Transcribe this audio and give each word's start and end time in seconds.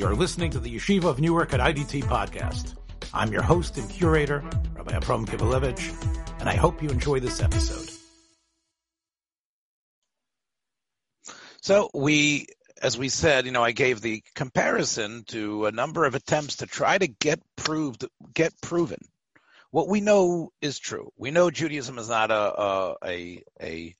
You're 0.00 0.14
listening 0.14 0.50
to 0.52 0.58
the 0.58 0.74
Yeshiva 0.74 1.04
of 1.04 1.20
Newark 1.20 1.52
at 1.52 1.60
IDT 1.60 2.04
podcast. 2.04 2.74
I'm 3.12 3.30
your 3.32 3.42
host 3.42 3.76
and 3.76 3.86
curator, 3.90 4.42
Rabbi 4.72 4.96
Abram 4.96 5.26
Kibalevich, 5.26 6.40
and 6.40 6.48
I 6.48 6.54
hope 6.56 6.82
you 6.82 6.88
enjoy 6.88 7.20
this 7.20 7.42
episode. 7.42 7.86
So 11.60 11.90
we, 11.92 12.46
as 12.80 12.96
we 12.96 13.10
said, 13.10 13.44
you 13.44 13.52
know, 13.52 13.62
I 13.62 13.72
gave 13.72 14.00
the 14.00 14.22
comparison 14.34 15.24
to 15.26 15.66
a 15.66 15.70
number 15.70 16.06
of 16.06 16.14
attempts 16.14 16.56
to 16.56 16.66
try 16.66 16.96
to 16.96 17.06
get 17.06 17.42
proved, 17.56 18.06
get 18.32 18.54
proven 18.62 19.00
what 19.70 19.86
we 19.86 20.00
know 20.00 20.50
is 20.62 20.78
true. 20.78 21.10
We 21.18 21.30
know 21.30 21.50
Judaism 21.50 21.98
is 21.98 22.08
not 22.08 22.30
a 22.30 22.34
a 22.34 22.94
a, 23.04 23.42
a 23.60 23.96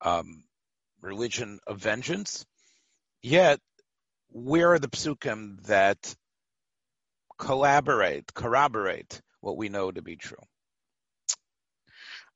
um, 0.00 0.44
religion 1.02 1.60
of 1.66 1.80
vengeance. 1.80 2.46
Yet, 3.22 3.60
where 4.34 4.72
are 4.72 4.80
the 4.80 4.88
psukim 4.88 5.62
that 5.66 6.14
collaborate, 7.38 8.34
corroborate 8.34 9.22
what 9.40 9.56
we 9.56 9.68
know 9.68 9.92
to 9.92 10.02
be 10.02 10.16
true? 10.16 10.42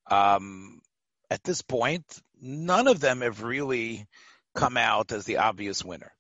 Um, 0.08 0.80
at 1.28 1.42
this 1.42 1.60
point, 1.60 2.04
none 2.40 2.86
of 2.86 3.00
them 3.00 3.20
have 3.20 3.42
really 3.42 4.06
come 4.54 4.76
out 4.76 5.10
as 5.10 5.24
the 5.24 5.38
obvious 5.38 5.84
winner. 5.84 6.12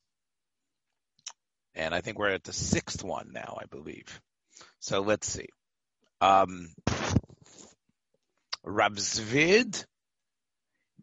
And 1.76 1.94
I 1.94 2.00
think 2.00 2.18
we're 2.18 2.30
at 2.30 2.42
the 2.42 2.52
sixth 2.52 3.04
one 3.04 3.30
now, 3.32 3.56
I 3.62 3.66
believe. 3.66 4.20
So 4.80 5.00
let's 5.00 5.28
see. 5.28 5.46
Um, 6.20 6.74
Rav 8.64 8.94
Zvid 8.94 9.84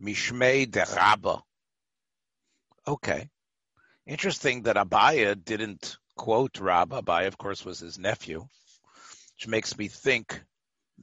Mishmei 0.03 0.70
de 0.70 0.85
Rabba. 0.95 1.41
Okay. 2.85 3.29
Interesting 4.07 4.63
that 4.63 4.75
Abaya 4.75 5.35
didn't 5.35 5.97
quote 6.15 6.59
Rabba. 6.59 7.01
Abaya, 7.01 7.27
of 7.27 7.39
course, 7.39 7.65
was 7.65 7.79
his 7.79 7.98
nephew, 7.98 8.47
which 9.35 9.47
makes 9.47 9.75
me 9.77 9.87
think 9.87 10.43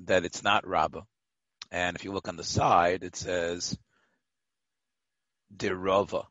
that 0.04 0.24
it's 0.24 0.44
not 0.44 0.66
Rabba. 0.66 1.04
And 1.72 1.96
if 1.96 2.04
you 2.04 2.12
look 2.12 2.28
on 2.28 2.36
the 2.36 2.44
side, 2.44 3.02
it 3.02 3.16
says 3.16 3.76
Derova, 5.56 6.26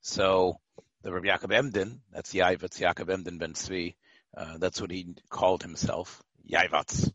So 0.00 0.60
the 1.02 1.12
Rabbi 1.12 1.26
Yaakov 1.26 1.52
Emden, 1.52 2.00
that's 2.12 2.32
Yavitz, 2.34 2.80
Yaakov 2.80 3.12
Emden 3.12 3.38
ben 3.38 3.54
Tzvi, 3.54 3.96
uh, 4.36 4.58
that's 4.58 4.80
what 4.80 4.92
he 4.92 5.14
called 5.28 5.62
himself, 5.62 6.22
Yavitz, 6.48 7.12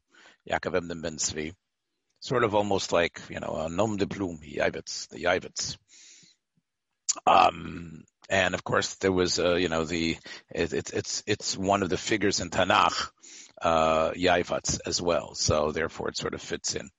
Yaakov 0.49 0.75
Emden 0.75 1.01
ben 1.01 1.15
Tzvi. 1.15 1.53
Sort 2.19 2.43
of 2.43 2.55
almost 2.55 2.91
like, 2.91 3.21
you 3.29 3.39
know, 3.39 3.55
a 3.55 3.69
nom 3.69 3.95
de 3.95 4.05
plume, 4.05 4.41
Yavitz, 4.43 5.07
the 5.07 5.23
Yavitz. 5.23 5.77
Um, 7.25 8.03
and 8.29 8.53
of 8.53 8.63
course 8.63 8.95
there 8.95 9.11
was, 9.11 9.39
uh, 9.39 9.55
you 9.55 9.69
know, 9.69 9.85
the, 9.85 10.17
it, 10.53 10.73
it, 10.73 10.91
it's, 10.93 11.23
it's 11.25 11.57
one 11.57 11.83
of 11.83 11.89
the 11.89 11.97
figures 11.97 12.39
in 12.39 12.49
Tanakh, 12.49 13.09
uh, 13.61 14.11
Yaivatz 14.11 14.79
as 14.85 15.01
well. 15.01 15.33
So 15.35 15.71
therefore 15.71 16.09
it 16.09 16.17
sort 16.17 16.33
of 16.33 16.41
fits 16.41 16.75
in. 16.75 16.89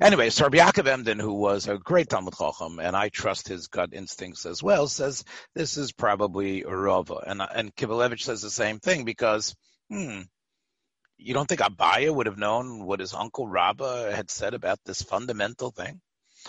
Anyway, 0.00 0.30
so 0.30 0.44
Rabbi 0.44 0.58
Yaakov 0.58 0.86
Emden, 0.86 1.18
who 1.18 1.34
was 1.34 1.68
a 1.68 1.76
great 1.76 2.08
Talmud 2.08 2.34
Chacham, 2.38 2.78
and 2.80 2.96
I 2.96 3.10
trust 3.10 3.48
his 3.48 3.66
gut 3.66 3.90
instincts 3.92 4.46
as 4.46 4.62
well, 4.62 4.86
says 4.86 5.24
this 5.54 5.76
is 5.76 5.92
probably 5.92 6.64
Rava. 6.64 7.16
And, 7.26 7.42
and 7.42 7.74
Kibalevich 7.74 8.22
says 8.22 8.40
the 8.40 8.50
same 8.50 8.78
thing 8.78 9.04
because, 9.04 9.54
hmm, 9.90 10.22
you 11.18 11.34
don't 11.34 11.46
think 11.46 11.60
Abaya 11.60 12.14
would 12.14 12.26
have 12.26 12.38
known 12.38 12.84
what 12.86 13.00
his 13.00 13.12
uncle 13.12 13.46
Rabba 13.46 14.12
had 14.14 14.30
said 14.30 14.54
about 14.54 14.78
this 14.84 15.02
fundamental 15.02 15.70
thing? 15.70 16.00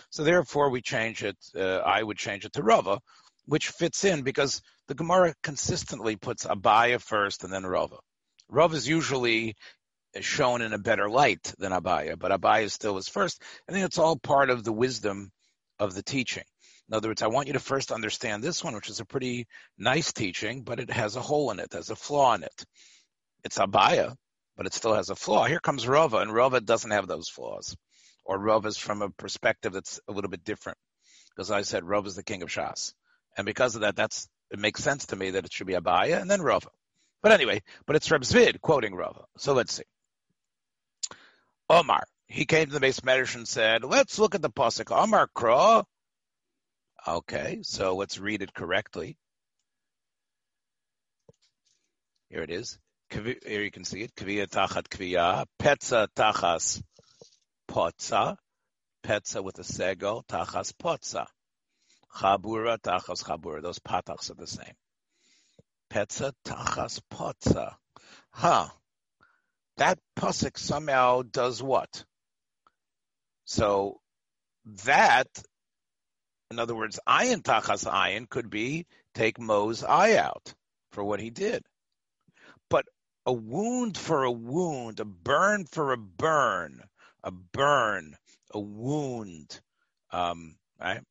So 0.09 0.23
therefore 0.23 0.70
we 0.70 0.81
change 0.81 1.23
it, 1.23 1.38
uh, 1.56 1.78
I 1.78 2.02
would 2.03 2.17
change 2.17 2.45
it 2.45 2.53
to 2.53 2.64
Rava, 2.64 3.00
which 3.45 3.70
fits 3.70 4.04
in 4.04 4.22
because 4.23 4.62
the 4.88 4.95
Gemara 4.95 5.34
consistently 5.44 6.16
puts 6.16 6.45
Abaya 6.45 7.02
first 7.02 7.44
and 7.44 7.52
then 7.52 7.66
Rava. 7.66 7.98
Rav 8.50 8.73
is 8.73 8.88
usually 8.88 9.56
shown 10.20 10.62
in 10.62 10.73
a 10.73 10.77
better 10.77 11.10
light 11.10 11.54
than 11.58 11.71
Abaya, 11.71 12.17
but 12.17 12.32
Abaya 12.32 12.71
still 12.71 12.98
is 12.98 13.08
first. 13.10 13.42
I 13.67 13.71
think 13.71 13.86
it's 13.86 13.98
all 13.98 14.17
part 14.17 14.49
of 14.49 14.64
the 14.64 14.71
wisdom 14.71 15.32
of 15.80 15.94
the 15.94 16.04
teaching. 16.04 16.45
In 16.89 16.95
other 16.95 17.10
words, 17.10 17.21
I 17.21 17.27
want 17.27 17.48
you 17.48 17.54
to 17.54 17.60
first 17.60 17.92
understand 17.92 18.42
this 18.42 18.64
one, 18.64 18.73
which 18.73 18.89
is 18.89 19.02
a 19.02 19.05
pretty 19.05 19.48
nice 19.77 20.14
teaching, 20.14 20.64
but 20.64 20.80
it 20.80 20.89
has 20.89 21.16
a 21.17 21.21
hole 21.21 21.52
in 21.52 21.60
it, 21.60 21.73
has 21.73 21.89
a 21.89 21.95
flaw 21.95 22.33
in 22.36 22.44
it. 22.44 22.66
It's 23.44 23.58
Abaya, 23.58 24.16
but 24.55 24.66
it 24.66 24.73
still 24.73 24.94
has 24.94 25.10
a 25.10 25.16
flaw. 25.16 25.45
Here 25.45 25.60
comes 25.60 25.88
Rava, 25.88 26.17
and 26.17 26.33
Rava 26.33 26.61
doesn't 26.61 26.92
have 26.92 27.08
those 27.08 27.27
flaws. 27.27 27.76
Or 28.27 28.38
Rava 28.38 28.67
is 28.67 28.77
from 28.77 29.02
a 29.02 29.10
perspective 29.10 29.71
that's 29.71 30.02
a 30.08 30.11
little 30.11 30.30
bit 30.30 30.43
different. 30.43 30.77
Because 31.30 31.49
I 31.49 31.61
said 31.61 31.86
Rava 31.86 32.08
is 32.08 32.15
the 32.15 32.23
king 32.23 32.43
of 32.43 32.49
Shas. 32.49 32.93
And 33.38 33.45
because 33.45 33.76
of 33.76 33.82
that, 33.82 33.95
that's 33.95 34.27
it 34.52 34.60
makes 34.60 34.83
sense 34.83 35.08
to 35.08 35.15
me 35.15 35.32
that 35.32 35.45
it 35.45 35.54
should 35.54 35.67
be 35.67 35.73
Abaya 35.73 36.20
and 36.21 36.30
then 36.30 36.42
Rava. 36.42 36.70
But 37.23 37.32
anyway, 37.32 37.61
but 37.86 37.95
it's 37.95 38.11
Reb 38.11 38.21
Zvid 38.21 38.60
quoting 38.60 38.95
Rava. 38.95 39.23
So 39.38 39.54
let's 39.54 39.73
see. 39.73 39.83
Omar. 41.70 42.04
He 42.27 42.45
came 42.45 42.65
to 42.65 42.77
the 42.77 42.86
beis 42.86 42.99
medrash 42.99 43.36
and 43.36 43.48
said, 43.48 43.86
let's 43.86 44.20
look 44.20 44.36
at 44.36 44.42
the 44.42 44.49
pasuk. 44.49 44.92
Omar 44.92 45.30
Kro. 45.33 45.86
Okay, 47.08 47.59
so 47.61 47.95
let's 47.95 48.20
read 48.20 48.42
it 48.42 48.54
correctly. 48.54 49.17
Here 52.30 52.42
it 52.42 52.52
is. 52.52 52.77
Here 53.09 53.64
you 53.64 53.71
can 53.71 53.86
see 53.86 54.02
it. 54.02 54.14
Kviya 54.15 54.48
tachat 54.48 54.89
kviya. 54.89 55.45
Petza 55.58 56.09
tachas 56.14 56.82
potza. 57.67 58.38
Petza 59.04 59.44
with 59.44 59.60
a 59.60 59.64
sego. 59.64 60.23
Tachas 60.28 60.73
potza. 60.73 61.28
Chabura 62.16 62.78
tachas 62.80 63.23
chabura. 63.23 63.61
Those 63.61 63.80
patachs 63.80 64.32
are 64.32 64.36
the 64.36 64.48
same. 64.48 64.73
Petza 65.92 66.33
tachas 66.45 67.02
potza. 67.11 67.76
Huh 68.32 68.70
that 69.77 70.00
pasuk 70.16 70.58
somehow 70.58 71.22
does 71.22 71.61
what? 71.64 72.04
So 73.45 74.00
that, 74.86 75.27
in 76.52 76.60
other 76.60 76.76
words, 76.76 77.00
ayin 77.08 77.42
tachas 77.42 77.89
ayin 77.89 78.27
could 78.27 78.50
be 78.50 78.86
take 79.14 79.39
Mo's 79.39 79.83
eye 79.83 80.17
out 80.17 80.54
for 80.92 81.04
what 81.04 81.20
he 81.20 81.30
did. 81.30 81.64
But 82.70 82.86
a 83.26 83.33
wound 83.33 83.98
for 83.98 84.23
a 84.23 84.32
wound, 84.32 85.00
a 85.00 85.06
burn 85.06 85.66
for 85.66 85.94
a 85.94 85.98
burn, 85.98 86.83
a 87.23 87.32
burn, 87.32 88.16
a 88.52 88.60
wound. 88.60 89.60
Um, 90.11 90.55
right? 90.80 91.02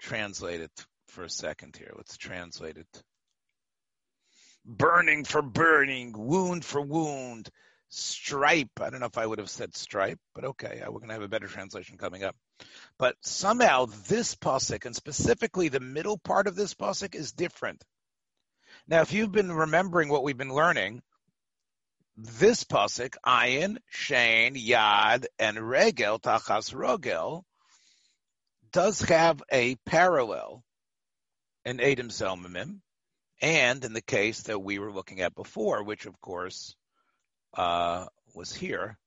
Translate 0.00 0.60
it 0.60 0.86
for 1.08 1.24
a 1.24 1.30
second 1.30 1.76
here. 1.76 1.92
Let's 1.96 2.16
translate 2.16 2.76
it. 2.76 3.02
Burning 4.64 5.24
for 5.24 5.42
burning, 5.42 6.12
wound 6.16 6.64
for 6.64 6.80
wound, 6.80 7.50
stripe. 7.88 8.80
I 8.80 8.90
don't 8.90 9.00
know 9.00 9.06
if 9.06 9.18
I 9.18 9.26
would 9.26 9.38
have 9.38 9.50
said 9.50 9.76
stripe, 9.76 10.20
but 10.34 10.44
okay, 10.44 10.82
we're 10.86 11.00
going 11.00 11.08
to 11.08 11.14
have 11.14 11.22
a 11.22 11.28
better 11.28 11.48
translation 11.48 11.98
coming 11.98 12.22
up. 12.24 12.36
But 12.98 13.16
somehow 13.22 13.86
this 14.08 14.34
pasuk, 14.36 14.86
and 14.86 14.94
specifically 14.94 15.68
the 15.68 15.80
middle 15.80 16.16
part 16.16 16.46
of 16.46 16.54
this 16.54 16.74
pasuk, 16.74 17.14
is 17.14 17.32
different. 17.32 17.84
Now, 18.88 19.02
if 19.02 19.12
you've 19.12 19.32
been 19.32 19.52
remembering 19.52 20.08
what 20.08 20.22
we've 20.22 20.38
been 20.38 20.54
learning, 20.54 21.02
this 22.16 22.64
pasuk, 22.64 23.14
ayin, 23.24 23.78
shein, 23.94 24.54
yad, 24.54 25.24
and 25.38 25.58
regel, 25.58 26.18
tachas 26.18 26.74
rogel, 26.74 27.42
does 28.72 29.00
have 29.02 29.42
a 29.50 29.76
parallel 29.86 30.62
in 31.64 31.80
Adam 31.80 32.08
Zelmamim, 32.08 32.80
and 33.40 33.84
in 33.84 33.92
the 33.92 34.02
case 34.02 34.42
that 34.42 34.58
we 34.58 34.78
were 34.78 34.92
looking 34.92 35.20
at 35.20 35.34
before, 35.34 35.82
which 35.82 36.06
of 36.06 36.20
course 36.20 36.74
uh, 37.54 38.06
was 38.34 38.54
here 38.54 38.98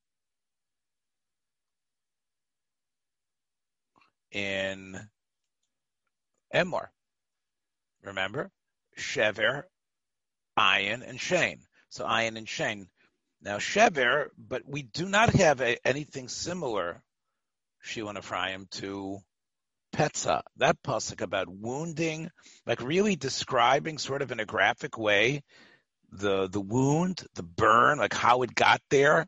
in 4.31 4.99
Emor. 6.53 6.87
Remember? 8.03 8.51
Shever, 8.97 9.63
Ayin, 10.57 11.07
and 11.07 11.19
Shane. 11.19 11.61
So 11.89 12.05
Ayin 12.05 12.37
and 12.37 12.47
Shane. 12.47 12.87
Now 13.45 13.57
Shever, 13.57 14.29
but 14.39 14.63
we 14.65 14.81
do 14.81 15.07
not 15.07 15.29
have 15.29 15.61
a, 15.61 15.77
anything 15.87 16.29
similar, 16.29 17.03
Shiwan 17.85 18.17
Ephraim, 18.17 18.65
to 18.71 19.19
Petza. 19.93 20.41
That 20.57 20.81
pasuk 20.81 21.21
about 21.21 21.47
wounding, 21.47 22.31
like 22.65 22.81
really 22.81 23.15
describing 23.15 23.99
sort 23.99 24.23
of 24.23 24.31
in 24.31 24.39
a 24.39 24.45
graphic 24.45 24.97
way 24.97 25.43
the 26.11 26.47
the 26.47 26.59
wound, 26.59 27.23
the 27.35 27.43
burn, 27.43 27.99
like 27.99 28.15
how 28.15 28.41
it 28.41 28.55
got 28.55 28.81
there, 28.89 29.27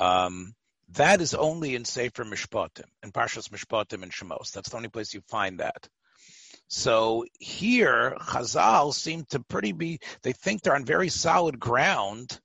um, 0.00 0.52
that 0.88 1.20
is 1.20 1.34
only 1.34 1.76
in 1.76 1.84
Sefer 1.84 2.24
Mishpatim, 2.24 2.86
in 3.04 3.12
Parshas 3.12 3.50
Mishpatim 3.50 4.02
and 4.02 4.10
Shemos. 4.10 4.50
That's 4.50 4.70
the 4.70 4.76
only 4.76 4.88
place 4.88 5.14
you 5.14 5.20
find 5.28 5.60
that. 5.60 5.88
So 6.66 7.24
here, 7.38 8.16
Chazal 8.18 8.92
seem 8.92 9.26
to 9.30 9.38
pretty 9.40 9.70
be. 9.70 10.00
They 10.22 10.32
think 10.32 10.62
they're 10.62 10.74
on 10.74 10.84
very 10.84 11.08
solid 11.08 11.60
ground 11.60 12.40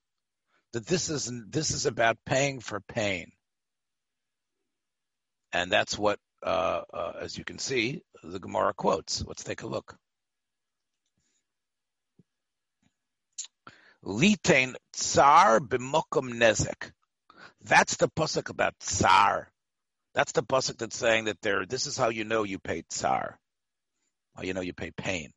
that 0.74 0.86
this 0.86 1.08
is 1.08 1.32
this 1.48 1.70
is 1.70 1.86
about 1.86 2.18
paying 2.26 2.58
for 2.58 2.80
pain, 2.80 3.30
and 5.52 5.70
that's 5.70 5.96
what, 5.96 6.18
uh, 6.42 6.82
uh, 6.92 7.12
as 7.20 7.38
you 7.38 7.44
can 7.44 7.58
see, 7.58 8.02
the 8.24 8.40
Gemara 8.40 8.74
quotes. 8.74 9.24
Let's 9.24 9.44
take 9.44 9.62
a 9.62 9.68
look. 9.68 9.96
Litain 14.04 14.74
tsar 14.92 15.60
b'mokum 15.60 16.34
nezek. 16.34 16.90
That's 17.62 17.96
the 17.96 18.08
pasuk 18.08 18.50
about 18.50 18.74
tsar. 18.80 19.48
That's 20.12 20.32
the 20.32 20.42
pasuk 20.42 20.78
that's 20.78 20.98
saying 20.98 21.26
that 21.26 21.40
there. 21.40 21.66
This 21.66 21.86
is 21.86 21.96
how 21.96 22.08
you 22.08 22.24
know 22.24 22.42
you 22.42 22.58
pay 22.58 22.82
tsar. 22.90 23.38
How 24.36 24.42
you 24.42 24.54
know 24.54 24.60
you 24.60 24.74
pay 24.74 24.90
pain. 24.90 25.30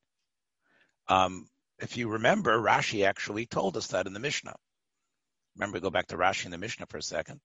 Um, 1.08 1.48
if 1.80 1.96
you 1.96 2.10
remember, 2.10 2.60
Rashi 2.60 3.06
actually 3.06 3.46
told 3.46 3.78
us 3.78 3.88
that 3.88 4.08
in 4.08 4.14
the 4.14 4.20
Mishnah. 4.20 4.56
Remember, 5.58 5.80
go 5.80 5.90
back 5.90 6.08
to 6.08 6.18
Rashi 6.18 6.46
in 6.46 6.52
the 6.52 6.58
Mishnah 6.58 6.86
for 6.88 6.98
a 6.98 7.02
second. 7.02 7.40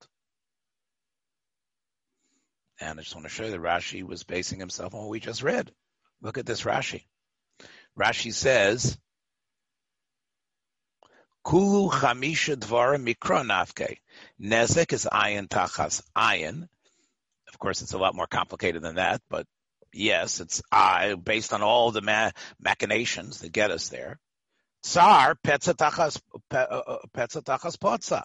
And 2.79 2.99
I 2.99 3.03
just 3.03 3.15
want 3.15 3.25
to 3.25 3.33
show 3.33 3.45
you 3.45 3.51
that 3.51 3.61
Rashi 3.61 4.03
was 4.03 4.23
basing 4.23 4.59
himself 4.59 4.93
on 4.93 5.01
what 5.01 5.09
we 5.09 5.19
just 5.19 5.43
read. 5.43 5.71
Look 6.21 6.37
at 6.37 6.45
this 6.45 6.63
Rashi. 6.63 7.05
Rashi 7.97 8.33
says, 8.33 8.97
Kulu 11.43 11.89
chamisha 11.89 12.55
dvara 12.55 12.97
mikra 12.97 13.43
nafke. 13.43 13.97
Nezek 14.41 14.93
is 14.93 15.07
ayin 15.11 15.47
tachas 15.47 16.01
ayin. 16.15 16.67
Of 17.49 17.59
course, 17.59 17.81
it's 17.81 17.93
a 17.93 17.97
lot 17.97 18.15
more 18.15 18.27
complicated 18.27 18.81
than 18.81 18.95
that, 18.95 19.21
but 19.29 19.45
yes, 19.91 20.39
it's 20.39 20.61
I 20.71 21.15
based 21.15 21.53
on 21.53 21.61
all 21.61 21.91
the 21.91 22.01
ma- 22.01 22.31
machinations 22.59 23.39
that 23.39 23.51
get 23.51 23.71
us 23.71 23.89
there. 23.89 24.19
Tsar 24.83 25.35
petzatachas 25.35 26.21
uh, 26.51 26.55
uh, 26.57 26.97
potza. 27.15 28.23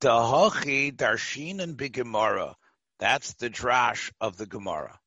Dahochi 0.00 0.94
darshin 0.94 1.60
and 1.60 1.76
bigemara. 1.76 2.54
That's 2.98 3.34
the 3.34 3.50
drash 3.50 4.10
of 4.20 4.36
the 4.36 4.46
Gemara. 4.46 4.98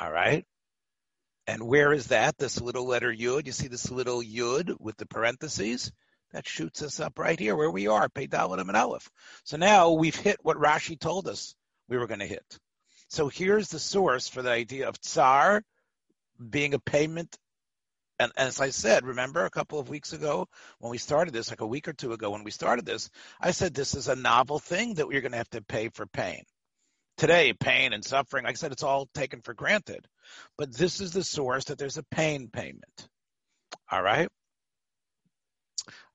All 0.00 0.10
right. 0.10 0.44
And 1.46 1.62
where 1.62 1.92
is 1.92 2.06
that? 2.08 2.38
This 2.38 2.60
little 2.60 2.86
letter 2.86 3.12
yud. 3.12 3.46
You 3.46 3.52
see 3.52 3.68
this 3.68 3.90
little 3.90 4.22
yud 4.22 4.76
with 4.78 4.96
the 4.96 5.06
parentheses? 5.06 5.92
That 6.32 6.48
shoots 6.48 6.82
us 6.82 7.00
up 7.00 7.18
right 7.18 7.38
here 7.38 7.54
where 7.56 7.70
we 7.70 7.88
are, 7.88 8.08
Pei 8.08 8.26
Dalet 8.26 8.60
and 8.60 8.76
Aleph. 8.76 9.10
So 9.44 9.58
now 9.58 9.92
we've 9.92 10.16
hit 10.16 10.38
what 10.42 10.56
Rashi 10.56 10.98
told 10.98 11.28
us 11.28 11.54
we 11.88 11.98
were 11.98 12.06
going 12.06 12.20
to 12.20 12.26
hit. 12.26 12.58
So 13.08 13.28
here's 13.28 13.68
the 13.68 13.78
source 13.78 14.28
for 14.28 14.40
the 14.40 14.50
idea 14.50 14.88
of 14.88 14.98
tsar 15.00 15.62
being 16.48 16.72
a 16.72 16.78
payment. 16.78 17.36
And, 18.22 18.32
as 18.36 18.60
I 18.60 18.70
said, 18.70 19.04
remember 19.04 19.44
a 19.44 19.50
couple 19.50 19.80
of 19.80 19.88
weeks 19.88 20.12
ago 20.12 20.46
when 20.78 20.92
we 20.92 20.98
started 20.98 21.34
this, 21.34 21.50
like 21.50 21.60
a 21.60 21.66
week 21.66 21.88
or 21.88 21.92
two 21.92 22.12
ago 22.12 22.30
when 22.30 22.44
we 22.44 22.52
started 22.52 22.86
this, 22.86 23.10
I 23.40 23.50
said 23.50 23.74
this 23.74 23.94
is 23.94 24.06
a 24.06 24.14
novel 24.14 24.60
thing 24.60 24.94
that 24.94 25.08
we're 25.08 25.20
going 25.20 25.32
to 25.32 25.38
have 25.38 25.50
to 25.50 25.62
pay 25.62 25.88
for 25.88 26.06
pain. 26.06 26.44
Today, 27.16 27.52
pain 27.52 27.92
and 27.92 28.04
suffering, 28.04 28.44
like 28.44 28.52
I 28.52 28.54
said, 28.54 28.70
it's 28.70 28.84
all 28.84 29.08
taken 29.12 29.42
for 29.42 29.54
granted. 29.54 30.06
But 30.56 30.72
this 30.72 31.00
is 31.00 31.12
the 31.12 31.24
source 31.24 31.64
that 31.64 31.78
there's 31.78 31.98
a 31.98 32.04
pain 32.04 32.48
payment. 32.48 33.08
All 33.90 34.02
right? 34.02 34.28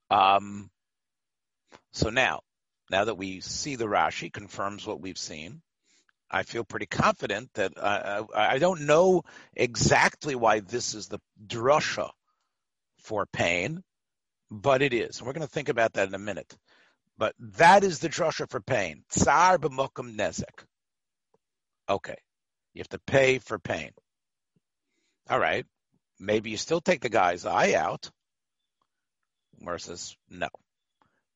Um, 0.09 0.69
so 1.91 2.09
now, 2.09 2.39
now 2.89 3.03
that 3.03 3.15
we 3.15 3.41
see 3.41 3.75
the 3.75 3.85
Rashi 3.85 4.31
confirms 4.31 4.87
what 4.87 5.01
we've 5.01 5.17
seen, 5.17 5.61
I 6.29 6.43
feel 6.43 6.63
pretty 6.63 6.87
confident 6.87 7.53
that 7.53 7.77
uh, 7.77 8.23
I 8.35 8.59
don't 8.59 8.81
know 8.81 9.23
exactly 9.55 10.35
why 10.35 10.59
this 10.59 10.93
is 10.93 11.07
the 11.07 11.19
drusha 11.45 12.09
for 12.99 13.25
pain, 13.25 13.83
but 14.51 14.81
it 14.81 14.93
is. 14.93 15.19
And 15.19 15.27
we're 15.27 15.33
going 15.33 15.47
to 15.47 15.53
think 15.53 15.69
about 15.69 15.93
that 15.93 16.09
in 16.09 16.13
a 16.15 16.19
minute. 16.19 16.57
But 17.17 17.33
that 17.57 17.83
is 17.83 17.99
the 17.99 18.09
drusha 18.09 18.49
for 18.49 18.59
pain. 18.59 19.03
Tsar 19.09 19.57
b'mokum 19.57 20.17
nezek. 20.17 20.65
Okay. 21.89 22.17
You 22.73 22.81
have 22.81 22.89
to 22.89 22.99
pay 22.99 23.39
for 23.39 23.57
pain. 23.57 23.91
All 25.29 25.39
right. 25.39 25.65
Maybe 26.19 26.49
you 26.49 26.57
still 26.57 26.81
take 26.81 27.01
the 27.01 27.09
guy's 27.09 27.45
eye 27.45 27.73
out. 27.73 28.11
Gemara 29.59 29.79
says, 29.79 30.15
no. 30.29 30.49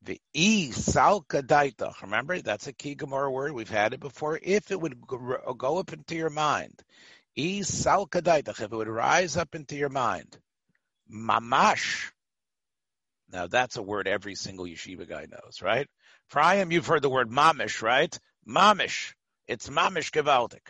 The 0.03 0.19
e 0.33 0.69
salkadaita. 0.71 2.01
Remember, 2.01 2.41
that's 2.41 2.67
a 2.67 2.73
key 2.73 2.95
Gemara 2.95 3.31
word. 3.31 3.51
We've 3.51 3.69
had 3.69 3.93
it 3.93 3.99
before. 3.99 4.39
If 4.41 4.71
it 4.71 4.81
would 4.81 4.99
go 5.05 5.77
up 5.77 5.93
into 5.93 6.15
your 6.15 6.31
mind, 6.31 6.81
e 7.35 7.61
salkadaita, 7.61 8.49
if 8.49 8.61
it 8.61 8.71
would 8.71 8.87
rise 8.87 9.37
up 9.37 9.53
into 9.53 9.75
your 9.75 9.89
mind, 9.89 10.39
mamash. 11.11 12.11
Now 13.31 13.47
that's 13.47 13.77
a 13.77 13.81
word 13.81 14.07
every 14.07 14.35
single 14.35 14.65
yeshiva 14.65 15.07
guy 15.07 15.27
knows, 15.29 15.61
right? 15.61 15.87
Priam, 16.29 16.71
you've 16.71 16.87
heard 16.87 17.03
the 17.03 17.09
word 17.09 17.29
mamish, 17.29 17.81
right? 17.81 18.17
Mamish. 18.47 19.13
It's 19.47 19.69
mamish 19.69 20.11
gewaltig, 20.11 20.65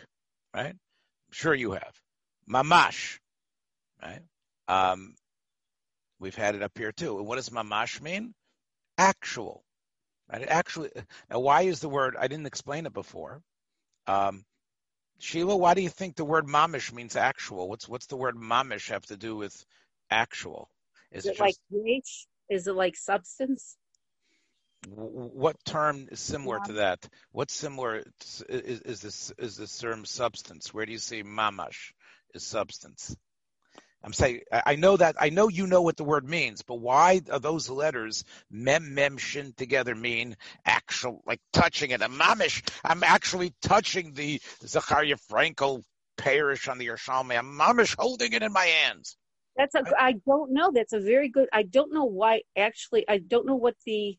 right? 0.54 0.74
I'm 0.74 1.32
sure 1.32 1.54
you 1.54 1.72
have. 1.72 2.00
Mamash, 2.48 3.18
right? 4.02 4.20
Um, 4.68 5.14
we've 6.20 6.34
had 6.34 6.54
it 6.54 6.62
up 6.62 6.76
here 6.76 6.92
too. 6.92 7.18
And 7.18 7.26
what 7.26 7.36
does 7.36 7.48
mamash 7.48 8.00
mean? 8.00 8.34
Actual. 8.98 9.64
Right? 10.30 10.46
Actually, 10.48 10.90
now 11.30 11.40
why 11.40 11.62
is 11.62 11.80
the 11.80 11.88
word? 11.88 12.16
I 12.18 12.28
didn't 12.28 12.46
explain 12.46 12.86
it 12.86 12.92
before. 12.92 13.42
Um, 14.06 14.44
Sheila, 15.18 15.56
why 15.56 15.74
do 15.74 15.82
you 15.82 15.88
think 15.88 16.16
the 16.16 16.24
word 16.24 16.46
mamish 16.46 16.92
means 16.92 17.14
actual? 17.16 17.68
What's 17.68 17.88
what's 17.88 18.06
the 18.06 18.16
word 18.16 18.36
mamish 18.36 18.88
have 18.90 19.06
to 19.06 19.16
do 19.16 19.36
with 19.36 19.64
actual? 20.10 20.68
Is, 21.12 21.24
is 21.24 21.26
it, 21.26 21.28
it 21.28 21.32
just, 21.32 21.40
like 21.40 21.56
Is 22.48 22.66
it 22.66 22.74
like 22.74 22.96
substance? 22.96 23.76
What 24.88 25.64
term 25.64 26.08
is 26.10 26.18
similar 26.18 26.56
yeah. 26.56 26.64
to 26.64 26.72
that? 26.74 27.08
What's 27.30 27.54
similar 27.54 28.02
is, 28.48 28.80
is 28.80 29.00
this 29.00 29.32
is 29.38 29.56
this 29.56 29.78
term 29.78 30.04
substance? 30.04 30.74
Where 30.74 30.86
do 30.86 30.92
you 30.92 30.98
see 30.98 31.22
mamash 31.22 31.92
is 32.34 32.44
substance? 32.44 33.16
I'm 34.04 34.12
saying 34.12 34.40
I 34.50 34.76
know 34.76 34.96
that 34.96 35.16
I 35.20 35.30
know 35.30 35.48
you 35.48 35.66
know 35.66 35.82
what 35.82 35.96
the 35.96 36.04
word 36.04 36.28
means, 36.28 36.62
but 36.62 36.76
why 36.76 37.20
are 37.30 37.38
those 37.38 37.70
letters 37.70 38.24
mem 38.50 38.94
mem 38.94 39.16
shin 39.16 39.52
together 39.56 39.94
mean 39.94 40.36
actual 40.66 41.22
like 41.26 41.40
touching 41.52 41.90
it? 41.90 42.02
A 42.02 42.08
mamish. 42.08 42.62
I'm 42.84 43.04
actually 43.04 43.54
touching 43.62 44.12
the 44.14 44.40
Zachariah 44.66 45.16
Frankel 45.30 45.82
parish 46.16 46.68
on 46.68 46.78
the 46.78 46.88
Yerushalmi. 46.88 47.38
I'm 47.38 47.56
mamish 47.58 47.94
holding 47.96 48.32
it 48.32 48.42
in 48.42 48.52
my 48.52 48.64
hands. 48.64 49.16
That's 49.56 49.74
a. 49.74 49.84
I 49.98 50.14
don't 50.26 50.52
know. 50.52 50.70
That's 50.72 50.92
a 50.92 51.00
very 51.00 51.28
good. 51.28 51.48
I 51.52 51.62
don't 51.62 51.92
know 51.92 52.04
why. 52.04 52.42
Actually, 52.56 53.04
I 53.08 53.18
don't 53.18 53.46
know 53.46 53.56
what 53.56 53.76
the 53.86 54.18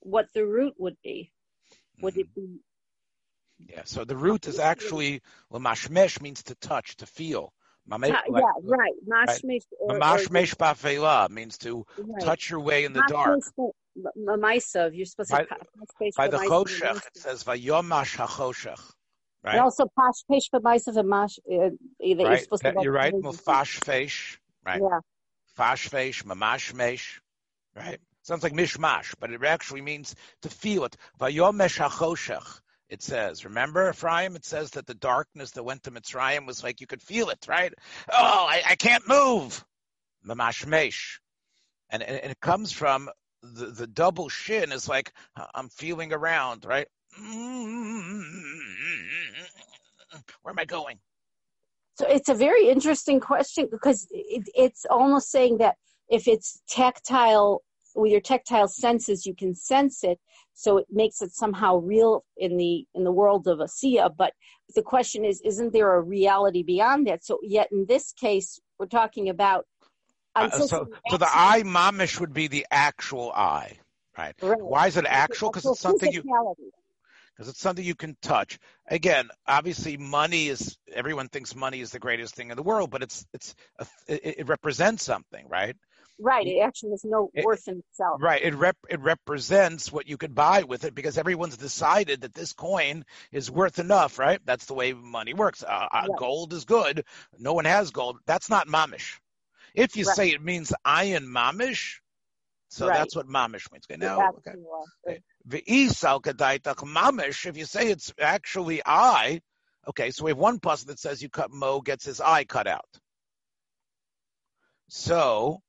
what 0.00 0.26
the 0.34 0.46
root 0.46 0.74
would 0.78 0.96
be. 1.04 1.30
Would 2.00 2.14
mm-hmm. 2.14 2.20
it 2.20 2.34
be? 2.34 2.60
Yeah. 3.58 3.82
So 3.84 4.04
the 4.04 4.16
root 4.16 4.48
is 4.48 4.58
actually 4.58 5.22
well, 5.50 5.60
mashmesh 5.60 6.20
means 6.20 6.42
to 6.44 6.54
touch, 6.56 6.96
to 6.96 7.06
feel. 7.06 7.52
Mame, 7.86 8.04
yeah, 8.04 8.20
like, 8.28 8.44
right. 8.62 8.92
Mashmesh 9.06 9.64
Mashmesh 9.88 10.54
bafela 10.56 11.28
means 11.28 11.58
to 11.58 11.84
right. 11.98 12.22
touch 12.22 12.48
your 12.48 12.60
way 12.60 12.84
in 12.84 12.94
the 12.94 13.04
dark. 13.08 13.40
Mamaisav, 14.18 14.96
you're 14.96 15.06
supposed 15.06 15.30
to 15.30 15.46
by, 16.00 16.10
by 16.16 16.28
the 16.28 16.38
choshech, 16.38 16.96
it 16.96 17.16
says 17.16 17.44
vayomash 17.44 18.16
hachoshech. 18.16 18.80
Right. 19.44 19.52
And 19.52 19.60
also 19.60 19.84
pashpesh 19.98 20.48
b'maisav 20.52 20.96
and 20.96 21.08
mash. 21.08 21.38
Uh, 21.40 21.70
you're 22.00 22.26
right. 22.26 22.42
supposed 22.42 22.62
to. 22.62 22.74
You're 22.80 22.92
right. 22.92 23.12
Mufashfesh. 23.12 24.38
Right. 24.64 24.80
Yeah. 24.80 25.00
Fashfesh, 25.58 26.24
mamashmesh. 26.24 27.20
Right. 27.76 28.00
Sounds 28.22 28.42
like 28.42 28.54
mishmash, 28.54 29.14
but 29.20 29.30
it 29.30 29.44
actually 29.44 29.82
means 29.82 30.14
to 30.42 30.48
feel 30.48 30.86
it. 30.86 30.96
Vayomesh 31.20 31.78
hachoshech 31.78 32.60
it 32.94 33.02
says. 33.02 33.44
Remember, 33.44 33.90
Ephraim? 33.90 34.36
It 34.36 34.44
says 34.44 34.70
that 34.70 34.86
the 34.86 34.94
darkness 34.94 35.50
that 35.50 35.64
went 35.64 35.82
to 35.82 35.90
Mitzrayim 35.90 36.46
was 36.46 36.62
like 36.62 36.80
you 36.80 36.86
could 36.86 37.02
feel 37.02 37.28
it, 37.28 37.44
right? 37.48 37.74
Oh, 38.10 38.46
I, 38.48 38.62
I 38.70 38.76
can't 38.76 39.06
move. 39.06 39.62
Mamashmesh. 40.26 41.18
And, 41.90 42.02
and, 42.02 42.16
and 42.20 42.30
it 42.32 42.40
comes 42.40 42.72
from 42.72 43.10
the, 43.42 43.66
the 43.66 43.86
double 43.86 44.28
shin 44.28 44.72
is 44.72 44.88
like, 44.88 45.12
uh, 45.36 45.46
I'm 45.54 45.68
feeling 45.68 46.12
around, 46.12 46.64
right? 46.64 46.86
Where 50.42 50.52
am 50.52 50.58
I 50.58 50.64
going? 50.64 50.98
So 51.96 52.06
it's 52.08 52.28
a 52.28 52.34
very 52.34 52.68
interesting 52.68 53.20
question 53.20 53.68
because 53.70 54.06
it, 54.10 54.48
it's 54.54 54.86
almost 54.88 55.30
saying 55.30 55.58
that 55.58 55.76
if 56.08 56.26
it's 56.28 56.62
tactile 56.68 57.62
with 57.94 58.10
your 58.10 58.20
tactile 58.20 58.66
senses 58.66 59.24
you 59.24 59.34
can 59.34 59.54
sense 59.54 60.02
it 60.02 60.18
so 60.54 60.78
it 60.78 60.86
makes 60.90 61.20
it 61.20 61.32
somehow 61.32 61.76
real 61.78 62.24
in 62.36 62.56
the 62.56 62.86
in 62.94 63.04
the 63.04 63.12
world 63.12 63.46
of 63.46 63.58
asiya 63.58 64.10
but 64.16 64.32
the 64.74 64.82
question 64.82 65.24
is 65.24 65.40
isn't 65.44 65.72
there 65.72 65.94
a 65.94 66.00
reality 66.00 66.62
beyond 66.62 67.06
that 67.06 67.24
so 67.24 67.38
yet 67.42 67.68
in 67.72 67.84
this 67.86 68.12
case 68.12 68.60
we're 68.78 68.86
talking 68.86 69.28
about 69.28 69.66
uh, 70.36 70.50
so, 70.50 70.88
so 71.08 71.16
the 71.16 71.28
eye 71.28 71.62
mamish 71.64 72.18
would 72.18 72.32
be 72.32 72.48
the 72.48 72.66
actual 72.70 73.30
eye 73.32 73.76
right, 74.18 74.34
right. 74.42 74.60
why 74.60 74.86
is 74.86 74.96
it 74.96 75.04
actual 75.06 75.50
because 75.50 75.66
it's 75.66 75.80
something 75.80 76.12
you 76.12 76.22
because 77.34 77.48
it's 77.48 77.60
something 77.60 77.84
you 77.84 77.94
can 77.94 78.16
touch. 78.22 78.58
Again, 78.88 79.28
obviously, 79.46 79.96
money 79.96 80.48
is 80.48 80.76
everyone 80.92 81.28
thinks 81.28 81.54
money 81.54 81.80
is 81.80 81.90
the 81.90 81.98
greatest 81.98 82.34
thing 82.34 82.50
in 82.50 82.56
the 82.56 82.62
world, 82.62 82.90
but 82.90 83.02
it's 83.02 83.26
it's 83.32 83.54
it, 84.06 84.36
it, 84.38 84.48
represents 84.48 85.02
something, 85.02 85.48
right? 85.48 85.76
Right. 86.18 86.46
It 86.46 86.60
actually 86.60 86.92
has 86.92 87.04
no 87.04 87.30
it, 87.34 87.44
worth 87.44 87.66
in 87.66 87.82
itself. 87.90 88.22
Right. 88.22 88.42
It 88.42 88.54
rep 88.54 88.76
it 88.88 89.00
represents 89.00 89.90
what 89.90 90.08
you 90.08 90.16
could 90.16 90.34
buy 90.34 90.62
with 90.62 90.84
it 90.84 90.94
because 90.94 91.18
everyone's 91.18 91.56
decided 91.56 92.20
that 92.20 92.34
this 92.34 92.52
coin 92.52 93.04
is 93.32 93.50
worth 93.50 93.78
enough. 93.78 94.18
Right. 94.18 94.40
That's 94.44 94.66
the 94.66 94.74
way 94.74 94.92
money 94.92 95.34
works. 95.34 95.62
Uh, 95.62 95.66
uh 95.66 95.88
right. 95.92 96.18
Gold 96.18 96.52
is 96.52 96.64
good. 96.64 97.04
No 97.38 97.54
one 97.54 97.64
has 97.64 97.90
gold. 97.90 98.18
That's 98.26 98.48
not 98.48 98.68
mamish. 98.68 99.18
If 99.74 99.96
you 99.96 100.04
right. 100.06 100.16
say 100.16 100.28
it 100.28 100.42
means 100.42 100.72
ayin 100.86 101.26
mamish, 101.26 101.98
So 102.68 102.88
Right. 102.88 102.98
that's 102.98 103.16
what 103.16 103.26
mamish 103.26 103.70
means. 103.72 103.84
Okay, 103.90 103.96
now, 103.98 104.32
okay. 104.38 104.54
Right. 105.06 105.22
Mamish. 106.86 107.46
If 107.46 107.56
you 107.56 107.64
say 107.64 107.90
it's 107.90 108.12
actually 108.20 108.82
I, 108.86 109.40
okay, 109.88 110.10
so 110.12 110.24
we 110.24 110.30
have 110.30 110.38
one 110.38 110.60
person 110.60 110.88
that 110.88 111.00
says 111.00 111.22
you 111.22 111.28
cut 111.28 111.50
Mo 111.50 111.80
gets 111.80 112.04
his 112.04 112.20
eye 112.20 112.44
cut 112.44 112.66
out. 112.66 112.88
So, 114.88 115.60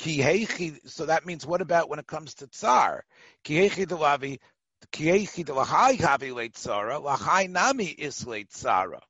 kihechi. 0.00 0.88
So 0.88 1.06
that 1.06 1.26
means 1.26 1.46
what 1.46 1.60
about 1.60 1.88
when 1.88 1.98
it 1.98 2.06
comes 2.06 2.34
to 2.34 2.46
tsar? 2.46 3.04
Kihechi 3.44 3.86
delavi. 3.86 4.38
Kihechi 4.92 5.44
delahai 5.44 5.98
havi 5.98 6.32
leitzara. 6.32 7.02
Lahai 7.02 7.48
nami 7.48 7.86
is 7.86 8.24
leitzara. 8.24 9.00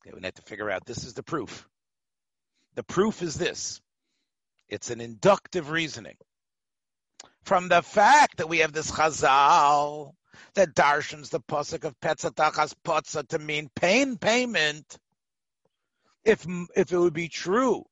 Okay, 0.00 0.14
we 0.14 0.20
need 0.20 0.34
to 0.34 0.42
figure 0.42 0.70
out. 0.70 0.86
This 0.86 1.04
is 1.04 1.14
the 1.14 1.22
proof. 1.22 1.68
The 2.74 2.82
proof 2.82 3.22
is 3.22 3.34
this. 3.34 3.80
It's 4.68 4.90
an 4.90 5.00
inductive 5.00 5.70
reasoning 5.70 6.16
from 7.42 7.68
the 7.68 7.82
fact 7.82 8.38
that 8.38 8.48
we 8.48 8.58
have 8.58 8.72
this 8.72 8.90
chazal 8.90 10.12
that 10.54 10.74
darshans 10.74 11.30
the 11.30 11.40
pasuk 11.40 11.84
of 11.84 11.98
petzatachas 12.00 12.74
potza 12.84 13.26
to 13.28 13.38
mean 13.38 13.68
pain 13.74 14.16
payment. 14.16 14.98
If 16.24 16.46
if 16.76 16.92
it 16.92 16.98
would 16.98 17.14
be 17.14 17.28
true, 17.28 17.84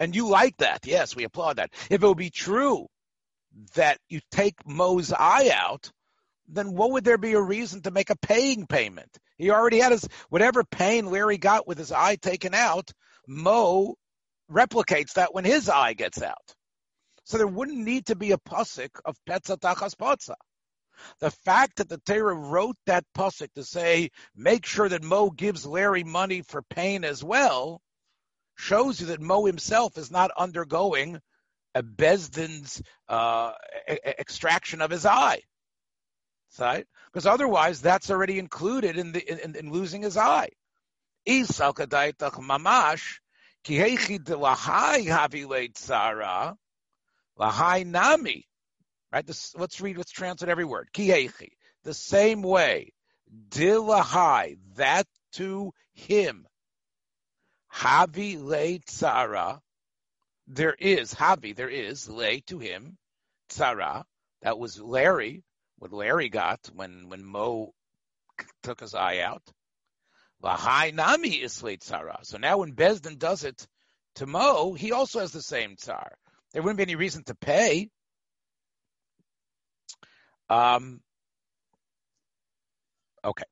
and 0.00 0.16
you 0.16 0.28
like 0.28 0.56
that, 0.56 0.86
yes, 0.86 1.14
we 1.14 1.24
applaud 1.24 1.56
that. 1.56 1.70
If 1.90 2.02
it 2.02 2.06
would 2.06 2.16
be 2.16 2.30
true 2.30 2.86
that 3.74 3.98
you 4.08 4.20
take 4.30 4.66
Mo's 4.66 5.12
eye 5.12 5.50
out, 5.54 5.92
then 6.48 6.72
what 6.72 6.92
would 6.92 7.04
there 7.04 7.18
be 7.18 7.34
a 7.34 7.40
reason 7.40 7.82
to 7.82 7.90
make 7.90 8.10
a 8.10 8.16
paying 8.16 8.66
payment? 8.66 9.16
He 9.36 9.50
already 9.50 9.78
had 9.78 9.92
his 9.92 10.08
whatever 10.30 10.64
pain 10.64 11.06
Larry 11.06 11.38
got 11.38 11.68
with 11.68 11.78
his 11.78 11.92
eye 11.92 12.16
taken 12.16 12.54
out. 12.54 12.90
Mo 13.28 13.94
replicates 14.50 15.12
that 15.14 15.34
when 15.34 15.44
his 15.44 15.68
eye 15.68 15.92
gets 15.92 16.22
out. 16.22 16.54
So 17.24 17.38
there 17.38 17.46
wouldn't 17.46 17.78
need 17.78 18.06
to 18.06 18.16
be 18.16 18.32
a 18.32 18.38
pasuk 18.38 18.90
of 19.04 19.16
petza 19.28 19.58
tachas 19.58 19.94
potza. 19.94 20.34
The 21.20 21.30
fact 21.30 21.76
that 21.76 21.88
the 21.88 21.98
Torah 21.98 22.34
wrote 22.34 22.76
that 22.86 23.04
pasuk 23.16 23.52
to 23.54 23.64
say, 23.64 24.10
make 24.34 24.66
sure 24.66 24.88
that 24.88 25.02
Mo 25.02 25.30
gives 25.30 25.64
Larry 25.66 26.04
money 26.04 26.42
for 26.42 26.62
pain 26.62 27.04
as 27.04 27.22
well, 27.22 27.80
shows 28.60 29.00
you 29.00 29.06
that 29.08 29.20
Mo 29.20 29.46
himself 29.46 29.96
is 29.98 30.10
not 30.10 30.30
undergoing 30.36 31.20
a 31.74 31.82
Besdin's 31.82 32.82
uh, 33.08 33.52
extraction 33.88 34.80
of 34.80 34.90
his 34.90 35.06
eye. 35.06 35.40
Right? 36.58 36.86
Because 37.06 37.26
otherwise, 37.26 37.80
that's 37.80 38.10
already 38.10 38.38
included 38.38 38.98
in, 38.98 39.12
the, 39.12 39.44
in, 39.44 39.56
in 39.56 39.72
losing 39.72 40.02
his 40.02 40.16
eye. 40.16 40.50
Mamash, 41.26 43.18
ki 43.64 43.78
lahai 47.38 47.86
nami. 47.86 48.46
Right? 49.12 49.26
This, 49.26 49.54
let's 49.56 49.80
read, 49.80 49.96
let's 49.96 50.10
translate 50.12 50.50
every 50.50 50.64
word. 50.64 50.88
The 50.92 51.94
same 51.94 52.42
way. 52.42 52.92
Dilahai, 53.48 54.58
that 54.76 55.06
to 55.32 55.72
him. 55.92 56.46
Havi 57.72 58.36
leitzara. 58.36 59.60
There 60.46 60.74
is, 60.74 61.14
Havi, 61.14 61.54
there 61.54 61.68
is, 61.68 62.08
lay 62.08 62.40
to 62.46 62.58
him, 62.58 62.98
tzara. 63.50 64.04
That 64.42 64.58
was 64.58 64.80
Larry, 64.80 65.44
what 65.78 65.92
Larry 65.92 66.28
got 66.28 66.60
when, 66.74 67.08
when 67.08 67.24
Mo 67.24 67.72
took 68.62 68.80
his 68.80 68.94
eye 68.94 69.20
out. 69.20 69.42
Lahai 70.42 70.94
nami 70.94 71.42
islay 71.42 71.76
tzara. 71.76 72.24
So 72.24 72.38
now 72.38 72.58
when 72.58 72.72
Bezdin 72.74 73.18
does 73.18 73.44
it 73.44 73.66
to 74.16 74.26
Mo, 74.26 74.72
he 74.74 74.92
also 74.92 75.20
has 75.20 75.32
the 75.32 75.42
same 75.42 75.76
tsar. 75.76 76.16
There 76.52 76.62
wouldn't 76.62 76.78
be 76.78 76.82
any 76.82 76.96
reason 76.96 77.22
to 77.24 77.34
pay. 77.34 77.90
Um, 80.48 81.00
okay. 83.24 83.44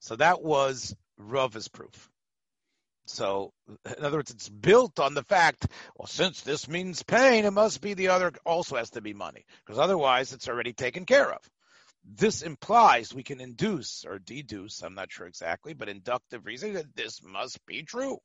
So 0.00 0.16
that 0.16 0.42
was 0.42 0.96
Rava's 1.16 1.68
proof. 1.68 2.10
So, 3.06 3.52
in 3.98 4.04
other 4.04 4.18
words, 4.18 4.30
it's 4.30 4.48
built 4.48 4.98
on 4.98 5.14
the 5.14 5.22
fact, 5.24 5.66
well, 5.96 6.06
since 6.06 6.40
this 6.40 6.68
means 6.68 7.02
pain, 7.02 7.44
it 7.44 7.50
must 7.52 7.80
be 7.80 7.94
the 7.94 8.08
other 8.08 8.32
also 8.46 8.76
has 8.76 8.90
to 8.90 9.02
be 9.02 9.12
money, 9.12 9.44
because 9.64 9.78
otherwise 9.78 10.32
it's 10.32 10.48
already 10.48 10.72
taken 10.72 11.04
care 11.04 11.30
of. 11.32 11.40
This 12.04 12.42
implies 12.42 13.14
we 13.14 13.22
can 13.22 13.40
induce 13.40 14.04
or 14.06 14.18
deduce, 14.18 14.82
I'm 14.82 14.94
not 14.94 15.12
sure 15.12 15.26
exactly, 15.26 15.74
but 15.74 15.88
inductive 15.88 16.46
reasoning 16.46 16.74
that 16.74 16.96
this 16.96 17.22
must 17.22 17.64
be 17.66 17.82
true. 17.82 18.18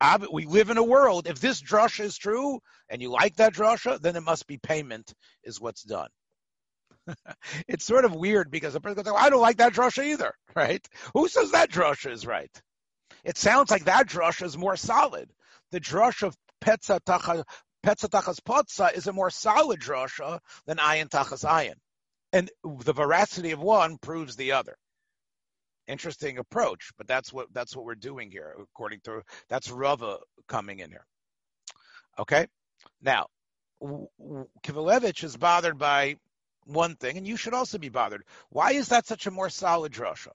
Ah, 0.00 0.14
Ob- 0.16 0.28
We 0.32 0.46
live 0.46 0.70
in 0.70 0.78
a 0.78 0.82
world, 0.84 1.26
if 1.26 1.40
this 1.40 1.62
drasha 1.62 2.04
is 2.04 2.16
true 2.18 2.60
and 2.88 3.02
you 3.02 3.10
like 3.10 3.36
that 3.36 3.54
drasha, 3.54 4.00
then 4.00 4.16
it 4.16 4.22
must 4.22 4.46
be 4.46 4.58
payment 4.58 5.14
is 5.44 5.60
what's 5.60 5.82
done. 5.82 6.08
it's 7.68 7.84
sort 7.84 8.04
of 8.04 8.14
weird 8.14 8.50
because 8.50 8.74
a 8.74 8.80
person 8.80 9.02
goes, 9.02 9.12
oh, 9.12 9.16
I 9.16 9.30
don't 9.30 9.40
like 9.42 9.58
that 9.58 9.72
drasha 9.74 10.04
either, 10.04 10.34
right? 10.56 10.86
Who 11.14 11.28
says 11.28 11.52
that 11.52 11.70
drasha 11.70 12.10
is 12.10 12.26
right? 12.26 12.50
It 13.24 13.36
sounds 13.36 13.70
like 13.70 13.84
that 13.84 14.08
drasha 14.08 14.46
is 14.46 14.56
more 14.56 14.76
solid. 14.76 15.30
The 15.70 15.80
drasha 15.80 16.28
of 16.28 16.36
Petza 16.62 17.00
Tachas 17.00 18.40
Potza 18.40 18.94
is 18.94 19.06
a 19.06 19.12
more 19.12 19.30
solid 19.30 19.80
drasha 19.80 20.34
uh, 20.34 20.38
than 20.66 20.78
Ayin 20.78 21.08
Tachas 21.08 21.44
Ayin. 21.44 21.74
And 22.32 22.50
the 22.62 22.92
veracity 22.92 23.50
of 23.52 23.60
one 23.60 23.98
proves 23.98 24.36
the 24.36 24.52
other. 24.52 24.76
Interesting 25.86 26.38
approach, 26.38 26.92
but 26.96 27.08
that's 27.08 27.32
what 27.32 27.48
that's 27.52 27.74
what 27.74 27.84
we're 27.84 27.96
doing 27.96 28.30
here, 28.30 28.54
according 28.60 29.00
to 29.04 29.22
that's 29.48 29.70
Rava 29.70 30.18
coming 30.46 30.78
in 30.78 30.90
here. 30.90 31.04
Okay, 32.18 32.46
now 33.02 33.26
Kivalevich 33.82 35.24
is 35.24 35.36
bothered 35.36 35.78
by 35.78 36.16
one 36.64 36.94
thing, 36.94 37.16
and 37.16 37.26
you 37.26 37.36
should 37.36 37.54
also 37.54 37.78
be 37.78 37.88
bothered. 37.88 38.22
Why 38.50 38.72
is 38.72 38.88
that 38.88 39.06
such 39.06 39.26
a 39.26 39.32
more 39.32 39.48
solid 39.50 39.92
drasha? 39.92 40.32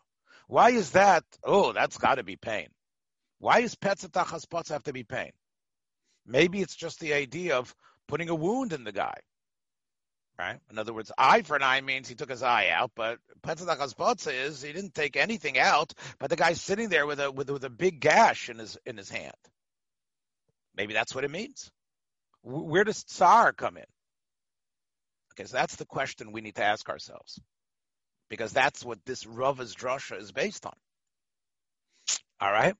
Why 0.48 0.72
is 0.72 0.92
that? 0.92 1.24
Oh, 1.44 1.72
that's 1.72 1.98
got 1.98 2.16
to 2.16 2.24
be 2.24 2.36
pain. 2.36 2.68
Why 3.40 3.62
does 3.62 3.76
Petzatachas 3.76 4.48
Potz 4.48 4.70
have 4.70 4.84
to 4.84 4.94
be 4.94 5.04
pain? 5.04 5.32
Maybe 6.26 6.62
it's 6.62 6.76
just 6.76 7.00
the 7.00 7.14
idea 7.14 7.58
of 7.58 7.76
putting 8.08 8.30
a 8.30 8.36
wound 8.36 8.74
in 8.74 8.84
the 8.84 8.92
guy. 8.92 9.18
Right? 10.38 10.60
In 10.70 10.78
other 10.78 10.94
words, 10.94 11.12
eye 11.18 11.44
for 11.44 11.56
an 11.56 11.64
eye 11.64 11.80
means 11.80 12.10
he 12.10 12.16
took 12.16 12.30
his 12.30 12.44
eye 12.44 12.68
out, 12.70 12.92
but 12.96 13.20
Petzatachas 13.42 13.96
Potz 13.96 14.28
is 14.28 14.62
he 14.62 14.74
didn't 14.74 14.94
take 14.94 15.16
anything 15.16 15.58
out, 15.58 15.94
but 16.20 16.30
the 16.30 16.36
guy's 16.36 16.60
sitting 16.60 16.90
there 16.90 17.06
with 17.06 17.22
a 17.22 17.32
with, 17.32 17.50
with 17.50 17.64
a 17.64 17.70
big 17.70 18.02
gash 18.02 18.50
in 18.50 18.60
his 18.60 18.78
in 18.86 18.98
his 18.98 19.10
hand. 19.10 19.34
Maybe 20.76 20.94
that's 20.94 21.16
what 21.16 21.24
it 21.24 21.32
means. 21.32 21.72
Where 22.42 22.84
does 22.84 23.04
tsar 23.04 23.54
come 23.54 23.78
in? 23.78 23.86
Okay, 25.34 25.46
so 25.46 25.56
that's 25.56 25.78
the 25.78 25.86
question 25.86 26.32
we 26.32 26.42
need 26.42 26.56
to 26.56 26.64
ask 26.64 26.90
ourselves 26.90 27.40
because 28.30 28.52
that's 28.54 28.84
what 28.84 29.00
this 29.06 29.26
Rava's 29.26 29.76
drasha 29.76 30.20
is 30.20 30.32
based 30.32 30.66
on. 30.66 30.76
All 32.40 32.52
right. 32.52 32.76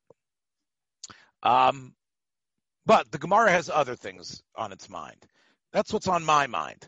Um, 1.46 1.94
but 2.86 3.12
the 3.12 3.20
Gemara 3.20 3.52
has 3.52 3.70
other 3.70 3.96
things 3.96 4.42
on 4.56 4.72
its 4.72 4.90
mind. 4.90 5.26
That's 5.72 5.94
what's 5.94 6.08
on 6.08 6.26
my 6.26 6.48
mind. 6.48 6.88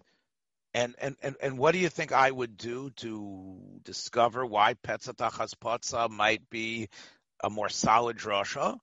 And 0.74 0.96
and 1.00 1.16
and, 1.22 1.36
and 1.42 1.58
what 1.58 1.72
do 1.72 1.80
you 1.80 1.90
think 1.90 2.12
I 2.12 2.30
would 2.30 2.58
do 2.58 2.90
to 2.98 3.80
discover 3.84 4.46
why 4.46 4.74
Petzatachas 4.76 5.54
Potza 5.56 6.10
might 6.10 6.50
be 6.50 6.90
a 7.44 7.50
more 7.50 7.70
solid 7.70 8.18
drasha? 8.18 8.78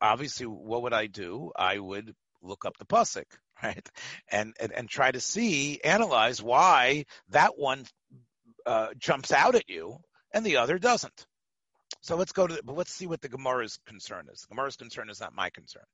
Obviously, 0.00 0.46
what 0.46 0.82
would 0.82 0.92
I 0.92 1.06
do? 1.06 1.50
I 1.56 1.78
would 1.78 2.14
look 2.42 2.64
up 2.64 2.76
the 2.78 2.84
pasuk, 2.84 3.24
right, 3.62 3.88
and 4.30 4.54
and, 4.60 4.72
and 4.72 4.88
try 4.88 5.10
to 5.10 5.20
see, 5.20 5.80
analyze 5.82 6.42
why 6.42 7.06
that 7.30 7.56
one 7.56 7.84
uh, 8.66 8.88
jumps 8.98 9.32
out 9.32 9.54
at 9.54 9.68
you 9.68 9.98
and 10.32 10.44
the 10.44 10.58
other 10.58 10.78
doesn't. 10.78 11.26
So 12.02 12.16
let's 12.16 12.32
go 12.32 12.48
to, 12.48 12.60
but 12.64 12.76
let's 12.76 12.92
see 12.92 13.06
what 13.06 13.20
the 13.20 13.28
Gemara's 13.28 13.78
concern 13.86 14.26
is. 14.32 14.42
The 14.42 14.54
Gemara's 14.54 14.76
concern 14.76 15.08
is 15.08 15.20
not 15.20 15.34
my 15.34 15.50
concern. 15.50 15.84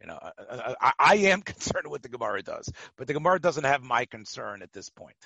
You 0.00 0.08
know, 0.08 0.18
I, 0.20 0.74
I, 0.80 0.92
I 0.98 1.14
am 1.16 1.42
concerned 1.52 1.84
with 1.84 1.92
what 1.92 2.02
the 2.02 2.08
Gemara 2.08 2.42
does, 2.42 2.70
but 2.96 3.06
the 3.06 3.14
Gemara 3.14 3.40
doesn't 3.40 3.64
have 3.64 3.82
my 3.82 4.04
concern 4.04 4.62
at 4.62 4.72
this 4.72 4.90
point. 4.90 5.16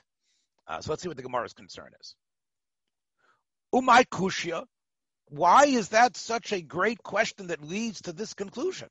Uh, 0.67 0.81
so 0.83 0.93
let's 0.93 1.03
see 1.03 1.09
what 1.09 1.17
the 1.17 1.23
Gemara's 1.23 1.55
concern 1.55 1.91
is. 2.01 2.15
Umay 3.75 4.05
kushya. 4.07 4.65
Why 5.31 5.67
is 5.67 5.91
that 5.91 6.17
such 6.17 6.53
a 6.53 6.63
great 6.63 7.03
question 7.03 7.49
that 7.49 7.63
leads 7.63 8.03
to 8.03 8.13
this 8.13 8.35
conclusion? 8.35 8.89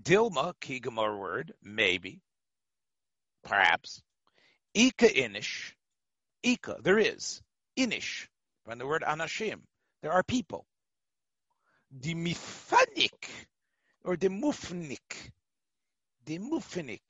Dilma, 0.00 0.54
key 0.60 0.80
Gemara 0.80 1.16
word, 1.16 1.54
maybe, 1.62 2.20
perhaps. 3.44 4.02
Ika 4.74 5.08
inish. 5.08 5.72
Ika, 6.42 6.78
there 6.82 6.98
is. 6.98 7.40
Inish, 7.78 8.26
from 8.66 8.78
the 8.78 8.86
word 8.86 9.02
anashim. 9.02 9.60
There 10.02 10.12
are 10.12 10.22
people. 10.22 10.66
The 11.90 12.14
mifanik, 12.14 13.30
or 14.04 14.16
the 14.16 14.28
mufnik. 14.28 15.30
The 16.26 16.38
mufnik. 16.38 17.00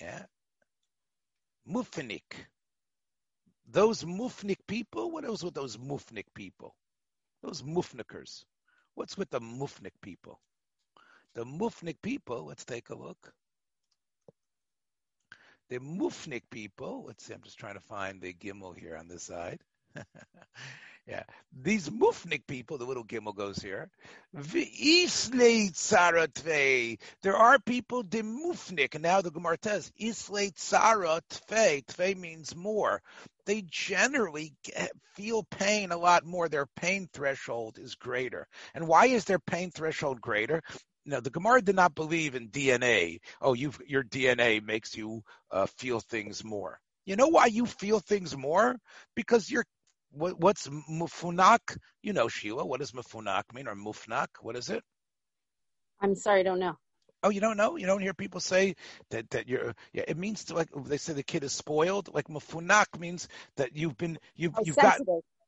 Yeah. 0.00 0.24
Mufnik. 1.66 2.46
Those 3.70 4.04
mufnik 4.04 4.58
people, 4.66 5.10
what 5.10 5.24
is 5.24 5.42
with 5.42 5.54
those 5.54 5.78
mufnik 5.78 6.26
people? 6.34 6.74
Those 7.42 7.62
mufnikers. 7.62 8.44
What's 8.94 9.16
with 9.16 9.30
the 9.30 9.40
mufnik 9.40 9.92
people? 10.02 10.40
The 11.36 11.44
Mufnik 11.44 12.00
people, 12.00 12.46
let's 12.46 12.64
take 12.64 12.88
a 12.88 12.94
look. 12.94 13.30
The 15.68 15.78
Mufnik 15.80 16.44
people, 16.48 17.04
let's 17.06 17.24
see, 17.24 17.34
I'm 17.34 17.42
just 17.42 17.58
trying 17.58 17.74
to 17.74 17.80
find 17.80 18.22
the 18.22 18.32
Gimel 18.32 18.74
here 18.74 18.96
on 18.96 19.06
this 19.06 19.24
side. 19.24 19.60
yeah, 21.06 21.22
these 21.52 21.88
Mufnik 21.88 22.46
people, 22.46 22.78
the 22.78 22.84
little 22.84 23.04
Gimel 23.04 23.34
goes 23.34 23.58
here. 23.58 23.90
There 27.22 27.36
are 27.36 27.58
people, 27.60 28.02
the 28.02 28.22
Mufnik, 28.22 28.94
and 28.94 29.02
now 29.02 29.20
the 29.20 29.30
Gemara 29.30 29.58
says, 29.62 29.92
Isle 30.00 30.50
Tzara 30.50 31.20
Tve. 31.30 31.84
Tve 31.86 32.16
means 32.16 32.56
more. 32.56 33.00
They 33.46 33.62
generally 33.70 34.54
get, 34.64 34.90
feel 35.14 35.44
pain 35.44 35.92
a 35.92 35.96
lot 35.96 36.24
more. 36.24 36.48
Their 36.48 36.66
pain 36.66 37.08
threshold 37.12 37.78
is 37.78 37.94
greater. 37.94 38.48
And 38.74 38.88
why 38.88 39.06
is 39.06 39.24
their 39.24 39.38
pain 39.38 39.70
threshold 39.70 40.20
greater? 40.20 40.62
Now, 41.04 41.20
the 41.20 41.30
Gemara 41.30 41.62
did 41.62 41.76
not 41.76 41.94
believe 41.94 42.34
in 42.34 42.48
DNA. 42.48 43.20
Oh, 43.40 43.54
you 43.54 43.72
your 43.86 44.02
DNA 44.02 44.60
makes 44.60 44.96
you 44.96 45.22
uh, 45.52 45.66
feel 45.66 46.00
things 46.00 46.42
more. 46.42 46.80
You 47.04 47.14
know 47.14 47.28
why 47.28 47.46
you 47.46 47.66
feel 47.66 48.00
things 48.00 48.36
more? 48.36 48.76
Because 49.14 49.48
you're 49.48 49.64
what, 50.16 50.40
what's 50.40 50.68
mufunak? 50.68 51.76
You 52.02 52.12
know, 52.12 52.28
Sheila. 52.28 52.64
What 52.64 52.80
does 52.80 52.92
mufunak 52.92 53.44
mean, 53.54 53.68
or 53.68 53.74
mufnak? 53.74 54.28
What 54.40 54.56
is 54.56 54.70
it? 54.70 54.82
I'm 56.00 56.14
sorry, 56.14 56.40
I 56.40 56.42
don't 56.42 56.58
know. 56.58 56.76
Oh, 57.22 57.30
you 57.30 57.40
don't 57.40 57.56
know? 57.56 57.76
You 57.76 57.86
don't 57.86 58.02
hear 58.02 58.14
people 58.14 58.40
say 58.40 58.76
that 59.10 59.28
that 59.30 59.48
you're. 59.48 59.74
Yeah, 59.92 60.04
it 60.06 60.16
means 60.16 60.44
to 60.44 60.54
like 60.54 60.68
they 60.84 60.98
say 60.98 61.12
the 61.12 61.22
kid 61.22 61.44
is 61.44 61.52
spoiled. 61.52 62.12
Like 62.12 62.28
mufunak 62.28 62.98
means 62.98 63.28
that 63.56 63.74
you've 63.74 63.96
been 63.96 64.18
you've 64.34 64.54
Oh, 64.56 64.62
you've 64.64 64.76
got 64.76 65.00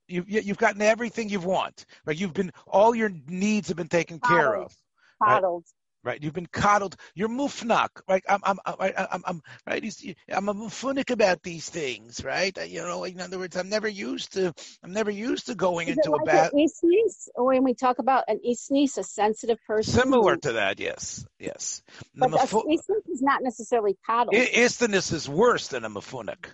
you've 0.08 0.28
you've 0.28 0.58
gotten 0.58 0.82
everything 0.82 1.28
you 1.28 1.40
want. 1.40 1.84
Like 2.06 2.18
you've 2.18 2.32
been 2.32 2.52
all 2.66 2.94
your 2.94 3.10
needs 3.28 3.68
have 3.68 3.76
been 3.76 3.88
taken 3.88 4.18
care 4.18 4.56
of. 4.56 4.75
Right. 5.20 5.34
Coddled. 5.34 5.64
Right, 5.64 5.77
you've 6.20 6.34
been 6.34 6.46
coddled. 6.46 6.96
You're 7.14 7.28
mufnak, 7.28 7.88
right? 8.08 8.22
I'm, 8.28 8.40
I'm, 8.44 8.58
I'm, 8.64 8.76
I'm, 8.96 9.22
I'm 9.24 9.42
right. 9.66 9.84
I'm 10.28 10.48
a 10.48 10.54
mufunik 10.54 11.10
about 11.10 11.42
these 11.42 11.68
things, 11.68 12.24
right? 12.24 12.56
You 12.68 12.82
know, 12.82 13.04
in 13.04 13.20
other 13.20 13.38
words, 13.38 13.56
I'm 13.56 13.68
never 13.68 13.88
used 13.88 14.32
to, 14.34 14.54
I'm 14.82 14.92
never 14.92 15.10
used 15.10 15.46
to 15.46 15.54
going 15.54 15.88
Is 15.88 15.96
into 15.96 16.10
a 16.10 16.18
like 16.18 16.26
bath. 16.26 16.52
an 16.52 16.66
isnis? 16.66 17.28
Or 17.34 17.46
when 17.46 17.64
we 17.64 17.74
talk 17.74 17.98
about 17.98 18.24
an 18.28 18.40
isnis, 18.46 18.98
a 18.98 19.02
sensitive 19.02 19.58
person? 19.66 19.94
Similar 19.94 20.36
to 20.38 20.52
that, 20.52 20.80
yes, 20.80 21.26
yes. 21.38 21.82
But 22.14 22.32
a 22.32 22.46
isnis 22.46 23.12
is 23.12 23.22
not 23.22 23.42
necessarily 23.42 23.96
coddled. 24.06 24.36
I- 24.36 24.50
istinus 24.54 25.12
is 25.12 25.28
worse 25.28 25.68
than 25.68 25.84
a 25.84 25.90
mufunik. 25.90 26.46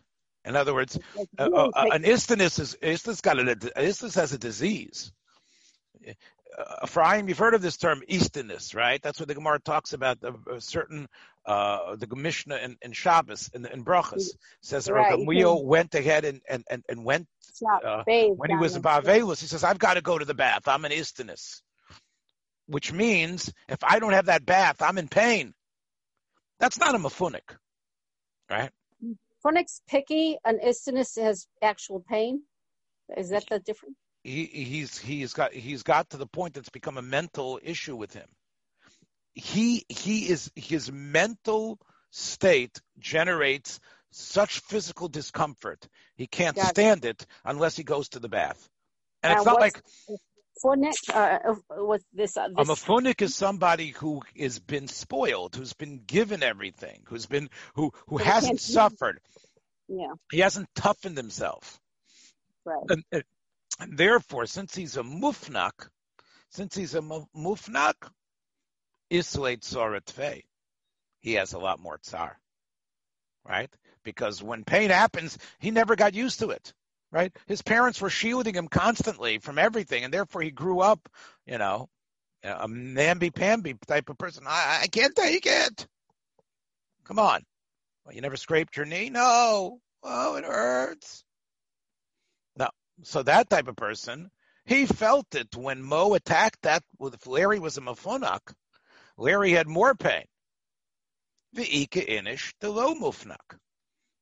In 0.44 0.56
other 0.56 0.74
words, 0.74 0.98
uh, 1.38 1.48
uh, 1.54 1.84
an 1.90 2.04
istinus 2.04 2.58
is 2.58 2.76
istinus 2.82 3.22
got 3.22 3.38
a 3.38 3.42
istinus 3.76 4.14
has 4.14 4.32
a 4.32 4.38
disease. 4.38 5.10
Uh, 6.56 6.84
Ephraim, 6.84 7.28
you've 7.28 7.38
heard 7.38 7.54
of 7.54 7.62
this 7.62 7.76
term 7.76 8.02
istinus, 8.08 8.74
right? 8.74 9.02
That's 9.02 9.18
what 9.18 9.28
the 9.28 9.34
Gemara 9.34 9.58
talks 9.60 9.92
about. 9.92 10.18
A, 10.22 10.54
a 10.54 10.60
certain 10.60 11.08
uh, 11.46 11.96
the 11.96 12.06
Mishnah 12.14 12.56
in, 12.56 12.76
in 12.82 12.92
Shabbos 12.92 13.50
in, 13.52 13.66
in 13.66 13.84
Brachas 13.84 14.30
says 14.62 14.84
that 14.84 14.92
Right, 14.94 15.18
Gamliel 15.18 15.64
went 15.64 15.94
ahead 15.94 16.24
and, 16.24 16.40
and, 16.48 16.64
and, 16.70 16.84
and 16.88 17.04
went 17.04 17.26
uh, 17.84 18.04
when 18.36 18.50
he 18.50 18.56
was 18.56 18.76
in 18.76 18.82
Bavelus. 18.82 19.40
He 19.40 19.46
says, 19.46 19.64
"I've 19.64 19.78
got 19.78 19.94
to 19.94 20.00
go 20.00 20.18
to 20.18 20.24
the 20.24 20.34
bath. 20.34 20.68
I'm 20.68 20.84
an 20.84 20.92
istinus," 20.92 21.62
which 22.66 22.92
means 22.92 23.52
if 23.68 23.82
I 23.82 23.98
don't 23.98 24.12
have 24.12 24.26
that 24.26 24.46
bath, 24.46 24.80
I'm 24.80 24.98
in 24.98 25.08
pain. 25.08 25.54
That's 26.60 26.78
not 26.78 26.94
a 26.94 26.98
mafunik, 26.98 27.56
right? 28.48 28.70
Phonics 29.44 29.80
picky, 29.88 30.38
an 30.44 30.58
istinus 30.60 31.16
has 31.16 31.46
actual 31.60 32.00
pain. 32.08 32.42
Is 33.16 33.30
that 33.30 33.44
the 33.50 33.58
difference? 33.58 33.96
He 34.24 34.46
he's 34.46 34.98
he's 34.98 35.34
got 35.34 35.52
he's 35.52 35.82
got 35.82 36.10
to 36.10 36.16
the 36.16 36.26
point 36.26 36.54
that's 36.54 36.70
become 36.70 36.98
a 36.98 37.02
mental 37.02 37.60
issue 37.62 37.94
with 37.94 38.12
him. 38.12 38.26
He 39.34 39.84
he 39.88 40.28
is 40.28 40.50
his 40.56 40.90
mental 40.90 41.78
state 42.10 42.80
generates 42.98 43.80
such 44.10 44.60
physical 44.60 45.08
discomfort. 45.08 45.86
He 46.16 46.26
can't 46.26 46.56
Gotcha. 46.56 46.68
stand 46.68 47.04
it 47.04 47.26
unless 47.44 47.76
he 47.76 47.84
goes 47.84 48.08
to 48.10 48.18
the 48.20 48.28
bath. 48.28 48.68
And 49.22 49.32
Now, 49.32 49.36
it's 49.36 49.46
not 49.46 49.60
like 49.60 49.82
Phonic, 50.62 50.94
uh, 51.12 51.38
with 51.70 52.04
this, 52.12 52.36
uh, 52.36 52.50
a 52.56 52.64
this 52.64 53.22
is 53.22 53.34
somebody 53.34 53.88
who 53.88 54.22
has 54.38 54.60
been 54.60 54.86
spoiled, 54.86 55.56
who's 55.56 55.72
been 55.72 56.02
given 56.06 56.42
everything, 56.42 57.02
who's 57.06 57.26
been 57.26 57.50
who 57.74 57.92
who 58.06 58.18
hasn't 58.18 58.60
suffered. 58.60 59.20
yeah, 59.88 60.12
He 60.30 60.38
hasn't 60.38 60.68
toughened 60.74 61.16
himself. 61.16 61.80
right. 62.64 62.84
and 63.12 63.24
therefore, 63.88 64.46
since 64.46 64.74
he's 64.74 64.96
a 64.96 65.02
mufnak, 65.02 65.88
since 66.50 66.74
he's 66.74 66.94
a 66.94 67.02
mu- 67.02 67.26
mufnak, 67.36 67.94
islate 69.10 69.60
tve, 69.62 70.44
he 71.20 71.34
has 71.34 71.52
a 71.52 71.58
lot 71.58 71.80
more 71.80 71.98
tsar, 71.98 72.38
right? 73.44 73.70
Because 74.04 74.42
when 74.42 74.64
pain 74.64 74.90
happens, 74.90 75.38
he 75.58 75.70
never 75.70 75.96
got 75.96 76.14
used 76.14 76.40
to 76.40 76.50
it, 76.50 76.72
right? 77.10 77.34
His 77.46 77.62
parents 77.62 78.00
were 78.00 78.10
shielding 78.10 78.54
him 78.54 78.68
constantly 78.68 79.38
from 79.38 79.58
everything, 79.58 80.04
and 80.04 80.12
therefore 80.12 80.42
he 80.42 80.50
grew 80.50 80.80
up, 80.80 81.08
you 81.46 81.58
know, 81.58 81.88
a 82.42 82.68
namby-pamby 82.68 83.74
type 83.86 84.10
of 84.10 84.18
person. 84.18 84.44
I, 84.46 84.80
I 84.82 84.86
can't 84.88 85.16
take 85.16 85.46
it. 85.46 85.86
Come 87.04 87.18
on. 87.18 87.42
Well, 88.04 88.14
you 88.14 88.20
never 88.20 88.36
scraped 88.36 88.76
your 88.76 88.86
knee? 88.86 89.08
No. 89.08 89.80
Oh, 90.02 90.36
it 90.36 90.44
hurts. 90.44 91.24
So 93.02 93.22
that 93.22 93.50
type 93.50 93.68
of 93.68 93.76
person, 93.76 94.30
he 94.64 94.86
felt 94.86 95.34
it 95.34 95.54
when 95.56 95.82
Mo 95.82 96.14
attacked 96.14 96.62
that. 96.62 96.82
If 97.00 97.26
Larry 97.26 97.58
was 97.58 97.76
a 97.76 97.80
mafunak, 97.80 98.54
Larry 99.16 99.52
had 99.52 99.68
more 99.68 99.94
pain. 99.94 100.24
The 101.52 101.82
Ika 101.82 102.00
Inish, 102.00 102.52
the 102.60 102.70
low 102.70 102.94
mufnak. 102.94 103.58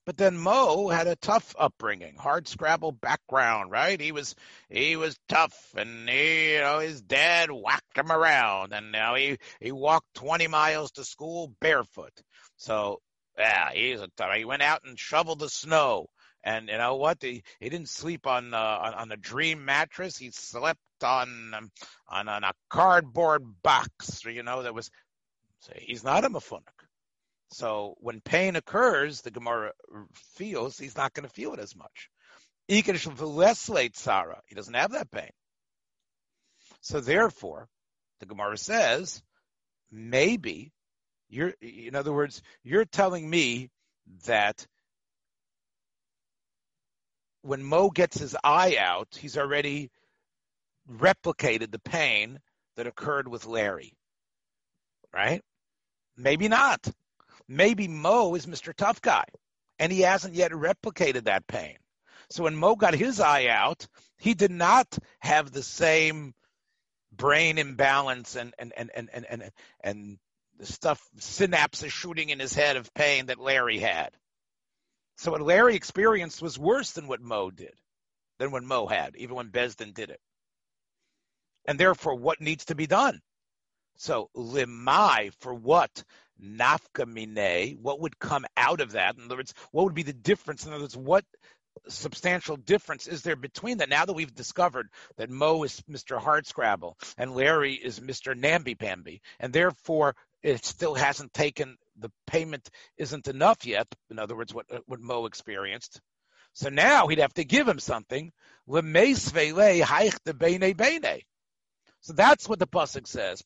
But 0.05 0.17
then 0.17 0.37
Mo 0.37 0.89
had 0.89 1.07
a 1.07 1.15
tough 1.15 1.55
upbringing, 1.57 2.17
hard 2.17 2.49
scrabble 2.49 2.91
background, 2.91 3.71
right? 3.71 4.01
He 4.01 4.11
was 4.11 4.35
he 4.69 4.97
was 4.97 5.17
tough, 5.29 5.75
and 5.77 6.09
he, 6.09 6.55
you 6.55 6.61
know 6.61 6.81
his 6.81 7.01
dad 7.01 7.53
whacked 7.53 7.97
him 7.97 8.11
around, 8.11 8.73
and 8.73 8.91
now 8.91 9.15
he 9.15 9.39
he 9.61 9.71
walked 9.71 10.13
twenty 10.15 10.49
miles 10.49 10.91
to 10.93 11.05
school 11.05 11.55
barefoot. 11.61 12.21
So 12.57 13.01
yeah, 13.39 13.71
he's 13.73 14.01
a 14.01 14.09
tough. 14.17 14.35
He 14.35 14.45
went 14.45 14.63
out 14.63 14.83
and 14.85 14.99
shoveled 14.99 15.39
the 15.39 15.49
snow. 15.49 16.09
And 16.45 16.69
you 16.69 16.79
know 16.79 16.97
what? 16.97 17.19
He, 17.23 17.43
he 17.61 17.69
didn't 17.69 17.89
sleep 17.89 18.27
on, 18.27 18.53
uh, 18.53 18.57
on 18.57 18.95
on 18.95 19.13
a 19.13 19.17
dream 19.17 19.65
mattress. 19.65 20.17
He 20.17 20.31
slept 20.33 20.81
on 21.05 21.55
um, 21.55 21.71
on 22.09 22.29
on 22.29 22.45
a 22.45 22.53
cardboard 22.69 23.45
box. 23.63 24.25
You 24.25 24.43
know 24.43 24.63
that 24.63 24.75
was. 24.75 24.91
So 25.61 25.73
he's 25.77 26.03
not 26.03 26.25
a 26.25 26.31
mafunik. 26.31 26.63
So 27.53 27.95
when 27.99 28.21
pain 28.21 28.57
occurs, 28.57 29.21
the 29.21 29.31
Gemara 29.31 29.73
feels 30.35 30.79
he's 30.79 30.97
not 30.97 31.13
going 31.13 31.29
to 31.29 31.35
feel 31.35 31.53
it 31.53 31.61
as 31.61 31.77
much. 31.77 32.09
He 32.67 32.81
doesn't 32.81 34.75
have 34.75 34.93
that 34.93 35.11
pain. 35.11 35.31
So 36.81 37.01
therefore, 37.01 37.69
the 38.21 38.27
Gemara 38.27 38.57
says 38.57 39.23
maybe 39.91 40.73
you're. 41.29 41.55
In 41.61 41.95
other 41.95 42.13
words, 42.13 42.43
you're 42.65 42.85
telling 42.85 43.29
me 43.29 43.69
that 44.27 44.67
when 47.43 47.63
Mo 47.63 47.91
gets 47.91 48.19
his 48.19 48.37
eye 48.43 48.77
out, 48.79 49.09
he's 49.21 49.37
already 49.37 49.91
replicated 50.91 51.71
the 51.71 51.79
pain 51.79 52.39
that 52.77 52.87
occurred 52.87 53.29
with 53.29 53.47
Larry. 53.47 53.93
Right? 55.13 55.43
Maybe 56.17 56.49
not. 56.49 56.87
Maybe 57.49 57.89
Mo 57.89 58.35
is 58.35 58.47
Mr. 58.47 58.75
Tough 58.75 59.03
Guy, 59.03 59.25
and 59.79 59.93
he 59.93 60.01
hasn't 60.01 60.35
yet 60.35 60.53
replicated 60.53 61.25
that 61.25 61.47
pain. 61.47 61.77
So 62.31 62.45
when 62.45 62.57
Mo 62.57 62.77
got 62.77 62.95
his 62.95 63.21
eye 63.21 63.49
out, 63.49 63.87
he 64.17 64.35
did 64.35 64.51
not 64.51 64.87
have 65.21 65.51
the 65.51 65.63
same 65.63 66.35
brain 67.15 67.59
imbalance 67.59 68.37
and 68.37 68.55
and 68.59 68.73
and 68.75 68.91
and 68.95 69.11
and 69.13 69.27
and, 69.29 69.51
and 69.83 70.19
the 70.59 70.67
stuff 70.67 71.03
synapses 71.19 71.91
shooting 71.91 72.31
in 72.31 72.39
his 72.39 72.55
head 72.55 72.77
of 72.77 72.95
pain 72.95 73.27
that 73.27 73.39
Larry 73.39 73.79
had. 73.79 74.11
So 75.17 75.31
what 75.33 75.43
Larry 75.43 75.77
experienced 75.77 76.43
was 76.43 76.59
worse 76.59 76.93
than 76.93 77.07
what 77.07 77.21
Mo 77.21 77.51
did, 77.51 77.75
than 78.39 78.51
what 78.51 78.65
Mo 78.65 78.87
had, 78.87 79.17
even 79.17 79.37
when 79.37 79.51
Besden 79.51 79.95
did 79.95 80.11
it. 80.11 80.21
And 81.67 81.79
therefore, 81.79 82.17
what 82.17 82.41
needs 82.41 82.65
to 82.67 82.75
be 82.75 82.87
done? 82.87 83.21
So 83.97 84.31
limai 84.37 85.33
for 85.41 85.55
what? 85.55 86.05
Nafka 86.43 87.07
mine, 87.07 87.79
what 87.81 88.01
would 88.01 88.19
come 88.19 88.45
out 88.57 88.81
of 88.81 88.93
that? 88.93 89.17
In 89.17 89.25
other 89.25 89.37
words, 89.37 89.55
what 89.71 89.85
would 89.85 89.95
be 89.95 90.03
the 90.03 90.13
difference? 90.13 90.67
In 90.67 90.73
other 90.73 90.83
words, 90.83 90.97
what 90.97 91.25
substantial 91.89 92.57
difference 92.57 93.07
is 93.07 93.23
there 93.23 93.37
between 93.37 93.79
that 93.79 93.89
now 93.89 94.05
that 94.05 94.13
we've 94.13 94.35
discovered 94.35 94.89
that 95.17 95.31
Mo 95.31 95.63
is 95.63 95.81
Mr. 95.89 96.21
Hardscrabble 96.21 96.95
and 97.17 97.35
Larry 97.35 97.75
is 97.75 98.01
Mr. 98.01 98.37
Namby 98.37 98.75
Pamby, 98.75 99.23
and 99.39 99.53
therefore 99.53 100.17
it 100.43 100.65
still 100.65 100.95
hasn't 100.95 101.33
taken 101.33 101.77
the 101.99 102.11
payment 102.27 102.69
isn't 102.97 103.29
enough 103.29 103.65
yet. 103.65 103.87
In 104.11 104.19
other 104.19 104.37
words, 104.37 104.55
what 104.55 104.67
what 104.87 105.01
Mo 105.01 105.27
experienced. 105.27 106.01
So 106.55 106.69
now 106.69 107.07
he'd 107.09 107.19
have 107.19 107.35
to 107.35 107.45
give 107.45 107.67
him 107.67 107.79
something. 107.79 108.31
So 108.67 108.83
that's 112.13 112.49
what 112.49 112.59
the 112.59 112.67
pasuk 112.67 113.07
says. 113.07 113.43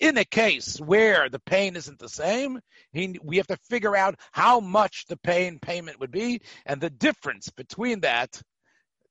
In 0.00 0.16
a 0.18 0.24
case 0.24 0.80
where 0.80 1.28
the 1.28 1.38
pain 1.38 1.76
isn't 1.76 1.98
the 2.00 2.08
same, 2.08 2.60
he, 2.92 3.18
we 3.22 3.36
have 3.36 3.46
to 3.46 3.56
figure 3.68 3.94
out 3.94 4.18
how 4.32 4.58
much 4.58 5.06
the 5.06 5.16
pain 5.16 5.60
payment 5.60 6.00
would 6.00 6.10
be, 6.10 6.40
and 6.66 6.80
the 6.80 6.90
difference 6.90 7.50
between 7.50 8.00
that, 8.00 8.42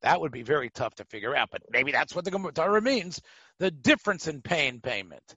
that 0.02 0.20
would 0.20 0.34
be 0.34 0.44
very 0.44 0.70
tough 0.70 0.94
to 0.96 1.06
figure 1.06 1.36
out. 1.36 1.50
But 1.50 1.62
maybe 1.72 1.94
that's 1.94 2.14
what 2.14 2.26
the 2.26 2.52
Torah 2.54 2.82
means: 2.82 3.22
the 3.58 3.72
difference 3.72 4.28
in 4.28 4.42
pain 4.42 4.82
payment, 4.82 5.36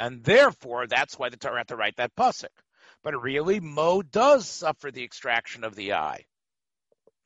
and 0.00 0.24
therefore 0.24 0.86
that's 0.86 1.18
why 1.18 1.28
the 1.28 1.36
Torah 1.36 1.58
had 1.58 1.68
to 1.68 1.76
write 1.76 1.96
that 1.96 2.16
pasuk. 2.16 2.48
But 3.04 3.20
really, 3.20 3.60
Mo 3.60 4.02
does 4.02 4.48
suffer 4.48 4.90
the 4.90 5.04
extraction 5.04 5.62
of 5.62 5.76
the 5.76 5.92
eye, 5.92 6.24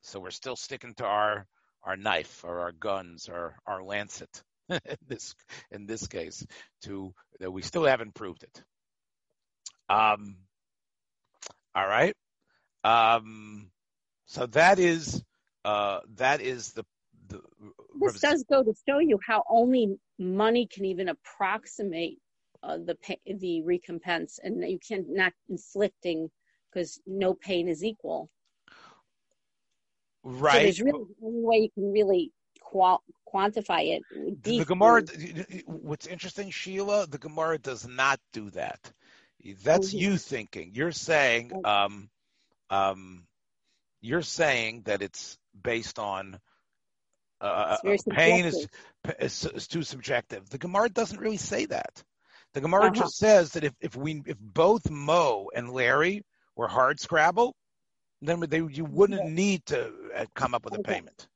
so 0.03 0.21
we're 0.21 0.31
still 0.31 0.57
sticking 0.57 0.95
to 0.95 1.05
our 1.05 1.47
our 1.83 1.97
knife 1.97 2.45
or 2.45 2.61
our 2.61 2.73
guns 2.73 3.29
or 3.29 3.57
our 3.67 3.83
lancet. 3.83 4.43
in 4.69 4.81
this 5.07 5.35
in 5.71 5.87
this 5.87 6.07
case 6.07 6.47
to 6.83 7.13
that 7.39 7.51
we 7.51 7.63
still 7.63 7.85
haven't 7.85 8.15
proved 8.15 8.43
it. 8.43 8.63
Um, 9.89 10.37
all 11.75 11.87
right. 11.87 12.15
Um, 12.83 13.71
so 14.27 14.47
that 14.47 14.79
is 14.79 15.23
uh, 15.65 16.01
that 16.17 16.41
is 16.41 16.73
the. 16.73 16.85
the 17.29 17.41
this 18.01 18.21
does 18.21 18.45
go 18.51 18.63
to 18.63 18.73
show 18.89 18.99
you 18.99 19.19
how 19.27 19.45
only 19.49 19.99
money 20.19 20.67
can 20.67 20.87
even 20.87 21.09
approximate 21.09 22.19
the 22.85 22.96
pay, 22.96 23.18
the 23.27 23.62
recompense, 23.62 24.38
and 24.42 24.62
you 24.68 24.79
can 24.79 25.07
not 25.09 25.33
inflicting 25.48 26.31
because 26.70 27.00
no 27.07 27.35
pain 27.35 27.68
is 27.68 27.85
equal. 27.85 28.31
Right. 30.22 30.53
So 30.53 30.59
there's 30.59 30.81
really 30.81 31.05
the 31.20 31.27
only 31.27 31.42
way 31.42 31.57
you 31.59 31.70
can 31.70 31.92
really 31.92 32.33
qual- 32.61 33.03
quantify 33.33 33.96
it. 33.96 34.42
The 34.42 34.64
Gemara, 34.64 35.05
what's 35.66 36.07
interesting, 36.07 36.50
Sheila, 36.50 37.07
the 37.07 37.18
Gemara 37.18 37.59
does 37.59 37.87
not 37.87 38.18
do 38.33 38.50
that. 38.50 38.92
That's 39.62 39.88
mm-hmm. 39.88 39.98
you 39.98 40.16
thinking. 40.16 40.70
You're 40.74 40.92
saying, 40.92 41.53
um, 41.64 42.09
um, 42.70 43.27
you're 44.00 44.22
saying 44.22 44.83
that 44.87 45.03
it's 45.03 45.38
based 45.62 45.98
on 45.98 46.40
uh, 47.40 47.77
uh, 47.85 47.96
pain 48.11 48.46
is, 48.46 48.66
is, 49.20 49.44
is 49.44 49.68
too 49.68 49.83
subjective. 49.83 50.48
The 50.48 50.59
Gemara 50.59 50.88
doesn't 50.88 51.20
really 51.20 51.37
say 51.37 51.66
that. 51.66 52.03
The 52.55 52.61
Gemara 52.61 52.87
uh-huh. 52.87 52.95
just 52.95 53.19
says 53.19 53.51
that 53.53 53.64
if, 53.64 53.75
if 53.81 53.97
we 53.97 54.23
if 54.27 54.38
both 54.38 54.88
Mo 54.88 55.51
and 55.55 55.71
Larry 55.71 56.23
were 56.57 56.69
hard 56.69 57.01
scrabble, 57.01 57.55
then 58.23 58.40
they, 58.40 58.59
you 58.59 58.85
wouldn't 58.85 59.29
need 59.31 59.67
to 59.67 59.93
uh, 60.17 60.25
come 60.35 60.55
up 60.55 60.64
with 60.64 60.79
a 60.79 60.83
payment. 60.83 61.27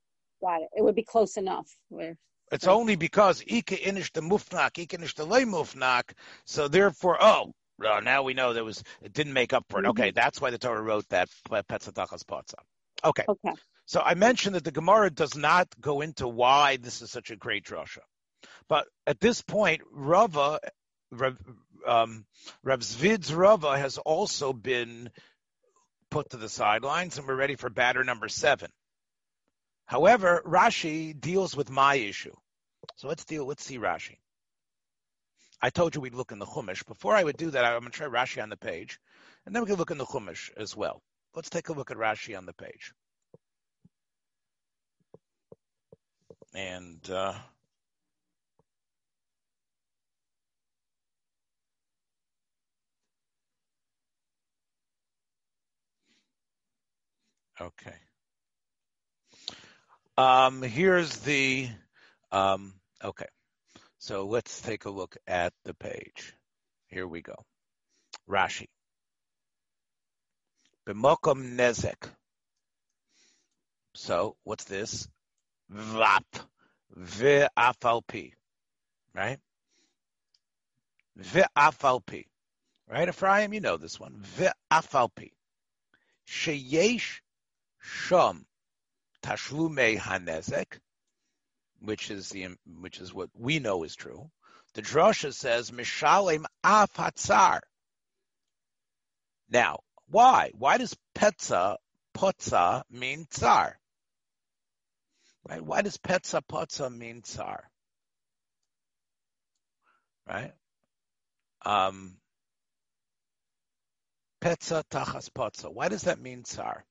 Got 0.41 0.63
it. 0.63 0.69
It 0.77 0.83
would 0.83 0.95
be 0.95 1.03
close 1.03 1.37
enough. 1.37 1.69
Where 1.89 2.17
it's 2.53 2.65
so. 2.65 2.73
only 2.73 2.97
because 2.97 3.43
Ika 3.47 3.77
inish 3.77 4.13
the 4.13 4.23
mufnak, 4.23 4.79
Ika 4.79 4.97
inish 4.97 5.15
the 5.15 5.27
lay 5.27 5.45
mufnak. 5.45 6.13
So 6.45 6.69
therefore, 6.69 7.19
oh, 7.21 7.53
uh, 7.85 8.01
now 8.01 8.23
we 8.23 8.35
know 8.35 8.53
there 8.53 8.65
was 8.65 8.83
it 9.03 9.13
didn't 9.13 9.33
make 9.33 9.53
up 9.53 9.65
for 9.69 9.81
it. 9.81 9.83
Mm-hmm. 9.83 9.91
Okay, 9.91 10.11
that's 10.13 10.41
why 10.41 10.51
the 10.51 10.59
Torah 10.59 10.81
wrote 10.81 11.09
that 11.09 11.29
petzatachas. 11.51 12.25
Okay. 13.05 13.25
Okay. 13.29 13.53
So 13.87 14.01
I 14.01 14.15
mentioned 14.15 14.55
that 14.55 14.65
the 14.65 14.71
Gemara 14.71 15.11
does 15.11 15.35
not 15.35 15.69
go 15.81 16.01
into 16.01 16.29
why 16.29 16.77
this 16.77 17.01
is 17.01 17.11
such 17.11 17.31
a 17.31 17.37
great 17.37 17.65
drasha, 17.65 18.01
but 18.69 18.87
at 19.07 19.19
this 19.19 19.41
point, 19.41 19.81
Rava, 19.91 20.61
Rav, 21.11 21.39
um, 21.87 22.25
Rav 22.63 22.81
Zvid's 22.81 23.33
Rava 23.33 23.79
has 23.79 23.99
also 23.99 24.53
been 24.53 25.11
put 26.11 26.31
to 26.31 26.37
the 26.37 26.49
sidelines, 26.49 27.19
and 27.19 27.27
we're 27.27 27.35
ready 27.35 27.57
for 27.57 27.71
batter 27.71 28.05
number 28.05 28.29
seven. 28.29 28.71
However, 29.87 30.43
Rashi 30.45 31.19
deals 31.19 31.57
with 31.57 31.71
my 31.71 31.95
issue. 31.95 32.35
So 32.97 33.09
let's 33.09 33.25
deal, 33.25 33.47
let's 33.47 33.65
see 33.65 33.79
Rashi. 33.79 34.19
I 35.61 35.71
told 35.71 35.95
you 35.95 36.01
we'd 36.01 36.15
look 36.15 36.31
in 36.31 36.39
the 36.39 36.47
Chumash. 36.47 36.87
Before 36.87 37.15
I 37.15 37.25
would 37.25 37.37
do 37.37 37.51
that, 37.51 37.65
I'm 37.65 37.81
going 37.81 37.91
to 37.91 37.97
try 37.97 38.07
Rashi 38.07 38.43
on 38.43 38.49
the 38.49 38.57
page, 38.57 39.01
and 39.45 39.55
then 39.55 39.63
we 39.63 39.67
can 39.67 39.77
look 39.77 39.91
in 39.91 39.99
the 39.99 40.07
Chumash 40.07 40.51
as 40.57 40.77
well. 40.77 41.03
Let's 41.35 41.51
take 41.51 41.69
a 41.69 41.73
look 41.73 41.91
at 41.91 41.97
Rashi 41.97 42.37
on 42.37 42.47
the 42.47 42.53
page. 42.53 42.93
And 46.55 47.11
uh, 47.11 47.35
okay. 57.61 57.97
Um, 60.17 60.63
here's 60.63 61.17
the, 61.19 61.69
um, 62.33 62.75
okay. 63.05 63.29
So 63.99 64.27
let's 64.27 64.61
take 64.61 64.85
a 64.85 64.91
look 64.91 65.17
at 65.27 65.53
the 65.65 65.75
page. 65.75 66.35
Here 66.87 67.07
we 67.07 67.23
go. 67.23 67.45
Rashi. 68.29 68.69
B'mokom 70.87 71.57
nezek. 71.57 72.09
So 73.95 74.37
what's 74.45 74.65
this? 74.65 75.09
Vap. 75.73 76.25
V'afalpi. 76.97 78.33
Right? 79.15 79.39
V'afalpi. 81.21 82.27
Right, 82.89 83.09
Ephraim? 83.09 83.53
You 83.53 83.61
know 83.61 83.77
this 83.77 84.01
one. 84.01 84.23
V'afalpi. 84.39 85.33
Sheyesh 86.27 87.21
shom 87.85 88.45
tashlume 89.23 89.99
hanezek, 89.99 90.79
which 91.81 92.11
is 92.11 92.29
the 92.31 92.49
which 92.81 93.01
is 93.01 93.13
what 93.13 93.31
we 93.35 93.59
know 93.59 93.85
is 93.85 93.95
true. 93.95 94.31
The 94.75 94.83
drasha 94.83 95.33
says 95.33 95.71
mishalem 95.71 96.45
af 96.63 96.93
hatzar. 96.95 97.61
Now, 99.51 99.81
why? 100.07 100.51
Why 100.55 100.79
does 100.79 100.97
petza 101.15 101.77
potza 102.17 102.83
mean 102.91 103.27
tsar? 103.31 103.79
Right? 105.49 105.65
Why 105.65 105.83
does 105.83 105.97
petza 105.97 106.43
potza 106.43 106.95
mean 106.95 107.23
tsar? 107.23 107.71
Right? 110.27 110.53
Um, 111.65 112.19
petza 114.43 114.85
tachas 114.91 115.31
potza. 115.31 115.73
Why 115.73 115.89
does 115.89 116.03
that 116.03 116.21
mean 116.21 116.43
tsar? 116.43 116.85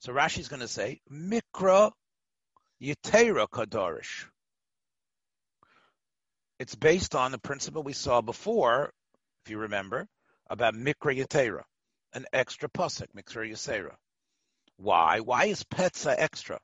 So 0.00 0.12
Rashi's 0.12 0.48
going 0.48 0.60
to 0.60 0.68
say, 0.68 1.00
Mikra 1.10 1.92
Yetera 2.82 3.48
Kadarish. 3.48 4.24
It's 6.58 6.74
based 6.74 7.14
on 7.14 7.32
the 7.32 7.38
principle 7.38 7.82
we 7.82 7.92
saw 7.92 8.20
before, 8.20 8.92
if 9.44 9.50
you 9.50 9.58
remember, 9.58 10.08
about 10.48 10.74
Mikra 10.74 11.16
Yetera, 11.16 11.62
an 12.14 12.26
extra 12.32 12.68
pasuk, 12.68 13.08
Mikra 13.16 13.50
Yetera. 13.50 13.94
Why? 14.78 15.20
Why 15.20 15.46
is 15.46 15.64
Petza 15.64 16.14
extra? 16.16 16.58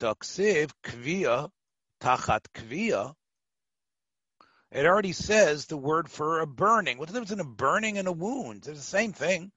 Daksiv 0.00 0.70
Kvia 0.84 1.50
Tachat 2.00 2.46
Kvia. 2.54 3.14
It 4.70 4.84
already 4.84 5.12
says 5.12 5.66
the 5.66 5.76
word 5.76 6.10
for 6.10 6.40
a 6.40 6.46
burning. 6.46 6.98
What's 6.98 7.12
the 7.12 7.20
difference 7.20 7.40
in 7.40 7.40
a 7.40 7.44
burning 7.44 7.98
and 7.98 8.06
a 8.06 8.12
wound? 8.12 8.66
It's 8.66 8.78
the 8.78 8.84
same 8.84 9.12
thing. 9.12 9.50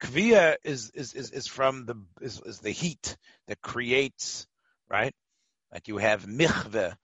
Kvia 0.00 0.56
is, 0.64 0.90
is, 0.94 1.14
is, 1.14 1.30
is 1.30 1.46
from 1.46 1.86
the, 1.86 1.96
is, 2.20 2.40
is 2.44 2.58
the 2.60 2.70
heat 2.70 3.16
that 3.46 3.60
creates, 3.60 4.46
right? 4.88 5.14
Like 5.72 5.88
you 5.88 5.98
have 5.98 6.26
michve, 6.26 6.94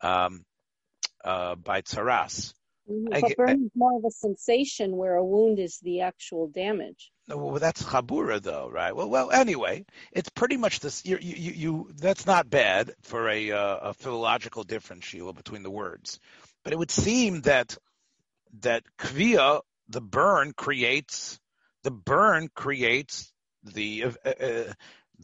um, 0.00 0.44
uh, 1.24 1.54
by 1.56 1.82
tsaras. 1.82 2.54
Mm-hmm. 2.90 3.20
But 3.20 3.36
burn 3.36 3.64
is 3.64 3.70
more 3.74 3.98
of 3.98 4.04
a 4.04 4.10
sensation 4.10 4.96
where 4.96 5.16
a 5.16 5.24
wound 5.24 5.58
is 5.58 5.78
the 5.80 6.02
actual 6.02 6.46
damage. 6.46 7.10
Well, 7.28 7.58
that's 7.58 7.82
chabura, 7.82 8.40
though, 8.40 8.70
right? 8.70 8.94
Well, 8.94 9.10
well. 9.10 9.32
Anyway, 9.32 9.84
it's 10.12 10.28
pretty 10.28 10.56
much 10.56 10.78
this. 10.78 11.04
You, 11.04 11.18
you, 11.20 11.52
you. 11.52 11.90
That's 11.96 12.26
not 12.26 12.48
bad 12.48 12.92
for 13.02 13.28
a, 13.28 13.50
uh, 13.50 13.76
a 13.90 13.94
philological 13.94 14.62
difference, 14.62 15.04
Sheila, 15.04 15.32
between 15.32 15.64
the 15.64 15.70
words. 15.70 16.20
But 16.62 16.72
it 16.72 16.78
would 16.78 16.92
seem 16.92 17.40
that 17.42 17.76
that 18.60 18.84
kvia, 18.98 19.62
the 19.88 20.00
burn, 20.00 20.52
creates 20.52 21.40
the 21.86 21.92
burn 21.92 22.48
creates 22.52 23.32
the 23.62 24.06
uh, 24.06 24.28
uh, 24.28 24.72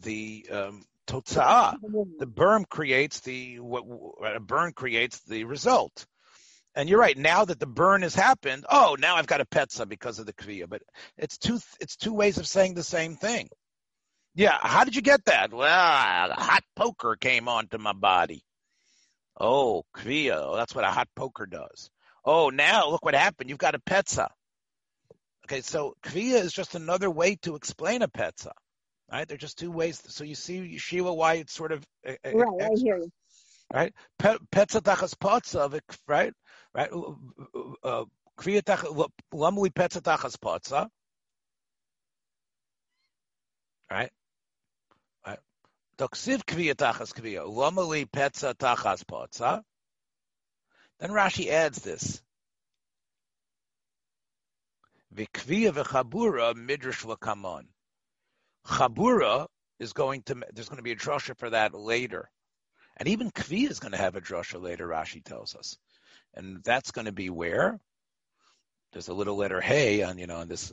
the 0.01 0.47
um, 0.49 0.85
The 2.19 2.25
burn 2.25 2.63
creates 2.63 3.19
the 3.19 3.59
what 3.59 3.83
a 4.23 4.39
burn 4.39 4.71
creates 4.71 5.19
the 5.27 5.43
result. 5.43 6.05
And 6.73 6.87
you're 6.87 7.01
right. 7.01 7.17
Now 7.17 7.43
that 7.43 7.59
the 7.59 7.67
burn 7.67 8.01
has 8.03 8.15
happened, 8.15 8.65
oh, 8.69 8.95
now 8.97 9.17
I've 9.17 9.27
got 9.27 9.41
a 9.41 9.45
petza 9.45 9.87
because 9.87 10.19
of 10.19 10.25
the 10.25 10.31
kviya. 10.31 10.69
But 10.69 10.83
it's 11.17 11.37
two 11.37 11.59
it's 11.81 11.97
two 11.97 12.13
ways 12.13 12.37
of 12.37 12.47
saying 12.47 12.75
the 12.75 12.83
same 12.83 13.17
thing. 13.17 13.49
Yeah, 14.33 14.57
how 14.57 14.85
did 14.85 14.95
you 14.95 15.01
get 15.01 15.25
that? 15.25 15.51
Well, 15.51 15.67
a 16.31 16.41
hot 16.41 16.63
poker 16.77 17.17
came 17.19 17.49
onto 17.49 17.77
my 17.77 17.93
body. 17.93 18.41
Oh, 19.37 19.83
kviya. 19.97 20.55
That's 20.55 20.73
what 20.73 20.85
a 20.85 20.91
hot 20.91 21.09
poker 21.13 21.45
does. 21.45 21.91
Oh, 22.23 22.51
now 22.51 22.89
look 22.89 23.03
what 23.03 23.15
happened. 23.15 23.49
You've 23.49 23.59
got 23.59 23.75
a 23.75 23.79
petza. 23.79 24.29
Okay, 25.45 25.61
so 25.61 25.95
kviya 26.03 26.35
is 26.35 26.53
just 26.53 26.75
another 26.75 27.09
way 27.09 27.35
to 27.41 27.55
explain 27.55 28.01
a 28.01 28.07
petza. 28.07 28.51
Right? 29.11 29.27
They're 29.27 29.37
just 29.37 29.59
two 29.59 29.71
ways. 29.71 30.01
So 30.07 30.23
you 30.23 30.35
see, 30.35 30.77
Sheila, 30.77 31.13
why 31.13 31.35
it's 31.35 31.53
sort 31.53 31.71
of 31.71 31.85
right. 32.05 32.17
I 32.25 32.69
hear 32.75 32.97
you. 32.97 33.11
right? 33.71 33.93
Petzatachas 34.19 35.15
potza, 35.15 35.81
right? 36.07 36.33
Right? 36.73 36.91
Uh, 36.91 37.13
uh, 37.53 37.73
uh, 37.83 38.05
kviya 38.39 38.63
Kviyatach, 38.63 39.09
lamuli 39.33 39.71
petzatachas 39.71 40.37
potza. 40.37 40.87
Right? 43.91 44.11
Right? 45.27 45.39
Doksiv 45.97 46.45
kviyatachas 46.45 47.13
kviya, 47.13 47.45
lamuli 47.45 48.05
petzatachas 48.09 49.03
potza. 49.03 49.61
Then 50.99 51.11
Rashi 51.11 51.49
adds 51.49 51.79
this. 51.79 52.21
Vikviya 55.13 55.71
v'chabura 55.71 56.55
midrash 56.55 57.03
v'kamon. 57.03 57.65
Chabura 58.65 59.47
is 59.79 59.93
going 59.93 60.23
to, 60.23 60.35
there's 60.53 60.69
going 60.69 60.77
to 60.77 60.83
be 60.83 60.91
a 60.91 60.95
drasha 60.95 61.37
for 61.37 61.49
that 61.49 61.73
later. 61.73 62.29
And 62.97 63.09
even 63.09 63.31
Kvi 63.31 63.69
is 63.69 63.79
going 63.79 63.91
to 63.91 63.97
have 63.97 64.15
a 64.15 64.21
drasha 64.21 64.61
later, 64.61 64.87
Rashi 64.87 65.23
tells 65.23 65.55
us. 65.55 65.77
And 66.33 66.63
that's 66.63 66.91
going 66.91 67.05
to 67.05 67.11
be 67.11 67.29
where? 67.29 67.79
There's 68.91 69.07
a 69.07 69.13
little 69.13 69.35
letter 69.35 69.59
Hey 69.59 70.03
on, 70.03 70.17
you 70.17 70.27
know, 70.27 70.37
on 70.37 70.47
this, 70.47 70.71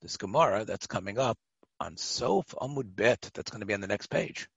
this 0.00 0.16
Gemara 0.16 0.64
that's 0.64 0.86
coming 0.86 1.18
up 1.18 1.36
on 1.80 1.96
Sof 1.96 2.46
Amud 2.60 2.94
Bet. 2.94 3.30
That's 3.34 3.50
going 3.50 3.60
to 3.60 3.66
be 3.66 3.74
on 3.74 3.80
the 3.80 3.88
next 3.88 4.06
page. 4.06 4.48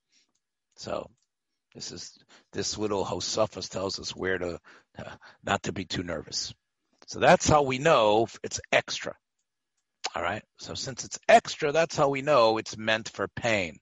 So 0.75 1.09
this 1.73 1.91
is, 1.91 2.17
this 2.53 2.77
little 2.77 3.03
Hosafas 3.03 3.69
tells 3.69 3.99
us 3.99 4.15
where 4.15 4.37
to, 4.37 4.59
uh, 4.97 5.03
not 5.43 5.63
to 5.63 5.73
be 5.73 5.85
too 5.85 6.03
nervous. 6.03 6.53
So 7.09 7.17
that's 7.17 7.49
how 7.49 7.63
we 7.63 7.79
know 7.79 8.27
it's 8.43 8.61
extra. 8.71 9.15
All 10.15 10.21
right. 10.21 10.43
So 10.59 10.75
since 10.75 11.05
it's 11.05 11.17
extra, 11.27 11.71
that's 11.71 11.97
how 11.97 12.09
we 12.09 12.21
know 12.21 12.59
it's 12.59 12.77
meant 12.77 13.09
for 13.09 13.27
pain. 13.27 13.79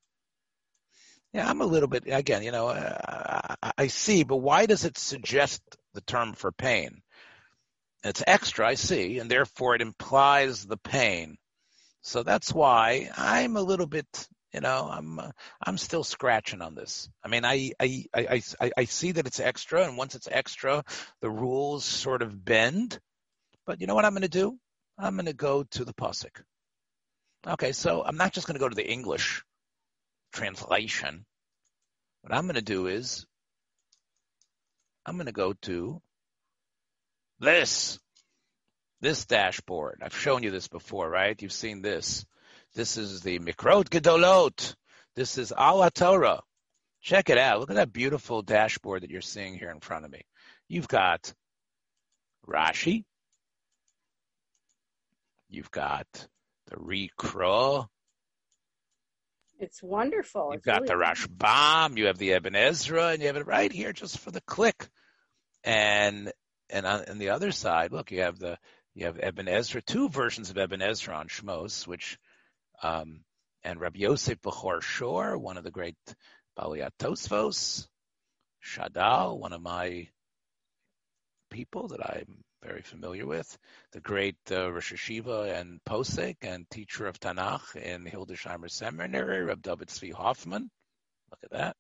Yeah, 1.34 1.50
I'm 1.50 1.60
a 1.60 1.66
little 1.66 1.90
bit, 1.90 2.04
again, 2.08 2.42
you 2.42 2.54
know, 2.54 2.70
uh, 2.70 3.56
I 3.78 3.88
see, 3.88 4.24
but 4.24 4.38
why 4.38 4.66
does 4.66 4.86
it 4.86 4.98
suggest 4.98 5.62
the 5.94 6.00
term 6.00 6.36
for 6.36 6.54
pain? 6.54 7.02
It's 8.06 8.24
extra, 8.26 8.66
I 8.66 8.76
see, 8.76 9.20
and 9.20 9.30
therefore 9.30 9.76
it 9.76 9.82
implies 9.82 10.66
the 10.66 10.78
pain. 10.78 11.36
So 12.04 12.24
that's 12.24 12.54
why 12.54 13.12
I'm 13.18 13.58
a 13.58 13.62
little 13.62 13.88
bit, 13.88 14.08
you 14.54 14.62
know, 14.62 14.88
I'm 14.90 15.20
uh, 15.20 15.32
I'm 15.62 15.78
still 15.78 16.06
scratching 16.06 16.62
on 16.62 16.76
this. 16.76 17.10
I 17.26 17.28
mean, 17.28 17.44
I, 17.44 17.72
I 17.78 18.06
I 18.14 18.42
I 18.62 18.72
I 18.78 18.86
see 18.86 19.12
that 19.12 19.28
it's 19.28 19.42
extra, 19.42 19.84
and 19.84 19.98
once 19.98 20.16
it's 20.16 20.30
extra, 20.32 20.86
the 21.20 21.30
rules 21.30 21.84
sort 21.84 22.22
of 22.22 22.46
bend. 22.46 23.02
But 23.68 23.82
you 23.82 23.86
know 23.86 23.96
what 23.96 24.06
I'm 24.06 24.14
going 24.14 24.22
to 24.22 24.30
do? 24.30 24.58
I'm 24.98 25.16
going 25.16 25.26
to 25.26 25.34
go 25.34 25.64
to 25.72 25.86
the 25.86 25.94
pasuk. 25.94 26.42
Okay, 27.46 27.74
so 27.74 28.02
I'm 28.04 28.18
not 28.18 28.34
just 28.34 28.48
going 28.48 28.56
to 28.56 28.60
go 28.60 28.70
to 28.70 28.76
the 28.76 28.90
English 28.90 29.44
translation. 30.32 31.26
What 32.22 32.34
I'm 32.34 32.46
going 32.46 32.56
to 32.56 32.62
do 32.62 32.88
is 32.88 33.26
I'm 35.06 35.16
going 35.16 35.28
to 35.28 35.34
go 35.34 35.54
to 35.64 36.02
this, 37.40 38.00
this 39.02 39.26
dashboard. 39.26 40.02
I've 40.02 40.18
shown 40.18 40.44
you 40.44 40.50
this 40.50 40.70
before, 40.70 41.10
right? 41.10 41.40
You've 41.40 41.52
seen 41.52 41.82
this. 41.82 42.26
This 42.74 42.98
is 42.98 43.22
the 43.22 43.40
Mikrot 43.40 43.90
Gedolot. 43.90 44.76
This 45.16 45.38
is 45.38 45.52
Al 45.52 45.80
HaTorah. 45.80 46.40
Check 47.02 47.30
it 47.30 47.38
out. 47.38 47.60
Look 47.60 47.70
at 47.70 47.76
that 47.76 47.94
beautiful 47.94 48.42
dashboard 48.42 49.04
that 49.04 49.10
you're 49.10 49.22
seeing 49.22 49.58
here 49.58 49.72
in 49.72 49.82
front 49.82 50.06
of 50.06 50.12
me. 50.12 50.22
You've 50.68 50.88
got 50.88 51.34
Rashi. 52.48 53.04
You've 55.50 55.72
got 55.72 56.08
the 56.68 56.76
Rikra. 56.76 57.88
It's 59.60 59.82
wonderful. 59.82 60.50
You've 60.52 60.60
it's 60.60 60.66
got 60.66 60.82
really 60.82 60.88
the 60.88 61.06
Rashbam, 61.06 61.98
you 61.98 62.08
have 62.08 62.18
the 62.18 62.32
Ibn 62.32 62.56
Ezra, 62.56 63.08
and 63.08 63.22
you 63.22 63.28
have 63.28 63.38
it 63.38 63.48
right 63.48 63.72
here 63.72 63.94
just 63.94 64.20
for 64.20 64.32
the 64.32 64.42
click. 64.42 64.88
And 65.64 66.32
and 66.70 66.86
on, 66.86 67.06
on 67.10 67.18
the 67.18 67.30
other 67.30 67.52
side, 67.52 67.92
look, 67.92 68.12
you 68.12 68.22
have 68.22 68.38
the 68.38 68.58
you 68.94 69.06
have 69.06 69.20
Ibn 69.20 69.48
Ezra, 69.48 69.82
two 69.82 70.10
versions 70.10 70.50
of 70.50 70.58
Ibn 70.58 70.82
Ezra 70.82 71.16
on 71.16 71.28
Shmos, 71.28 71.88
which 71.88 72.18
um, 72.84 73.22
and 73.64 73.80
Rabbi 73.80 74.00
Yosef 74.00 74.40
Bechor 74.42 74.82
Shor, 74.82 75.38
one 75.38 75.58
of 75.58 75.64
the 75.64 75.72
great 75.72 75.98
Baliyat 76.58 76.92
Tosfos, 77.00 77.88
Shadal, 78.64 79.40
one 79.40 79.54
of 79.54 79.62
my 79.62 80.08
people 81.50 81.90
that 81.90 82.02
I'm 82.02 82.44
very 82.64 82.82
familiar 82.82 83.26
with, 83.26 83.58
the 83.92 84.02
great 84.02 84.38
uh, 84.52 84.72
Rosh 84.72 84.94
Yeshiva 84.94 85.60
and 85.60 85.80
Posek 85.84 86.38
and 86.42 86.70
teacher 86.70 87.08
of 87.08 87.20
Tanakh 87.20 87.76
in 87.76 88.06
Hildesheimer 88.06 88.70
Seminary, 88.70 89.44
Reb 89.44 89.62
David 89.62 89.90
Tzvi 89.90 90.12
Hoffman. 90.14 90.70
Look 91.32 91.40
at 91.44 91.52
that. 91.52 91.76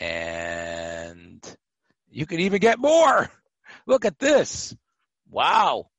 And 0.00 1.56
you 2.10 2.26
can 2.26 2.40
even 2.40 2.60
get 2.60 2.78
more. 2.78 3.30
Look 3.86 4.04
at 4.04 4.18
this. 4.18 4.74
Wow. 5.30 5.90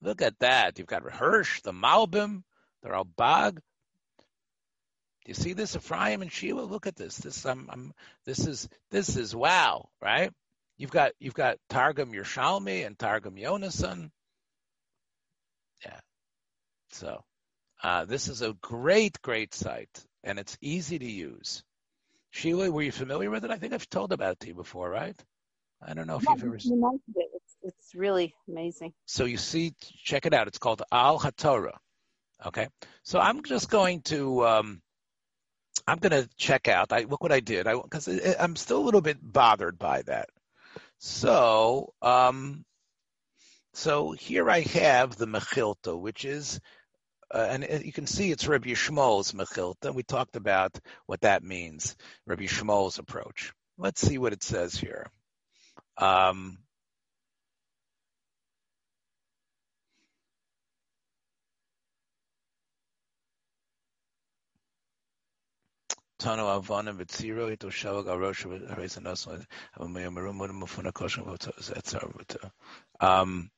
Look 0.00 0.22
at 0.22 0.38
that. 0.40 0.78
You've 0.78 0.86
got 0.86 1.02
Hirsch, 1.02 1.62
the 1.62 1.72
Malbim, 1.72 2.42
the 2.82 2.90
Ralbag. 2.90 3.56
Do 3.56 5.30
you 5.30 5.34
see 5.34 5.54
this, 5.54 5.76
Ephraim 5.76 6.20
and 6.20 6.30
Shiva? 6.30 6.62
Look 6.62 6.86
at 6.86 6.96
this. 6.96 7.16
This, 7.16 7.46
I'm, 7.46 7.68
I'm, 7.70 7.92
this 8.26 8.46
is, 8.46 8.68
this 8.90 9.16
is 9.16 9.34
wow, 9.34 9.88
right? 10.02 10.30
You've 10.76 10.90
got 10.90 11.12
you've 11.20 11.34
got 11.34 11.58
Targum 11.68 12.12
Yerushalmi 12.12 12.86
and 12.86 12.98
Targum 12.98 13.36
Yonason. 13.36 14.10
Yeah. 15.84 16.00
So 16.90 17.24
uh, 17.82 18.04
this 18.04 18.28
is 18.28 18.42
a 18.42 18.54
great, 18.60 19.20
great 19.22 19.54
site, 19.54 20.04
and 20.24 20.38
it's 20.38 20.56
easy 20.60 20.98
to 20.98 21.10
use. 21.10 21.62
Sheila, 22.30 22.70
were 22.70 22.82
you 22.82 22.92
familiar 22.92 23.30
with 23.30 23.44
it? 23.44 23.50
I 23.50 23.58
think 23.58 23.72
I've 23.72 23.88
told 23.88 24.12
about 24.12 24.32
it 24.32 24.40
to 24.40 24.48
you 24.48 24.54
before, 24.54 24.90
right? 24.90 25.16
I 25.80 25.94
don't 25.94 26.06
know 26.06 26.16
if 26.16 26.24
Yeah, 26.24 26.34
you've 26.34 26.42
ever. 26.44 26.50
mentioned 26.52 27.14
it. 27.16 27.30
It's, 27.34 27.56
it's 27.62 27.94
really 27.94 28.34
amazing. 28.48 28.92
So 29.06 29.24
you 29.24 29.36
see, 29.36 29.74
check 30.02 30.26
it 30.26 30.34
out. 30.34 30.48
It's 30.48 30.58
called 30.58 30.82
Al 30.90 31.18
HaTorah. 31.20 31.76
Okay. 32.46 32.68
So 33.04 33.20
I'm 33.20 33.42
just 33.44 33.70
going 33.70 34.02
to, 34.02 34.46
um, 34.46 34.82
I'm 35.86 35.98
going 35.98 36.22
to 36.22 36.28
check 36.36 36.68
out. 36.68 36.92
I 36.92 37.00
look 37.02 37.22
what 37.22 37.32
I 37.32 37.40
did. 37.40 37.66
I 37.66 37.74
because 37.74 38.08
I'm 38.40 38.56
still 38.56 38.78
a 38.78 38.84
little 38.84 39.00
bit 39.02 39.18
bothered 39.22 39.78
by 39.78 40.02
that. 40.02 40.28
So, 41.06 41.92
um, 42.00 42.64
so 43.74 44.12
here 44.12 44.48
I 44.48 44.60
have 44.60 45.14
the 45.16 45.26
Mechilta, 45.26 46.00
which 46.00 46.24
is, 46.24 46.58
uh, 47.30 47.46
and 47.50 47.84
you 47.84 47.92
can 47.92 48.06
see 48.06 48.30
it's 48.30 48.48
Rabbi 48.48 48.70
Yishmael's 48.70 49.32
Mechilta. 49.32 49.92
We 49.92 50.02
talked 50.02 50.34
about 50.34 50.80
what 51.04 51.20
that 51.20 51.42
means, 51.44 51.94
Rabbi 52.26 52.44
Yishmael's 52.44 52.98
approach. 52.98 53.52
Let's 53.76 54.00
see 54.00 54.16
what 54.16 54.32
it 54.32 54.42
says 54.42 54.74
here. 54.74 55.10
Um, 55.98 56.56
Tano 66.24 66.48
Avana 66.48 66.96
Vitziro 66.96 67.52
etc. 71.68 72.52
Um 72.98 73.50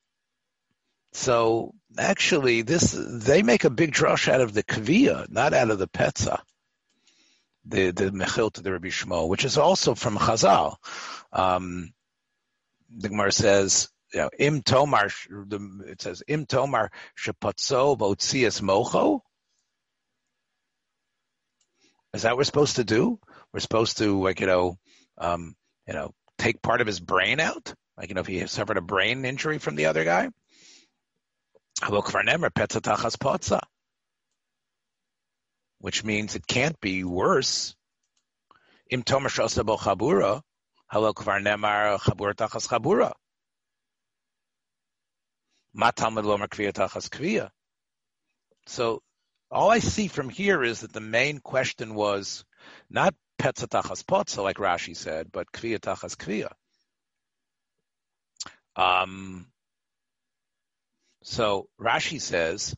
so 1.13 1.73
actually 1.97 2.63
this 2.63 2.97
they 2.99 3.43
make 3.43 3.65
a 3.65 3.71
big 3.71 3.93
drush 3.93 4.29
out 4.29 4.41
of 4.41 4.53
the 4.53 4.65
kavia, 4.65 5.31
not 5.31 5.55
out 5.55 5.71
of 5.71 5.79
the 5.79 5.87
petza. 5.87 6.41
The 7.65 7.93
the 7.93 8.11
mechil 8.11 8.53
to 8.53 8.63
the 8.63 8.73
Rabbi 8.73 8.89
Yishmael, 8.89 9.29
which 9.29 9.45
is 9.45 9.59
also 9.59 9.95
from 9.95 10.17
Chazal. 10.17 10.77
Um, 11.33 11.93
the 12.91 13.09
Gemara 13.09 13.33
says, 13.33 13.89
you 14.13 14.21
know, 14.21 14.31
im 14.39 14.63
tomar. 14.63 15.11
It 15.87 16.03
says 16.03 16.23
im 16.27 16.47
tomar 16.47 16.91
shepatzo 17.17 17.97
votzias 17.97 18.61
mocho. 18.61 19.23
Is 22.17 22.23
that 22.23 22.31
what 22.31 22.39
we're 22.39 22.45
supposed 22.45 22.77
to 22.77 22.85
do? 22.85 23.21
We're 23.53 23.61
supposed 23.61 23.99
to, 23.99 24.23
like, 24.23 24.41
you 24.41 24.47
know, 24.47 24.79
um, 25.19 25.55
you 25.87 25.93
know, 25.93 26.15
take 26.39 26.63
part 26.63 26.81
of 26.81 26.87
his 26.87 26.99
brain 26.99 27.41
out? 27.41 27.75
Like, 27.99 28.09
you 28.09 28.15
know, 28.15 28.23
if 28.23 28.27
he 28.27 28.47
suffered 28.47 28.79
a 28.79 28.81
brain 28.81 29.27
injury 29.27 29.59
from 29.59 29.77
the 29.77 29.85
other 29.85 30.03
guy? 30.03 30.31
Which 35.79 36.05
means 36.05 36.35
it 36.35 36.47
can't 36.47 36.81
be 36.81 37.05
worse. 37.05 37.77
Im 38.89 39.03
chabura, 39.03 40.41
kvar 40.91 41.43
nemar 41.43 41.99
tachas 42.35 42.67
chabura. 42.67 43.13
Matalmud 45.77 46.25
lomer 46.25 46.49
kviya 46.49 46.73
tachas 46.73 47.11
kviya. 47.11 47.51
So 48.65 49.03
all 49.51 49.71
I 49.71 49.79
see 49.79 50.09
from 50.09 50.29
here 50.29 50.63
is 50.63 50.81
that 50.81 50.93
the 50.93 51.01
main 51.01 51.39
question 51.39 51.95
was 51.95 52.45
not 52.91 53.15
petzatachas 53.39 54.05
potza, 54.05 54.43
like 54.43 54.57
Rashi 54.57 54.97
said, 54.97 55.31
but 55.31 55.53
kviyatachas 55.53 56.17
kviya. 56.17 56.53
Um, 58.75 59.47
so 61.23 61.69
Rashi 61.81 62.21
says, 62.21 62.75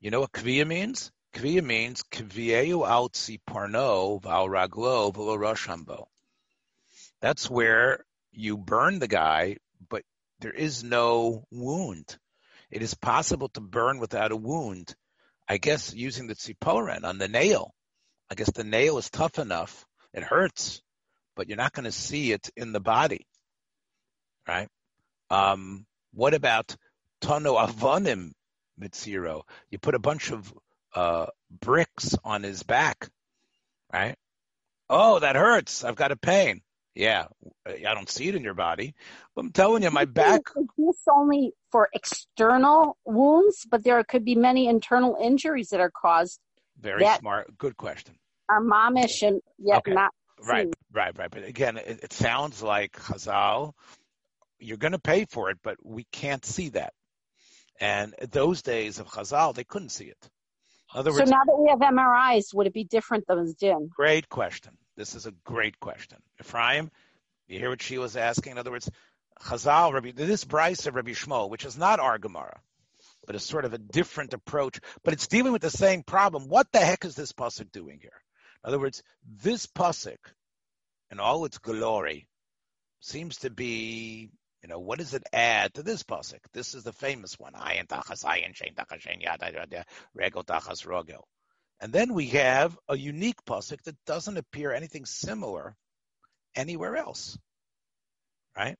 you 0.00 0.10
know 0.10 0.20
what 0.20 0.32
kviya 0.32 0.66
means? 0.66 1.10
Kviya 1.34 1.64
means 1.64 2.02
kviyeu 2.10 2.86
altzi 2.86 3.40
parno 3.48 4.22
val 4.22 4.48
raglo 4.48 5.12
roshambo. 5.12 6.06
That's 7.20 7.48
where 7.48 8.04
you 8.32 8.56
burn 8.56 8.98
the 8.98 9.08
guy, 9.08 9.56
but 9.88 10.02
there 10.40 10.52
is 10.52 10.84
no 10.84 11.46
wound. 11.50 12.18
It 12.70 12.82
is 12.82 12.94
possible 12.94 13.48
to 13.50 13.60
burn 13.60 13.98
without 13.98 14.32
a 14.32 14.36
wound. 14.36 14.94
I 15.48 15.58
guess 15.58 15.94
using 15.94 16.26
the 16.26 16.34
tziporen 16.34 17.04
on 17.04 17.18
the 17.18 17.28
nail. 17.28 17.74
I 18.30 18.34
guess 18.34 18.50
the 18.50 18.64
nail 18.64 18.98
is 18.98 19.10
tough 19.10 19.38
enough. 19.38 19.84
It 20.12 20.22
hurts, 20.22 20.82
but 21.36 21.48
you're 21.48 21.56
not 21.56 21.72
going 21.72 21.84
to 21.84 21.92
see 21.92 22.32
it 22.32 22.50
in 22.56 22.72
the 22.72 22.80
body, 22.80 23.26
right? 24.48 24.68
Um, 25.30 25.86
what 26.12 26.34
about 26.34 26.76
tono 27.20 27.56
avonim 27.56 28.32
mitziro? 28.80 29.42
You 29.70 29.78
put 29.78 29.94
a 29.94 29.98
bunch 29.98 30.30
of 30.30 30.52
uh, 30.94 31.26
bricks 31.50 32.16
on 32.24 32.42
his 32.42 32.62
back, 32.62 33.08
right? 33.92 34.16
Oh, 34.88 35.18
that 35.18 35.36
hurts. 35.36 35.84
I've 35.84 35.96
got 35.96 36.12
a 36.12 36.16
pain. 36.16 36.62
Yeah, 36.94 37.26
I 37.66 37.94
don't 37.94 38.08
see 38.08 38.28
it 38.28 38.36
in 38.36 38.44
your 38.44 38.54
body. 38.54 38.94
But 39.34 39.46
I'm 39.46 39.52
telling 39.52 39.82
you, 39.82 39.90
my 39.90 40.04
back. 40.04 40.42
Is 40.56 40.66
this 40.78 41.02
only 41.10 41.52
for 41.72 41.88
external 41.92 42.96
wounds, 43.04 43.66
but 43.68 43.82
there 43.82 44.02
could 44.04 44.24
be 44.24 44.36
many 44.36 44.68
internal 44.68 45.16
injuries 45.20 45.70
that 45.70 45.80
are 45.80 45.90
caused. 45.90 46.38
Very 46.80 47.04
smart. 47.18 47.56
Good 47.58 47.76
question. 47.76 48.14
Are 48.48 48.60
momish 48.60 49.26
and 49.26 49.40
yet 49.58 49.78
okay. 49.78 49.92
not. 49.92 50.12
Right, 50.46 50.68
right, 50.92 51.16
right. 51.18 51.30
But 51.30 51.44
again, 51.44 51.78
it, 51.78 52.00
it 52.04 52.12
sounds 52.12 52.62
like 52.62 52.92
Chazal. 52.92 53.72
You're 54.58 54.76
going 54.76 54.92
to 54.92 54.98
pay 54.98 55.24
for 55.24 55.50
it, 55.50 55.58
but 55.62 55.76
we 55.82 56.04
can't 56.12 56.44
see 56.44 56.68
that. 56.70 56.92
And 57.80 58.14
those 58.30 58.62
days 58.62 59.00
of 59.00 59.08
Chazal, 59.08 59.54
they 59.54 59.64
couldn't 59.64 59.88
see 59.88 60.06
it. 60.06 60.30
Words, 60.94 61.16
so 61.18 61.24
now 61.24 61.42
that 61.44 61.58
we 61.58 61.68
have 61.70 61.80
MRIs, 61.80 62.54
would 62.54 62.68
it 62.68 62.72
be 62.72 62.84
different 62.84 63.26
than 63.26 63.52
Din? 63.58 63.90
Great 63.96 64.28
question. 64.28 64.78
This 64.96 65.14
is 65.14 65.26
a 65.26 65.32
great 65.44 65.80
question. 65.80 66.18
Ephraim, 66.40 66.90
you 67.48 67.58
hear 67.58 67.70
what 67.70 67.82
she 67.82 67.98
was 67.98 68.16
asking? 68.16 68.52
In 68.52 68.58
other 68.58 68.70
words, 68.70 68.90
Chazal, 69.40 69.92
Rabbi, 69.92 70.12
this 70.12 70.44
Brisa 70.44 70.88
of 70.88 70.94
Rabbi 70.94 71.10
Shmuel, 71.10 71.50
which 71.50 71.64
is 71.64 71.76
not 71.76 72.00
our 72.00 72.18
Gemara, 72.18 72.60
but 73.26 73.34
it's 73.34 73.44
sort 73.44 73.64
of 73.64 73.74
a 73.74 73.78
different 73.78 74.34
approach, 74.34 74.80
but 75.02 75.12
it's 75.12 75.26
dealing 75.26 75.52
with 75.52 75.62
the 75.62 75.70
same 75.70 76.02
problem. 76.02 76.48
What 76.48 76.70
the 76.72 76.78
heck 76.78 77.04
is 77.04 77.16
this 77.16 77.32
pasuk 77.32 77.72
doing 77.72 77.98
here? 78.00 78.12
In 78.64 78.68
other 78.68 78.78
words, 78.78 79.02
this 79.26 79.66
pasuk, 79.66 80.18
in 81.10 81.20
all 81.20 81.44
its 81.44 81.58
glory, 81.58 82.28
seems 83.00 83.38
to 83.38 83.50
be, 83.50 84.30
you 84.62 84.68
know, 84.68 84.78
what 84.78 84.98
does 84.98 85.12
it 85.12 85.24
add 85.32 85.74
to 85.74 85.82
this 85.82 86.02
pasuk? 86.04 86.40
This 86.52 86.74
is 86.74 86.84
the 86.84 86.92
famous 86.92 87.38
one. 87.38 87.52
Ayin 87.54 87.86
tachas 87.88 88.24
ayin 88.24 88.54
shein 88.54 88.74
tachas 88.74 89.00
shein 89.00 89.22
yad 89.22 89.84
regel 90.14 90.44
tachas 90.44 90.86
rogel. 90.86 91.24
And 91.84 91.92
then 91.92 92.14
we 92.14 92.28
have 92.28 92.78
a 92.88 92.96
unique 92.96 93.44
pasuk 93.44 93.82
that 93.82 94.02
doesn't 94.06 94.38
appear 94.38 94.72
anything 94.72 95.04
similar 95.04 95.76
anywhere 96.54 96.96
else, 96.96 97.38
right? 98.56 98.78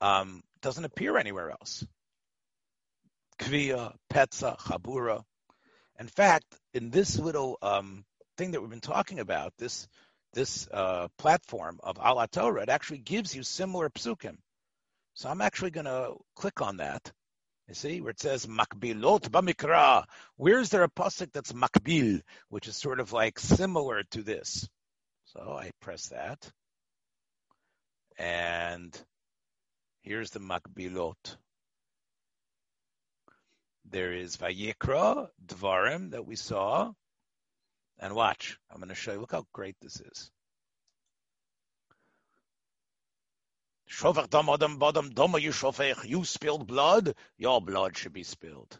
Um, 0.00 0.42
doesn't 0.62 0.86
appear 0.86 1.18
anywhere 1.18 1.50
else. 1.50 1.86
Kviya, 3.40 3.92
Petza, 4.10 4.56
Chabura. 4.58 5.22
In 6.00 6.06
fact, 6.06 6.46
in 6.72 6.88
this 6.88 7.18
little 7.18 7.58
um, 7.60 8.06
thing 8.38 8.52
that 8.52 8.62
we've 8.62 8.70
been 8.70 8.80
talking 8.80 9.18
about, 9.18 9.52
this 9.58 9.86
this 10.32 10.66
uh, 10.72 11.08
platform 11.18 11.78
of 11.82 11.98
Al 11.98 12.16
HaTorah, 12.16 12.62
it 12.62 12.68
actually 12.70 13.00
gives 13.00 13.36
you 13.36 13.42
similar 13.42 13.90
psukim. 13.90 14.38
So 15.12 15.28
I'm 15.28 15.42
actually 15.42 15.72
going 15.72 15.84
to 15.84 16.14
click 16.36 16.62
on 16.62 16.78
that 16.78 17.12
you 17.68 17.74
see, 17.74 18.00
where 18.00 18.10
it 18.10 18.20
says 18.20 18.46
makbilot 18.46 19.28
b'mikra. 19.28 20.04
Where 20.36 20.58
is 20.58 20.70
there 20.70 20.84
a 20.84 20.88
pasuk 20.88 21.32
that's 21.32 21.52
makbil, 21.52 22.22
which 22.48 22.66
is 22.66 22.76
sort 22.76 22.98
of 22.98 23.12
like 23.12 23.38
similar 23.38 24.02
to 24.12 24.22
this? 24.22 24.68
So 25.26 25.40
I 25.40 25.70
press 25.80 26.08
that, 26.08 26.50
and 28.18 28.98
here's 30.00 30.30
the 30.30 30.40
makbilot. 30.40 31.36
There 33.90 34.12
is 34.12 34.36
Vayikra, 34.36 35.28
Dvarim 35.46 36.10
that 36.10 36.26
we 36.26 36.36
saw. 36.36 36.92
And 37.98 38.14
watch, 38.14 38.58
I'm 38.70 38.78
going 38.78 38.90
to 38.90 38.94
show 38.94 39.12
you. 39.12 39.20
Look 39.20 39.32
how 39.32 39.46
great 39.52 39.76
this 39.80 40.00
is. 40.00 40.30
Shofech 43.90 44.30
dam 44.30 44.48
adam 44.48 44.78
badam 44.78 45.14
dama 45.14 45.38
you. 45.38 45.52
You 46.04 46.24
spilled 46.24 46.66
blood. 46.66 47.14
Your 47.36 47.60
blood 47.60 47.96
should 47.96 48.12
be 48.12 48.22
spilled. 48.22 48.78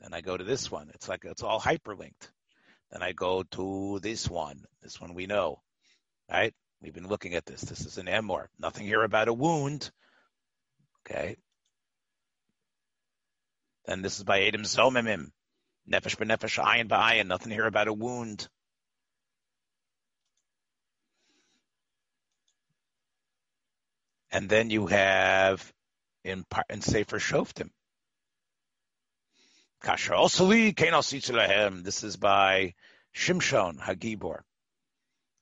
Then 0.00 0.12
I 0.12 0.20
go 0.20 0.36
to 0.36 0.44
this 0.44 0.70
one. 0.70 0.90
It's 0.94 1.08
like 1.08 1.24
it's 1.24 1.42
all 1.42 1.60
hyperlinked. 1.60 2.28
Then 2.90 3.02
I 3.02 3.12
go 3.12 3.42
to 3.42 4.00
this 4.02 4.28
one. 4.28 4.64
This 4.82 5.00
one 5.00 5.14
we 5.14 5.26
know, 5.26 5.62
right? 6.30 6.52
We've 6.82 6.92
been 6.92 7.08
looking 7.08 7.34
at 7.34 7.46
this. 7.46 7.62
This 7.62 7.86
is 7.86 7.96
an 7.98 8.06
emor. 8.06 8.48
Nothing 8.58 8.86
here 8.86 9.02
about 9.02 9.28
a 9.28 9.32
wound. 9.32 9.90
Okay. 11.00 11.36
Then 13.86 14.02
this 14.02 14.18
is 14.18 14.24
by 14.24 14.40
Eidim 14.40 14.62
Zomemim. 14.62 15.30
Nefesh 15.90 16.16
b'nefesh, 16.16 16.62
ayin 16.62 16.88
ba'ayin. 16.88 17.28
Nothing 17.28 17.52
here 17.52 17.66
about 17.66 17.88
a 17.88 17.92
wound. 17.92 18.48
And 24.32 24.48
then 24.48 24.70
you 24.70 24.86
have 24.86 25.72
in 26.24 26.44
in 26.68 26.80
Sefer 26.80 27.18
Shoftim. 27.18 27.70
Kasher 29.84 30.14
Osali 30.14 30.74
Kenos 30.74 31.84
This 31.84 32.02
is 32.02 32.16
by 32.16 32.74
Shimshon 33.14 33.78
Hagibor. 33.78 34.40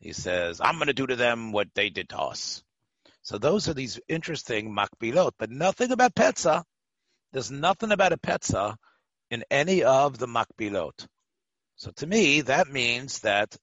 He 0.01 0.13
says, 0.13 0.61
I'm 0.63 0.77
going 0.77 0.87
to 0.87 0.95
do 0.95 1.07
to 1.07 1.17
them 1.17 1.53
what 1.53 1.69
they 1.75 1.91
did 1.91 2.09
to 2.11 2.19
us. 2.19 2.63
So 3.23 3.39
those 3.39 3.69
are 3.69 3.75
these 3.75 4.01
interesting 4.09 4.75
makbilot, 4.75 5.33
but 5.39 5.51
nothing 5.51 5.93
about 5.93 6.15
Petza. 6.15 6.65
There's 7.33 7.51
nothing 7.51 7.93
about 7.93 8.13
a 8.13 8.17
Petza 8.17 8.77
in 9.31 9.45
any 9.51 9.85
of 9.85 10.19
the 10.19 10.27
makbilot. 10.27 11.07
So 11.77 11.91
to 11.93 12.07
me, 12.07 12.41
that 12.43 12.69
means 12.69 13.21
that 13.21 13.57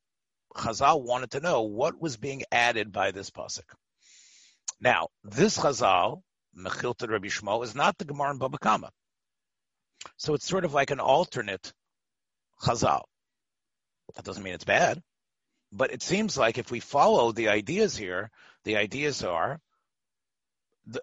Chazal 0.55 1.01
wanted 1.01 1.31
to 1.31 1.39
know 1.39 1.63
what 1.63 1.99
was 1.99 2.17
being 2.17 2.43
added 2.51 2.91
by 2.91 3.11
this 3.11 3.29
pasuk. 3.31 3.65
Now, 4.79 5.07
this 5.23 5.57
Chazal, 5.57 6.21
Mechilta 6.57 7.09
Rabbi 7.09 7.27
Shmuel, 7.27 7.63
is 7.63 7.75
not 7.75 7.97
the 7.97 8.05
Gemara 8.05 8.31
in 8.31 8.37
Baba 8.37 8.57
Kama. 8.57 8.91
So 10.17 10.33
it's 10.33 10.47
sort 10.47 10.65
of 10.65 10.73
like 10.73 10.91
an 10.91 10.99
alternate 10.99 11.73
Chazal. 12.61 13.03
That 14.15 14.25
doesn't 14.25 14.43
mean 14.43 14.53
it's 14.53 14.63
bad. 14.63 15.01
But 15.71 15.91
it 15.91 16.01
seems 16.01 16.37
like 16.37 16.57
if 16.57 16.71
we 16.71 16.79
follow 16.79 17.31
the 17.31 17.49
ideas 17.49 17.97
here, 17.97 18.29
the 18.63 18.77
ideas 18.77 19.23
are 19.23 19.59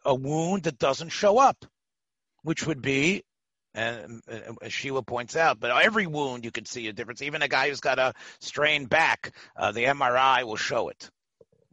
a 0.04 0.14
wound 0.14 0.62
that 0.62 0.78
doesn't 0.78 1.10
show 1.10 1.38
up, 1.38 1.64
which 2.42 2.66
would 2.66 2.80
be, 2.80 3.22
and 3.74 4.22
as 4.62 4.72
Sheila 4.72 5.02
points 5.02 5.36
out, 5.36 5.60
but 5.60 5.70
every 5.70 6.06
wound 6.06 6.44
you 6.44 6.50
can 6.50 6.64
see 6.64 6.88
a 6.88 6.92
difference. 6.92 7.22
Even 7.22 7.42
a 7.42 7.48
guy 7.48 7.68
who's 7.68 7.80
got 7.80 7.98
a 7.98 8.14
strained 8.38 8.88
back, 8.88 9.32
uh, 9.56 9.72
the 9.72 9.84
MRI 9.84 10.44
will 10.44 10.56
show 10.56 10.88
it. 10.88 11.10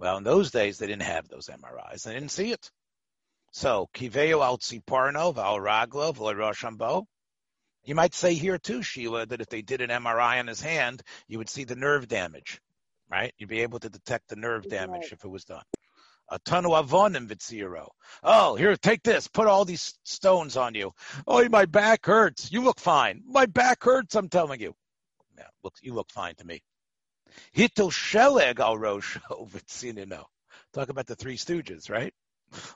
Well, 0.01 0.17
in 0.17 0.23
those 0.23 0.49
days, 0.49 0.79
they 0.79 0.87
didn't 0.87 1.03
have 1.03 1.27
those 1.27 1.45
MRIs. 1.45 2.01
They 2.01 2.15
didn't 2.15 2.31
see 2.31 2.51
it. 2.51 2.71
So, 3.51 3.87
kiveo 3.93 4.43
al 4.43 4.57
tziparno 4.57 5.31
val 5.35 5.59
raglo 5.59 6.11
v'leroshambo. 6.11 7.05
You 7.83 7.93
might 7.93 8.15
say 8.15 8.33
here 8.33 8.57
too, 8.57 8.81
Sheila, 8.81 9.27
that 9.27 9.41
if 9.41 9.49
they 9.49 9.61
did 9.61 9.79
an 9.79 9.91
MRI 9.91 10.39
on 10.39 10.47
his 10.47 10.59
hand, 10.59 11.03
you 11.27 11.37
would 11.37 11.49
see 11.49 11.65
the 11.65 11.75
nerve 11.75 12.07
damage, 12.07 12.59
right? 13.11 13.31
You'd 13.37 13.49
be 13.49 13.61
able 13.61 13.77
to 13.77 13.89
detect 13.89 14.27
the 14.27 14.35
nerve 14.35 14.67
damage 14.67 15.03
right. 15.03 15.11
if 15.11 15.23
it 15.23 15.29
was 15.29 15.45
done. 15.45 15.65
A 16.29 16.39
ton 16.39 16.65
of 16.65 16.71
avonim 16.71 17.27
vitziro. 17.27 17.89
Oh, 18.23 18.55
here, 18.55 18.75
take 18.77 19.03
this. 19.03 19.27
Put 19.27 19.45
all 19.45 19.65
these 19.65 19.93
stones 20.03 20.57
on 20.57 20.73
you. 20.73 20.93
Oh, 21.27 21.47
my 21.49 21.65
back 21.65 22.07
hurts. 22.07 22.51
You 22.51 22.63
look 22.63 22.79
fine. 22.79 23.21
My 23.27 23.45
back 23.45 23.83
hurts. 23.83 24.15
I'm 24.15 24.29
telling 24.29 24.61
you. 24.61 24.73
Yeah, 25.37 25.47
look, 25.63 25.75
you 25.83 25.93
look 25.93 26.09
fine 26.09 26.33
to 26.35 26.45
me. 26.45 26.63
Hitel 27.55 27.91
sheleg 27.91 28.59
al 28.59 28.77
rosho 28.77 29.19
v'tzinino. 29.51 30.25
Talk 30.73 30.89
about 30.89 31.07
the 31.07 31.15
Three 31.15 31.37
Stooges, 31.37 31.89
right? 31.89 32.13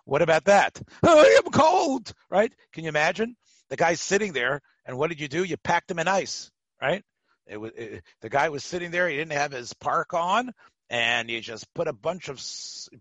What 0.05 0.21
about 0.21 0.45
that? 0.45 0.81
I 1.03 1.41
am 1.43 1.51
cold, 1.51 2.13
right? 2.29 2.53
Can 2.73 2.83
you 2.83 2.89
imagine? 2.89 3.35
The 3.69 3.75
guy's 3.75 4.01
sitting 4.01 4.33
there, 4.33 4.61
and 4.85 4.97
what 4.97 5.09
did 5.09 5.19
you 5.19 5.27
do? 5.27 5.43
You 5.43 5.57
packed 5.57 5.91
him 5.91 5.99
in 5.99 6.07
ice, 6.07 6.51
right? 6.81 7.03
It 7.47 7.57
was 7.57 7.71
it, 7.75 8.03
the 8.21 8.29
guy 8.29 8.49
was 8.49 8.63
sitting 8.63 8.91
there. 8.91 9.07
He 9.07 9.17
didn't 9.17 9.33
have 9.33 9.51
his 9.51 9.73
park 9.73 10.13
on, 10.13 10.51
and 10.89 11.29
you 11.29 11.41
just 11.41 11.71
put 11.73 11.87
a 11.87 11.93
bunch 11.93 12.29
of 12.29 12.41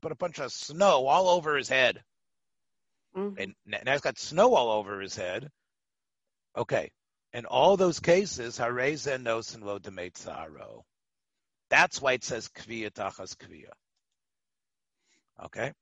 put 0.01 0.13
a 0.13 0.17
bunch 0.17 0.39
of 0.39 0.53
snow 0.53 1.07
all 1.07 1.29
over 1.29 1.57
his 1.57 1.69
head, 1.69 2.03
mm-hmm. 3.17 3.41
and 3.41 3.55
now 3.67 3.93
he's 3.93 4.01
got 4.01 4.19
snow 4.19 4.55
all 4.55 4.71
over 4.71 5.01
his 5.01 5.17
head. 5.17 5.51
Okay, 6.57 6.91
in 7.33 7.47
all 7.47 7.77
those 7.77 8.01
cases, 8.01 8.59
hareza 8.59 9.21
nos 9.21 9.55
and 9.55 9.65
lo 9.65 9.79
demetzaro. 9.79 10.83
That's 11.71 12.01
why 12.01 12.13
it 12.13 12.25
says 12.25 12.49
kviya 12.49 12.91
tachas 12.93 13.37
kviya. 13.37 13.71
Okay. 15.45 15.73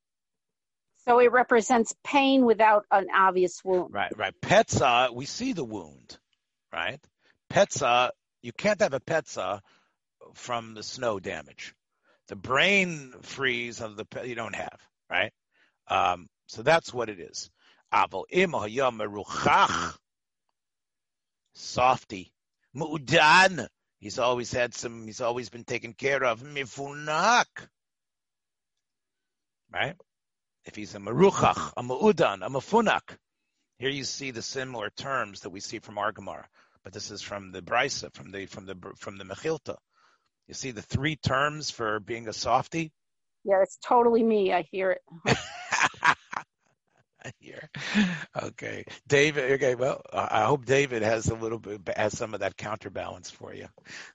So 1.05 1.19
it 1.19 1.33
represents 1.33 1.95
pain 2.05 2.45
without 2.45 2.87
an 2.91 3.09
obvious 3.15 3.63
wound. 3.65 3.93
Right, 3.93 4.17
right. 4.17 4.35
Petza, 4.41 5.13
we 5.15 5.27
see 5.27 5.53
the 5.53 5.65
wound, 5.65 6.19
right? 6.73 7.01
Petza, 7.51 8.11
you 8.43 8.53
can't 8.53 8.81
have 8.81 8.95
a 8.95 9.01
petza 9.01 9.61
from 10.35 10.75
the 10.75 10.83
snow 10.83 11.19
damage. 11.21 11.75
the 12.29 12.37
brain 12.37 13.13
freeze 13.23 13.81
of 13.81 13.97
the 13.97 14.07
you 14.25 14.35
don't 14.35 14.55
have, 14.55 14.81
right? 15.11 15.33
Um, 15.89 16.29
so 16.47 16.63
that's 16.63 16.93
what 16.95 17.11
it 17.11 17.21
is. 17.21 17.51
Softy. 21.55 22.33
Mu'udan. 22.75 23.67
He's 24.03 24.19
always 24.19 24.53
had 24.53 24.75
some, 24.75 25.07
he's 25.07 25.21
always 25.21 25.49
been 25.49 25.63
taken 25.63 25.93
care 25.93 26.25
of. 26.25 26.43
Mifunak. 26.43 27.47
Right? 29.73 29.95
If 30.65 30.75
he's 30.75 30.97
a 30.97 30.99
meruchach, 30.99 31.73
a 31.77 31.83
mu'udan, 31.85 32.45
a 32.45 32.51
mafunak. 32.51 33.17
Here 33.79 33.91
you 33.91 34.03
see 34.03 34.33
the 34.33 34.43
similar 34.43 34.91
terms 34.91 35.43
that 35.43 35.51
we 35.51 35.61
see 35.61 35.79
from 35.79 35.99
our 35.99 36.11
Gemara, 36.11 36.49
but 36.83 36.93
this 36.93 37.13
is 37.13 37.23
from 37.23 37.53
the 37.53 37.63
Brisa, 37.63 38.13
from 38.13 38.33
the 38.33 38.47
from 38.47 38.67
the 38.67 38.75
from 38.99 39.19
the 39.19 39.25
Mechilta. 39.25 39.77
You 40.49 40.55
see 40.55 40.73
the 40.73 40.83
three 40.83 41.15
terms 41.15 41.71
for 41.71 42.01
being 42.01 42.27
a 42.27 42.33
softy. 42.33 42.91
Yeah, 43.45 43.63
it's 43.63 43.79
totally 43.87 44.25
me. 44.25 44.53
I 44.53 44.63
hear 44.63 44.91
it. 44.91 45.37
here. 47.39 47.69
Okay, 48.43 48.85
David. 49.07 49.53
Okay, 49.53 49.75
well, 49.75 50.03
I 50.13 50.45
hope 50.45 50.65
David 50.65 51.03
has 51.03 51.29
a 51.29 51.35
little 51.35 51.59
bit 51.59 51.81
has 51.97 52.17
some 52.17 52.35
of 52.35 52.41
that 52.41 52.57
counterbalance 52.57 53.31
for 53.31 53.55
you. 53.55 53.69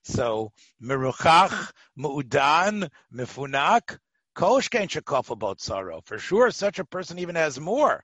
So, 0.03 0.51
meruchach, 0.81 1.71
mu'udan, 1.97 2.89
mifunak, 3.13 3.97
koshkein 4.35 4.87
shekaf 4.87 5.29
about 5.29 5.61
sorrow. 5.61 6.01
For 6.05 6.17
sure, 6.17 6.51
such 6.51 6.79
a 6.79 6.85
person 6.85 7.19
even 7.19 7.35
has 7.35 7.59
more. 7.59 8.03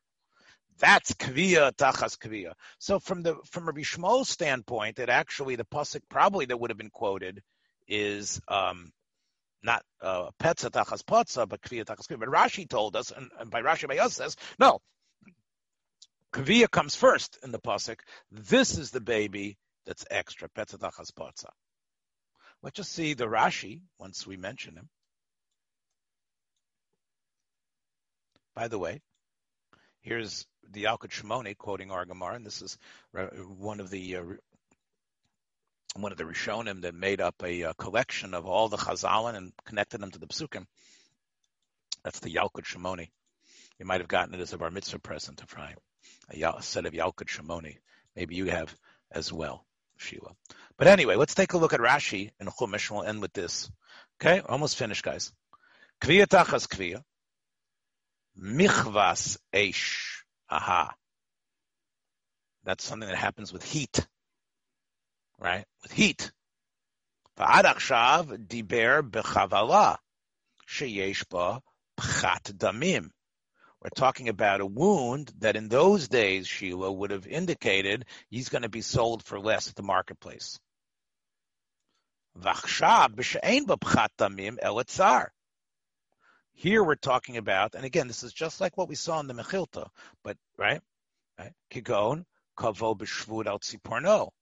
That's 0.80 1.14
kviya 1.14 1.72
tachas 1.74 2.18
kviya. 2.18 2.54
So 2.80 3.00
from 3.00 3.22
the 3.22 3.36
from 3.46 3.66
Rabbi 3.66 3.82
Shmuel's 3.82 4.30
standpoint, 4.30 4.98
that 4.98 5.10
actually 5.10 5.56
the 5.56 5.66
pasuk 5.66 6.02
probably 6.10 6.46
that 6.46 6.60
would 6.60 6.72
have 6.72 6.78
been 6.78 6.90
quoted 6.90 7.42
is 7.88 8.42
um, 8.48 8.92
not 9.64 9.84
uh, 10.02 10.30
petza 10.40 10.70
tachas 10.70 11.04
potza, 11.04 11.48
but 11.48 11.62
kviya 11.62 11.86
tachas 11.86 12.08
kviya. 12.08 12.20
But 12.20 12.30
Rashi 12.30 12.68
told 12.68 12.96
us, 12.96 13.12
and, 13.12 13.30
and 13.40 13.50
by 13.50 13.62
Rashi 13.62 13.88
by 13.88 13.98
us 13.98 14.16
says, 14.16 14.36
no, 14.60 14.80
kviya 16.34 16.70
comes 16.70 16.96
first 16.96 17.40
in 17.44 17.52
the 17.52 17.60
pasuk. 17.60 18.00
This 18.32 18.78
is 18.78 18.92
the 18.92 19.02
baby 19.02 19.58
that's 19.86 20.06
extra 20.12 20.50
petza 20.50 20.78
tachas 20.78 21.12
potza. 21.12 21.50
Let's 22.62 22.78
just 22.78 22.94
see 22.94 23.14
the 23.14 23.26
Rashi 23.26 23.82
once 24.00 24.26
we 24.26 24.38
mention 24.38 24.76
him. 24.76 24.90
By 28.56 28.68
the 28.68 28.80
way, 28.80 29.02
here's 30.02 30.46
the 30.72 30.84
Yalkut 30.84 31.10
Shimoni 31.10 31.58
quoting 31.58 31.92
our 31.92 32.06
Gemara, 32.06 32.36
and 32.36 32.46
this 32.46 32.62
is 32.62 32.78
one 33.58 33.80
of 33.80 33.90
the 33.90 34.18
uh, 34.18 34.24
one 35.96 36.12
of 36.12 36.18
the 36.18 36.24
Rishonim 36.24 36.82
that 36.82 36.96
made 36.96 37.22
up 37.22 37.36
a 37.44 37.66
uh, 37.66 37.74
collection 37.74 38.34
of 38.34 38.46
all 38.46 38.70
the 38.70 38.78
Chazalin 38.78 39.36
and 39.36 39.54
connected 39.66 40.02
them 40.02 40.12
to 40.12 40.20
the 40.20 40.28
Psukim. 40.28 40.66
That's 42.04 42.20
the 42.20 42.34
Yalkut 42.34 42.66
Shimoni. 42.66 43.10
You 43.80 43.86
might 43.86 44.02
have 44.02 44.08
gotten 44.08 44.34
it 44.34 44.40
as 44.40 44.54
a 44.54 44.58
bar 44.58 44.72
mitzvah 44.72 45.00
present 45.00 45.42
of 45.42 45.52
Chaim, 45.52 45.78
a, 46.30 46.62
set 46.62 46.86
of 46.86 46.94
Yalkut 46.94 47.28
Shimoni. 47.28 47.78
Maybe 48.16 48.36
you 48.36 48.46
have 48.46 48.76
as 49.12 49.32
well, 49.32 49.66
Sheila. 49.98 50.32
But 50.78 50.88
anyway, 50.88 51.16
let's 51.16 51.36
take 51.36 51.54
a 51.54 51.58
look 51.58 51.74
at 51.74 51.80
Rashi 51.80 52.32
and 52.40 52.50
Chumash. 52.50 52.90
We'll 52.90 53.04
end 53.04 53.22
with 53.22 53.34
this. 53.34 53.70
Okay, 54.22 54.42
almost 54.42 54.78
finished, 54.78 55.04
guys. 55.04 55.32
Kviya 56.02 56.28
tachas 56.28 56.68
kviya. 56.68 57.04
Michvas 58.40 59.38
eish. 59.54 60.24
Aha. 60.50 60.94
That's 62.64 62.84
something 62.84 63.08
that 63.08 63.18
happens 63.18 63.54
with 63.54 63.64
heat. 63.64 64.08
Right? 65.44 65.66
With 65.84 65.92
heat. 65.92 66.32
Bechavala 67.38 67.98
sheyesh 70.68 71.28
ba 71.30 71.62
pchat 72.00 72.54
damim. 72.54 73.10
We're 73.82 73.90
talking 73.90 74.30
about 74.30 74.62
a 74.62 74.66
wound 74.66 75.34
that 75.40 75.58
in 75.58 75.68
those 75.68 76.08
days, 76.08 76.48
Sheila, 76.48 76.90
would 76.90 77.12
have 77.12 77.28
indicated 77.28 78.06
he's 78.30 78.48
going 78.48 78.62
to 78.62 78.70
be 78.70 78.80
sold 78.80 79.26
for 79.26 79.38
less 79.38 79.68
at 79.68 79.76
the 79.76 79.84
marketplace. 79.84 80.58
Here 86.54 86.84
we're 86.84 86.96
talking 86.96 87.38
about, 87.38 87.76
and 87.76 87.84
again, 87.84 88.08
this 88.08 88.24
is 88.24 88.32
just 88.32 88.62
like 88.62 88.78
what 88.78 88.88
we 88.88 88.96
saw 88.96 89.20
in 89.20 89.28
the 89.28 89.34
Mechilta, 89.34 89.90
but 90.24 90.38
right, 90.58 90.82
right, 91.38 91.52
kigon 91.70 92.24
kavo 92.58 92.96
al. 94.06 94.34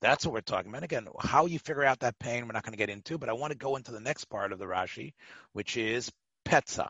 That's 0.00 0.24
what 0.24 0.32
we're 0.32 0.40
talking 0.40 0.70
about. 0.70 0.84
Again, 0.84 1.08
how 1.20 1.46
you 1.46 1.58
figure 1.58 1.84
out 1.84 2.00
that 2.00 2.18
pain, 2.18 2.46
we're 2.46 2.52
not 2.52 2.62
going 2.62 2.72
to 2.72 2.78
get 2.78 2.90
into, 2.90 3.18
but 3.18 3.28
I 3.28 3.32
want 3.32 3.52
to 3.52 3.58
go 3.58 3.76
into 3.76 3.90
the 3.90 4.00
next 4.00 4.26
part 4.26 4.52
of 4.52 4.58
the 4.58 4.66
Rashi, 4.66 5.14
which 5.52 5.76
is 5.76 6.10
petza. 6.46 6.88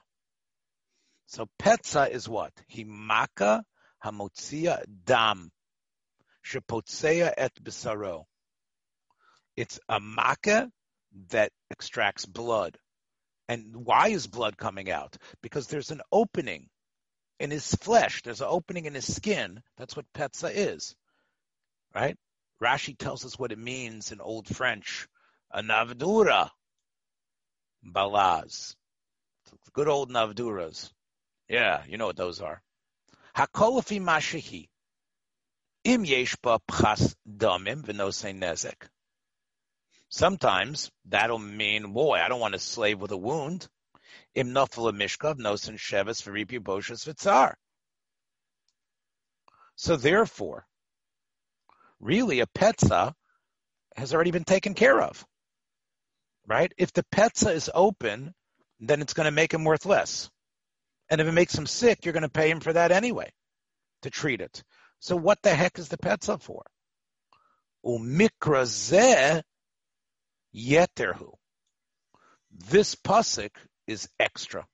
So 1.27 1.49
petza 1.61 2.11
is 2.11 2.29
what? 2.29 2.53
Himaka 2.73 3.63
hamotzia 4.05 4.83
dam 5.05 5.51
shepotzea 6.45 7.33
et 7.37 7.53
bisaro. 7.63 8.25
It's 9.57 9.81
a 9.89 10.01
maka 10.01 10.71
that 11.31 11.51
extracts 11.71 12.27
blood. 12.27 12.79
And 13.49 13.75
why 13.87 14.09
is 14.09 14.27
blood 14.27 14.57
coming 14.59 14.91
out? 14.91 15.17
Because 15.43 15.67
there's 15.67 15.91
an 15.91 16.03
opening 16.13 16.69
in 17.41 17.51
his 17.51 17.75
flesh. 17.77 18.23
There's 18.23 18.43
an 18.43 18.49
opening 18.51 18.85
in 18.85 18.95
his 18.95 19.13
skin. 19.15 19.63
That's 19.79 19.97
what 19.97 20.05
petza 20.15 20.51
is, 20.55 20.95
right? 21.95 22.17
Rashi 22.63 22.97
tells 22.97 23.25
us 23.25 23.39
what 23.39 23.53
it 23.53 23.59
means 23.59 24.13
in 24.13 24.21
Old 24.21 24.49
French. 24.49 25.09
A 25.51 25.63
navdura, 25.63 26.51
balaz. 27.85 28.75
Good 29.73 29.89
old 29.89 30.11
navduras. 30.11 30.91
Yeah, 31.49 31.83
you 31.89 31.97
know 31.97 32.07
what 32.07 32.17
those 32.17 32.41
are. 32.41 32.63
Hakolafi 33.37 34.01
mashihi. 34.01 34.69
Im 35.85 36.05
yeshba 36.05 36.61
pchas 36.69 37.15
damim 37.27 37.83
v'nosei 37.83 38.37
nezek. 38.37 38.89
Sometimes 40.11 40.91
that'll 41.05 41.39
mean, 41.39 41.93
boy, 41.93 42.19
I 42.19 42.29
don't 42.29 42.41
want 42.41 42.55
to 42.55 42.59
slave 42.59 43.01
with 43.01 43.13
a 43.13 43.17
wound. 43.17 43.69
Im 44.35 44.49
nofel 44.49 44.93
mishkav 44.93 45.39
nosen 45.39 45.79
sheves 45.79 46.23
boshas 46.61 47.07
v'tzar. 47.07 47.55
So 49.77 49.97
therefore, 49.97 50.67
really 52.01 52.41
a 52.41 52.47
petza 52.47 53.13
has 53.97 54.15
already 54.15 54.31
been 54.31 54.45
taken 54.45 54.75
care 54.75 55.01
of, 55.01 55.25
right? 56.47 56.73
If 56.79 56.93
the 56.93 57.05
petza 57.15 57.55
is 57.55 57.71
open, 57.75 58.35
then 58.81 59.03
it's 59.03 59.15
going 59.15 59.27
to 59.27 59.33
make 59.33 59.53
him 59.53 59.65
worth 59.65 59.87
less. 59.87 60.31
And 61.11 61.21
if 61.21 61.27
it 61.27 61.33
makes 61.33 61.57
him 61.57 61.67
sick, 61.67 62.05
you're 62.05 62.13
going 62.13 62.23
to 62.23 62.29
pay 62.29 62.51
him 62.51 62.61
for 62.61 62.73
that 62.73 62.93
anyway 62.93 63.33
to 64.03 64.11
treat 64.11 64.41
it. 64.41 64.63
So 65.01 65.17
what 65.17 65.43
the 65.43 65.55
heck 65.55 65.79
is 65.79 65.89
the 65.89 65.97
petza 65.97 66.41
for? 66.41 66.65
Umikra 67.85 69.43
Yeterhu. 70.55 71.33
This 72.51 72.95
pasuk 72.95 73.51
is 73.87 74.09
extra. 74.19 74.67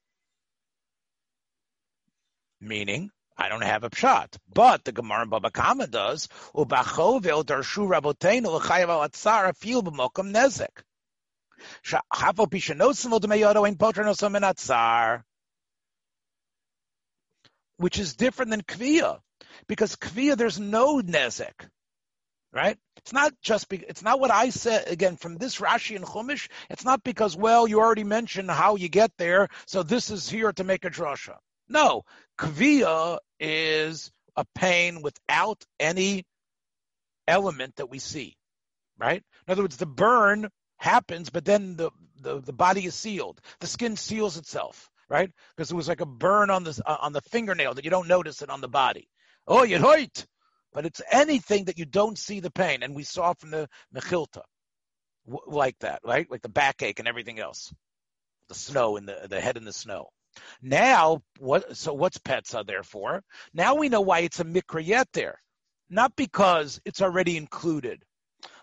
Meaning, 2.60 3.10
I 3.36 3.48
don't 3.48 3.62
have 3.62 3.84
a 3.84 3.90
pshat, 3.90 4.36
but 4.52 4.84
the 4.84 4.92
Gemara 4.92 5.22
and 5.22 5.30
Baba 5.30 5.50
Kama 5.50 5.86
does. 5.86 6.28
Darshu 6.54 7.88
l'chayav 7.88 9.08
nezek. 10.32 10.82
L'dmeyodo 13.10 13.66
ein. 13.66 15.24
Which 17.76 17.98
is 17.98 18.14
different 18.14 18.50
than 18.50 18.62
kviya, 18.62 19.20
because 19.66 19.96
kviya 19.96 20.36
there's 20.36 20.60
no 20.60 21.00
nezek 21.00 21.68
right? 22.54 22.78
It's 22.98 23.12
not 23.12 23.32
just 23.42 23.68
be, 23.68 23.78
it's 23.78 24.02
not 24.02 24.20
what 24.20 24.30
I 24.30 24.50
said 24.50 24.86
again 24.86 25.16
from 25.16 25.36
this 25.36 25.58
Rashi 25.58 25.96
and 25.96 26.04
Chumash. 26.04 26.48
It's 26.70 26.84
not 26.84 27.02
because 27.02 27.36
well 27.36 27.66
you 27.66 27.80
already 27.80 28.04
mentioned 28.04 28.50
how 28.50 28.76
you 28.76 28.88
get 28.88 29.10
there, 29.18 29.48
so 29.66 29.82
this 29.82 30.10
is 30.10 30.30
here 30.30 30.52
to 30.52 30.64
make 30.64 30.84
a 30.84 30.90
drasha. 30.90 31.36
No, 31.68 32.02
kviya 32.38 33.18
is 33.40 34.10
a 34.36 34.44
pain 34.54 35.02
without 35.02 35.64
any 35.80 36.24
element 37.28 37.76
that 37.76 37.90
we 37.90 37.98
see, 37.98 38.36
right? 38.98 39.22
In 39.46 39.52
other 39.52 39.62
words, 39.62 39.76
the 39.76 39.86
burn 39.86 40.48
happens, 40.76 41.30
but 41.30 41.44
then 41.44 41.76
the 41.76 41.90
the, 42.20 42.40
the 42.40 42.52
body 42.52 42.86
is 42.86 42.94
sealed. 42.94 43.40
The 43.60 43.66
skin 43.66 43.96
seals 43.96 44.38
itself, 44.38 44.90
right? 45.08 45.30
Because 45.56 45.70
it 45.70 45.74
was 45.74 45.88
like 45.88 46.00
a 46.00 46.06
burn 46.06 46.50
on 46.50 46.64
the 46.64 46.80
uh, 46.86 46.98
on 47.00 47.12
the 47.12 47.20
fingernail 47.22 47.74
that 47.74 47.84
you 47.84 47.90
don't 47.90 48.08
notice 48.08 48.42
it 48.42 48.50
on 48.50 48.60
the 48.60 48.68
body. 48.68 49.08
Oh, 49.46 49.64
you 49.64 49.78
hurt 49.78 50.26
but 50.74 50.84
it's 50.84 51.00
anything 51.10 51.66
that 51.66 51.78
you 51.78 51.86
don't 51.86 52.18
see 52.18 52.40
the 52.40 52.50
pain. 52.50 52.82
And 52.82 52.94
we 52.94 53.04
saw 53.04 53.32
from 53.32 53.50
the 53.50 53.68
Mechilta, 53.94 54.42
w- 55.26 55.44
like 55.46 55.78
that, 55.80 56.00
right? 56.04 56.30
Like 56.30 56.42
the 56.42 56.48
backache 56.48 56.98
and 56.98 57.08
everything 57.08 57.38
else, 57.38 57.72
the 58.48 58.54
snow 58.54 58.96
and 58.96 59.08
the, 59.08 59.26
the 59.30 59.40
head 59.40 59.56
in 59.56 59.64
the 59.64 59.72
snow. 59.72 60.08
Now, 60.62 61.22
what? 61.38 61.76
So 61.76 61.94
what's 61.94 62.18
Petza 62.18 62.66
there 62.66 62.82
for? 62.82 63.22
Now 63.52 63.74
we 63.76 63.88
know 63.88 64.00
why 64.00 64.20
it's 64.20 64.40
a 64.40 64.44
mikrayet 64.44 65.06
there, 65.12 65.40
not 65.90 66.16
because 66.16 66.80
it's 66.84 67.02
already 67.02 67.36
included, 67.36 68.02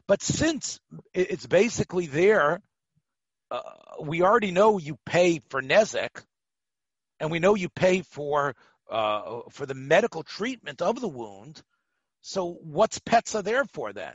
but 0.08 0.22
since 0.22 0.80
it's 1.14 1.48
basically 1.48 2.08
there 2.08 2.62
uh, 3.52 3.62
we 4.02 4.22
already 4.22 4.52
know 4.52 4.78
you 4.78 4.98
pay 5.06 5.40
for 5.50 5.62
Nezek, 5.62 6.24
and 7.20 7.30
we 7.30 7.40
know 7.40 7.54
you 7.56 7.68
pay 7.70 8.02
for 8.02 8.56
uh, 8.90 9.42
for 9.52 9.66
the 9.66 9.74
medical 9.74 10.24
treatment 10.24 10.82
of 10.82 11.00
the 11.00 11.08
wound. 11.08 11.62
So 12.22 12.54
what's 12.62 13.00
Petza 13.00 13.44
there 13.44 13.66
for 13.66 13.92
then? 13.92 14.14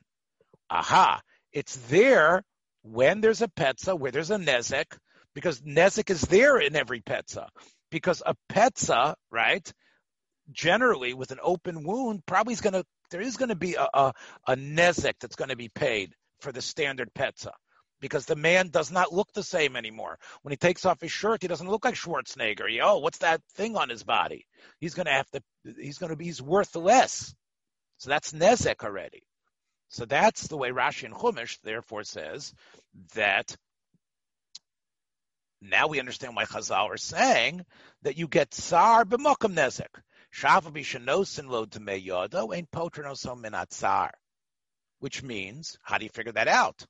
Aha, 0.70 1.20
it's 1.52 1.76
there 1.88 2.42
when 2.82 3.20
there's 3.20 3.42
a 3.42 3.48
Petza, 3.48 3.98
where 3.98 4.10
there's 4.10 4.30
a 4.30 4.38
Nezek, 4.38 4.96
because 5.36 5.60
Nezek 5.60 6.08
is 6.08 6.22
there 6.22 6.58
in 6.58 6.74
every 6.74 7.02
Petza. 7.02 7.48
Because 7.90 8.22
a 8.24 8.34
Petza, 8.50 9.16
right, 9.30 9.70
generally 10.50 11.12
with 11.12 11.30
an 11.30 11.40
open 11.42 11.84
wound, 11.84 12.24
probably 12.24 12.54
is 12.54 12.62
going 12.62 12.72
to, 12.72 12.84
there 13.10 13.20
is 13.20 13.36
going 13.36 13.50
to 13.50 13.54
be 13.54 13.74
a, 13.74 13.86
a, 13.92 14.12
a 14.48 14.56
Nezek 14.56 15.12
that's 15.20 15.36
going 15.36 15.50
to 15.50 15.56
be 15.56 15.68
paid 15.68 16.14
for 16.40 16.52
the 16.52 16.62
standard 16.62 17.10
Petza 17.14 17.50
because 18.00 18.24
the 18.24 18.34
man 18.34 18.68
does 18.68 18.90
not 18.90 19.12
look 19.12 19.30
the 19.34 19.42
same 19.42 19.76
anymore. 19.76 20.18
When 20.40 20.52
he 20.52 20.56
takes 20.56 20.86
off 20.86 21.02
his 21.02 21.12
shirt, 21.12 21.42
he 21.42 21.48
doesn't 21.48 21.68
look 21.68 21.84
like 21.84 21.96
Schwarzenegger. 21.96 22.70
He, 22.70 22.80
oh, 22.80 22.98
what's 22.98 23.18
that 23.18 23.42
thing 23.56 23.76
on 23.76 23.90
his 23.90 24.04
body? 24.04 24.46
He's 24.80 24.94
going 24.94 25.06
to 25.06 25.12
have 25.12 25.30
to. 25.32 25.42
He's 25.78 25.98
going 25.98 26.10
to 26.10 26.16
be. 26.16 26.24
He's 26.24 26.40
worth 26.40 26.74
less. 26.76 27.34
So 27.98 28.08
that's 28.08 28.32
nezek 28.32 28.84
already. 28.84 29.22
So 29.88 30.06
that's 30.06 30.48
the 30.48 30.56
way 30.56 30.70
Rashi 30.70 31.04
and 31.04 31.14
Chumash 31.14 31.58
therefore 31.62 32.04
says 32.04 32.54
that. 33.14 33.54
Now 35.68 35.88
we 35.88 35.98
understand 35.98 36.36
why 36.36 36.44
Chazal 36.44 36.86
are 36.86 36.96
saying 36.96 37.66
that 38.02 38.16
you 38.16 38.28
get 38.28 38.52
tsar 38.52 39.04
b'mokam 39.04 39.54
nezek. 39.54 40.00
Shava 40.32 40.70
b'shenosin 40.72 41.48
lo 41.48 41.66
tamei 41.66 42.04
yodo 42.04 42.54
ain't 42.54 42.70
potrinoso 42.70 43.36
minat 43.36 43.70
tsar. 43.70 44.12
Which 45.00 45.22
means, 45.22 45.76
how 45.82 45.98
do 45.98 46.04
you 46.04 46.10
figure 46.10 46.32
that 46.32 46.48
out? 46.48 46.86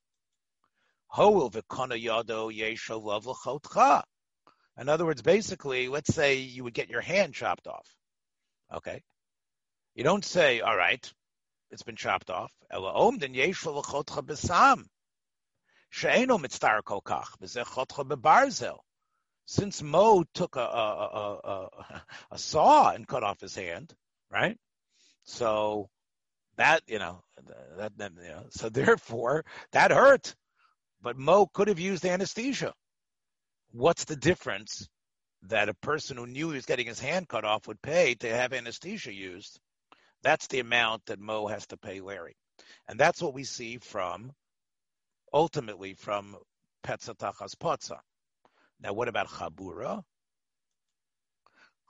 In 4.79 4.89
other 4.89 5.07
words, 5.07 5.23
basically, 5.23 5.89
let's 5.89 6.15
say 6.15 6.35
you 6.35 6.65
would 6.65 6.75
get 6.75 6.91
your 6.91 7.01
hand 7.01 7.33
chopped 7.33 7.67
off. 7.67 7.89
Okay. 8.75 9.03
You 9.95 10.05
don't 10.05 10.25
say, 10.25 10.61
all 10.61 10.77
right, 10.77 11.11
it's 11.71 11.83
been 11.83 11.97
chopped 11.97 12.29
off. 12.29 12.53
Since 19.47 19.83
Mo 19.83 20.25
took 20.35 20.57
a, 20.57 20.61
a, 20.61 21.39
a, 21.43 21.69
a, 22.33 22.39
saw 22.39 22.91
and 22.91 23.09
cut 23.09 23.23
off 23.23 23.41
his 23.41 23.55
hand, 23.55 23.95
right? 24.31 24.59
So 25.25 25.89
that, 26.57 26.83
you 26.87 26.99
know, 26.99 27.23
that, 27.79 27.97
that 27.97 28.13
you 28.23 28.29
know, 28.29 28.47
so 28.51 28.69
therefore 28.69 29.47
that 29.73 29.91
hurt. 29.91 30.35
But 31.01 31.17
Mo 31.17 31.47
could 31.47 31.69
have 31.69 31.79
used 31.79 32.05
anesthesia. 32.05 32.75
What's 33.73 34.05
the 34.05 34.17
difference 34.17 34.89
that 35.45 35.71
a 35.71 35.75
person 35.75 36.19
who 36.19 36.27
knew 36.27 36.51
he 36.51 36.57
was 36.57 36.67
getting 36.67 36.87
his 36.87 37.01
hand 37.01 37.27
cut 37.27 37.47
off 37.47 37.69
would 37.69 37.81
pay 37.81 38.17
to 38.17 38.29
have 38.29 38.53
anesthesia 38.53 39.15
used? 39.15 39.59
That's 40.23 40.47
the 40.49 40.61
amount 40.61 41.07
that 41.07 41.21
Mo 41.21 41.47
has 41.47 41.67
to 41.69 41.79
pay 41.79 42.01
Larry. 42.01 42.37
And 42.87 43.01
that's 43.01 43.23
what 43.23 43.33
we 43.33 43.45
see 43.45 43.79
from, 43.79 44.33
ultimately, 45.37 45.93
from 45.93 46.35
Petzatachas 46.83 47.57
Potza. 47.57 47.99
Now, 48.81 48.95
what 48.95 49.09
about 49.09 49.29
Chabura? 49.29 50.03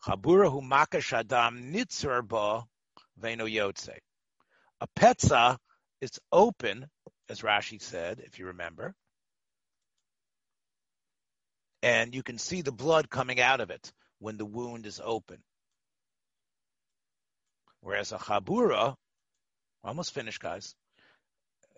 Chabura 0.05 0.51
hu 0.51 0.61
makash 0.62 1.12
adam 1.12 1.72
nitzur 1.72 2.26
ba 2.26 2.64
veno 3.22 3.47
yotze. 3.47 3.97
A 4.80 4.88
petza 4.99 5.59
is 6.01 6.18
open 6.32 6.86
as 7.28 7.42
Rashi 7.42 7.80
said, 7.80 8.20
if 8.20 8.40
you 8.40 8.47
remember. 8.47 8.94
And 11.82 12.16
you 12.16 12.24
can 12.24 12.38
see 12.38 12.62
the 12.62 12.72
blood 12.72 13.09
coming 13.09 13.40
out 13.40 13.61
of 13.61 13.70
it 13.70 13.92
when 14.18 14.36
the 14.38 14.44
wound 14.44 14.86
is 14.86 15.01
open. 15.03 15.38
Whereas 17.80 18.11
a 18.11 18.18
chabura, 18.18 18.97
almost 19.84 20.12
finished, 20.12 20.40
guys. 20.40 20.74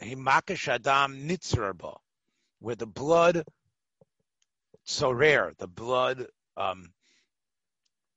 Himakesh 0.02 0.68
adam 0.68 1.28
nitzraba, 1.28 1.96
where 2.60 2.76
the 2.76 2.86
blood, 2.86 3.44
so 4.84 5.10
rare, 5.10 5.52
the 5.58 5.66
blood 5.66 6.26
um, 6.56 6.92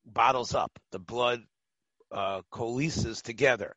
bottles 0.06 0.54
up, 0.54 0.72
the 0.92 1.00
blood 1.00 1.42
uh, 2.12 2.42
coalesces 2.52 3.22
together, 3.22 3.76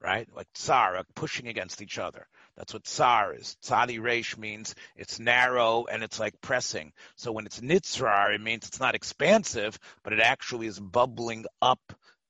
right? 0.00 0.28
Like 0.34 0.48
tsar, 0.54 0.96
like 0.96 1.06
pushing 1.14 1.48
against 1.48 1.82
each 1.82 1.98
other. 1.98 2.26
That's 2.56 2.74
what 2.74 2.84
tsar 2.84 3.34
is. 3.34 3.56
Tzadi 3.64 4.00
resh 4.00 4.36
means 4.36 4.74
it's 4.96 5.18
narrow 5.18 5.86
and 5.90 6.02
it's 6.02 6.20
like 6.20 6.40
pressing. 6.40 6.92
So 7.16 7.32
when 7.32 7.46
it's 7.46 7.60
nitzrar, 7.60 8.34
it 8.34 8.40
means 8.40 8.66
it's 8.66 8.80
not 8.80 8.94
expansive, 8.94 9.78
but 10.02 10.12
it 10.12 10.20
actually 10.20 10.66
is 10.66 10.78
bubbling 10.78 11.46
up 11.62 11.80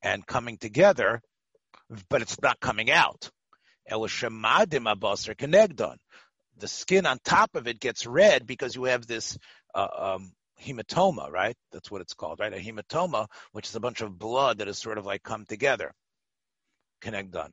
and 0.03 0.27
coming 0.27 0.57
together, 0.57 1.21
but 2.09 2.23
it's 2.23 2.41
not 2.41 2.61
coming 2.61 2.91
out. 2.91 3.31
The 3.91 4.09
skin 6.66 7.07
on 7.07 7.18
top 7.24 7.55
of 7.55 7.66
it 7.66 7.80
gets 7.80 8.07
red 8.07 8.47
because 8.47 8.74
you 8.74 8.84
have 8.84 9.07
this 9.07 9.38
uh, 9.74 10.16
um, 10.16 10.32
hematoma, 10.62 11.30
right? 11.30 11.57
That's 11.72 11.91
what 11.91 12.01
it's 12.01 12.14
called, 12.14 12.41
right? 12.41 12.53
A 12.53 12.57
hematoma, 12.57 13.26
which 13.53 13.68
is 13.68 13.74
a 13.74 13.80
bunch 13.80 14.01
of 14.01 14.18
blood 14.18 14.59
that 14.59 14.66
has 14.66 14.78
sort 14.78 14.99
of 14.99 15.07
like 15.07 15.22
come 15.22 15.45
together. 15.47 15.93
Kenegdon. 17.03 17.51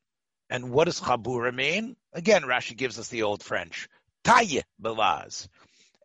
And 0.50 0.72
what 0.72 0.86
does 0.86 1.00
chabura 1.00 1.54
mean? 1.54 1.96
Again, 2.14 2.44
Rashi 2.44 2.76
gives 2.76 3.00
us 3.00 3.10
the 3.10 3.24
old 3.24 3.44
French, 3.44 3.88
taye 4.24 4.64
belaz. 4.82 5.48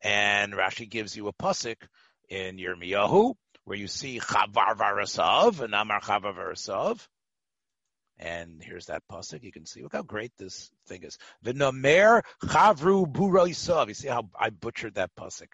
And 0.03 0.53
Rashi 0.53 0.89
gives 0.89 1.17
you 1.17 1.29
a 1.29 1.33
pasuk 1.33 1.77
in 2.29 2.57
Yirmiyahu 2.57 3.35
where 3.65 3.79
you 3.79 3.87
see 3.87 4.19
chavar 4.19 4.77
varasav 4.77 5.61
and 5.61 5.75
amar 5.75 6.01
chavar 6.01 6.35
varasav. 6.35 7.07
And 8.23 8.63
here's 8.63 8.87
that 8.87 9.03
pasuk. 9.11 9.43
You 9.43 9.51
can 9.51 9.67
see 9.67 9.83
look 9.83 9.95
how 9.95 10.03
great 10.03 10.31
this 10.39 10.71
thing 10.87 11.03
is. 11.03 11.19
V'nomer 11.45 12.23
chavru 12.45 13.05
buroisav. 13.05 13.89
You 13.89 13.95
see 13.95 14.07
how 14.07 14.29
I 14.39 14.51
butchered 14.51 14.95
that 14.95 15.11
pasuk. 15.19 15.49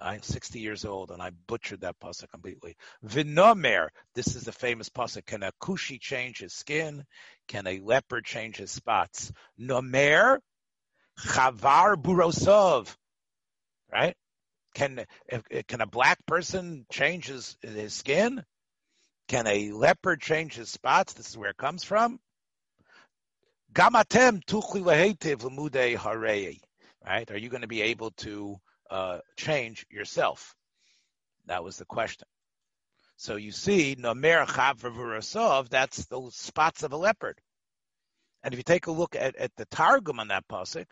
I'm 0.00 0.22
60 0.22 0.60
years 0.60 0.84
old 0.84 1.10
and 1.10 1.20
I 1.20 1.30
butchered 1.48 1.80
that 1.80 1.98
pasuk 1.98 2.30
completely. 2.30 2.76
V'nomer. 3.04 3.88
This 4.14 4.36
is 4.36 4.44
the 4.44 4.52
famous 4.52 4.88
pasuk. 4.88 5.26
Can 5.26 5.42
a 5.42 5.50
kushi 5.60 5.98
change 5.98 6.38
his 6.38 6.52
skin? 6.52 7.04
Can 7.48 7.66
a 7.66 7.80
leopard 7.80 8.24
change 8.24 8.56
his 8.56 8.70
spots? 8.70 9.32
Nomer 9.60 10.38
chavar 11.18 11.96
burosov. 11.96 12.94
Right? 13.92 14.14
Can 14.74 15.04
can 15.66 15.80
a 15.80 15.86
black 15.86 16.24
person 16.26 16.86
change 16.88 17.26
his 17.26 17.56
his 17.62 17.94
skin? 17.94 18.44
Can 19.32 19.46
a 19.46 19.72
leopard 19.72 20.20
change 20.20 20.56
his 20.56 20.68
spots? 20.68 21.14
This 21.14 21.30
is 21.30 21.38
where 21.38 21.48
it 21.48 21.56
comes 21.56 21.84
from. 21.84 22.20
Gamatem 23.72 24.42
Right? 27.02 27.30
Are 27.30 27.38
you 27.38 27.48
going 27.48 27.62
to 27.62 27.66
be 27.66 27.80
able 27.80 28.10
to 28.10 28.60
uh, 28.90 29.20
change 29.38 29.86
yourself? 29.88 30.54
That 31.46 31.64
was 31.64 31.78
the 31.78 31.86
question. 31.86 32.28
So 33.16 33.36
you 33.36 33.52
see, 33.52 33.96
Nomer 33.96 34.46
Chavravurasov, 34.46 35.70
that's 35.70 36.04
those 36.08 36.36
spots 36.36 36.82
of 36.82 36.92
a 36.92 36.98
leopard. 36.98 37.40
And 38.42 38.52
if 38.52 38.58
you 38.58 38.64
take 38.64 38.86
a 38.86 38.92
look 38.92 39.16
at, 39.16 39.34
at 39.36 39.56
the 39.56 39.64
Targum 39.64 40.20
on 40.20 40.28
that 40.28 40.46
pasuk, 40.46 40.88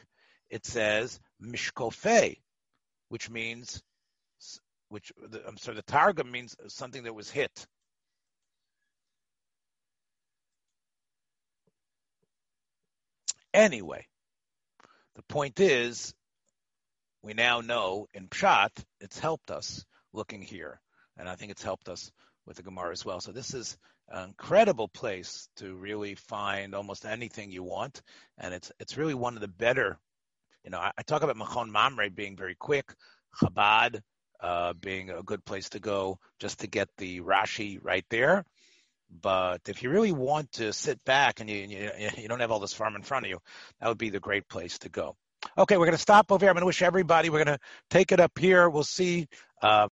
it 0.48 0.64
says 0.64 1.20
Mishkofe, 1.42 2.38
which 3.10 3.28
means, 3.28 3.82
which 4.88 5.12
I'm 5.46 5.58
sorry, 5.58 5.76
the 5.76 5.82
Targum 5.82 6.30
means 6.30 6.56
something 6.68 7.02
that 7.02 7.14
was 7.14 7.28
hit. 7.28 7.66
Anyway, 13.52 14.06
the 15.16 15.22
point 15.22 15.60
is, 15.60 16.14
we 17.22 17.34
now 17.34 17.60
know 17.60 18.06
in 18.14 18.28
Pshat, 18.28 18.70
it's 19.00 19.18
helped 19.18 19.50
us 19.50 19.84
looking 20.12 20.42
here. 20.42 20.80
And 21.16 21.28
I 21.28 21.36
think 21.36 21.50
it's 21.50 21.62
helped 21.62 21.88
us 21.88 22.10
with 22.46 22.56
the 22.56 22.62
Gemara 22.62 22.92
as 22.92 23.04
well. 23.04 23.20
So 23.20 23.32
this 23.32 23.52
is 23.52 23.76
an 24.08 24.28
incredible 24.28 24.88
place 24.88 25.48
to 25.56 25.74
really 25.74 26.14
find 26.14 26.74
almost 26.74 27.04
anything 27.04 27.50
you 27.50 27.62
want. 27.62 28.02
And 28.38 28.54
it's 28.54 28.72
it's 28.80 28.96
really 28.96 29.14
one 29.14 29.34
of 29.34 29.40
the 29.40 29.48
better, 29.48 29.98
you 30.64 30.70
know, 30.70 30.78
I, 30.78 30.92
I 30.96 31.02
talk 31.02 31.22
about 31.22 31.36
Machon 31.36 31.70
Mamre 31.70 32.10
being 32.10 32.36
very 32.36 32.54
quick, 32.54 32.94
Chabad 33.40 34.00
uh, 34.40 34.72
being 34.72 35.10
a 35.10 35.22
good 35.22 35.44
place 35.44 35.68
to 35.70 35.80
go 35.80 36.18
just 36.38 36.60
to 36.60 36.66
get 36.66 36.88
the 36.96 37.20
Rashi 37.20 37.78
right 37.82 38.04
there. 38.10 38.44
But 39.10 39.62
if 39.68 39.82
you 39.82 39.90
really 39.90 40.12
want 40.12 40.52
to 40.52 40.72
sit 40.72 41.04
back 41.04 41.40
and 41.40 41.50
you, 41.50 41.56
you, 41.56 42.10
you 42.16 42.28
don't 42.28 42.40
have 42.40 42.50
all 42.50 42.60
this 42.60 42.72
farm 42.72 42.96
in 42.96 43.02
front 43.02 43.26
of 43.26 43.30
you, 43.30 43.38
that 43.80 43.88
would 43.88 43.98
be 43.98 44.10
the 44.10 44.20
great 44.20 44.48
place 44.48 44.78
to 44.80 44.88
go. 44.88 45.16
Okay, 45.56 45.76
we're 45.76 45.86
going 45.86 45.96
to 45.96 45.98
stop 45.98 46.30
over 46.30 46.44
here. 46.44 46.50
I'm 46.50 46.54
going 46.54 46.62
to 46.62 46.66
wish 46.66 46.82
everybody, 46.82 47.30
we're 47.30 47.44
going 47.44 47.58
to 47.58 47.62
take 47.88 48.12
it 48.12 48.20
up 48.20 48.38
here. 48.38 48.68
We'll 48.68 48.84
see. 48.84 49.28
Uh... 49.62 49.88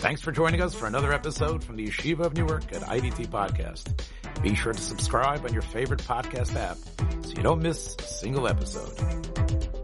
Thanks 0.00 0.22
for 0.22 0.32
joining 0.32 0.62
us 0.62 0.74
for 0.74 0.86
another 0.86 1.12
episode 1.12 1.62
from 1.62 1.76
the 1.76 1.86
Yeshiva 1.86 2.20
of 2.20 2.34
Newark 2.34 2.72
at 2.72 2.80
IDT 2.80 3.26
Podcast. 3.26 4.00
Be 4.42 4.54
sure 4.54 4.72
to 4.72 4.80
subscribe 4.80 5.44
on 5.44 5.52
your 5.52 5.60
favorite 5.60 6.00
podcast 6.00 6.56
app 6.56 6.78
so 7.22 7.32
you 7.36 7.42
don't 7.42 7.60
miss 7.60 7.96
a 7.98 8.02
single 8.04 8.48
episode. 8.48 9.79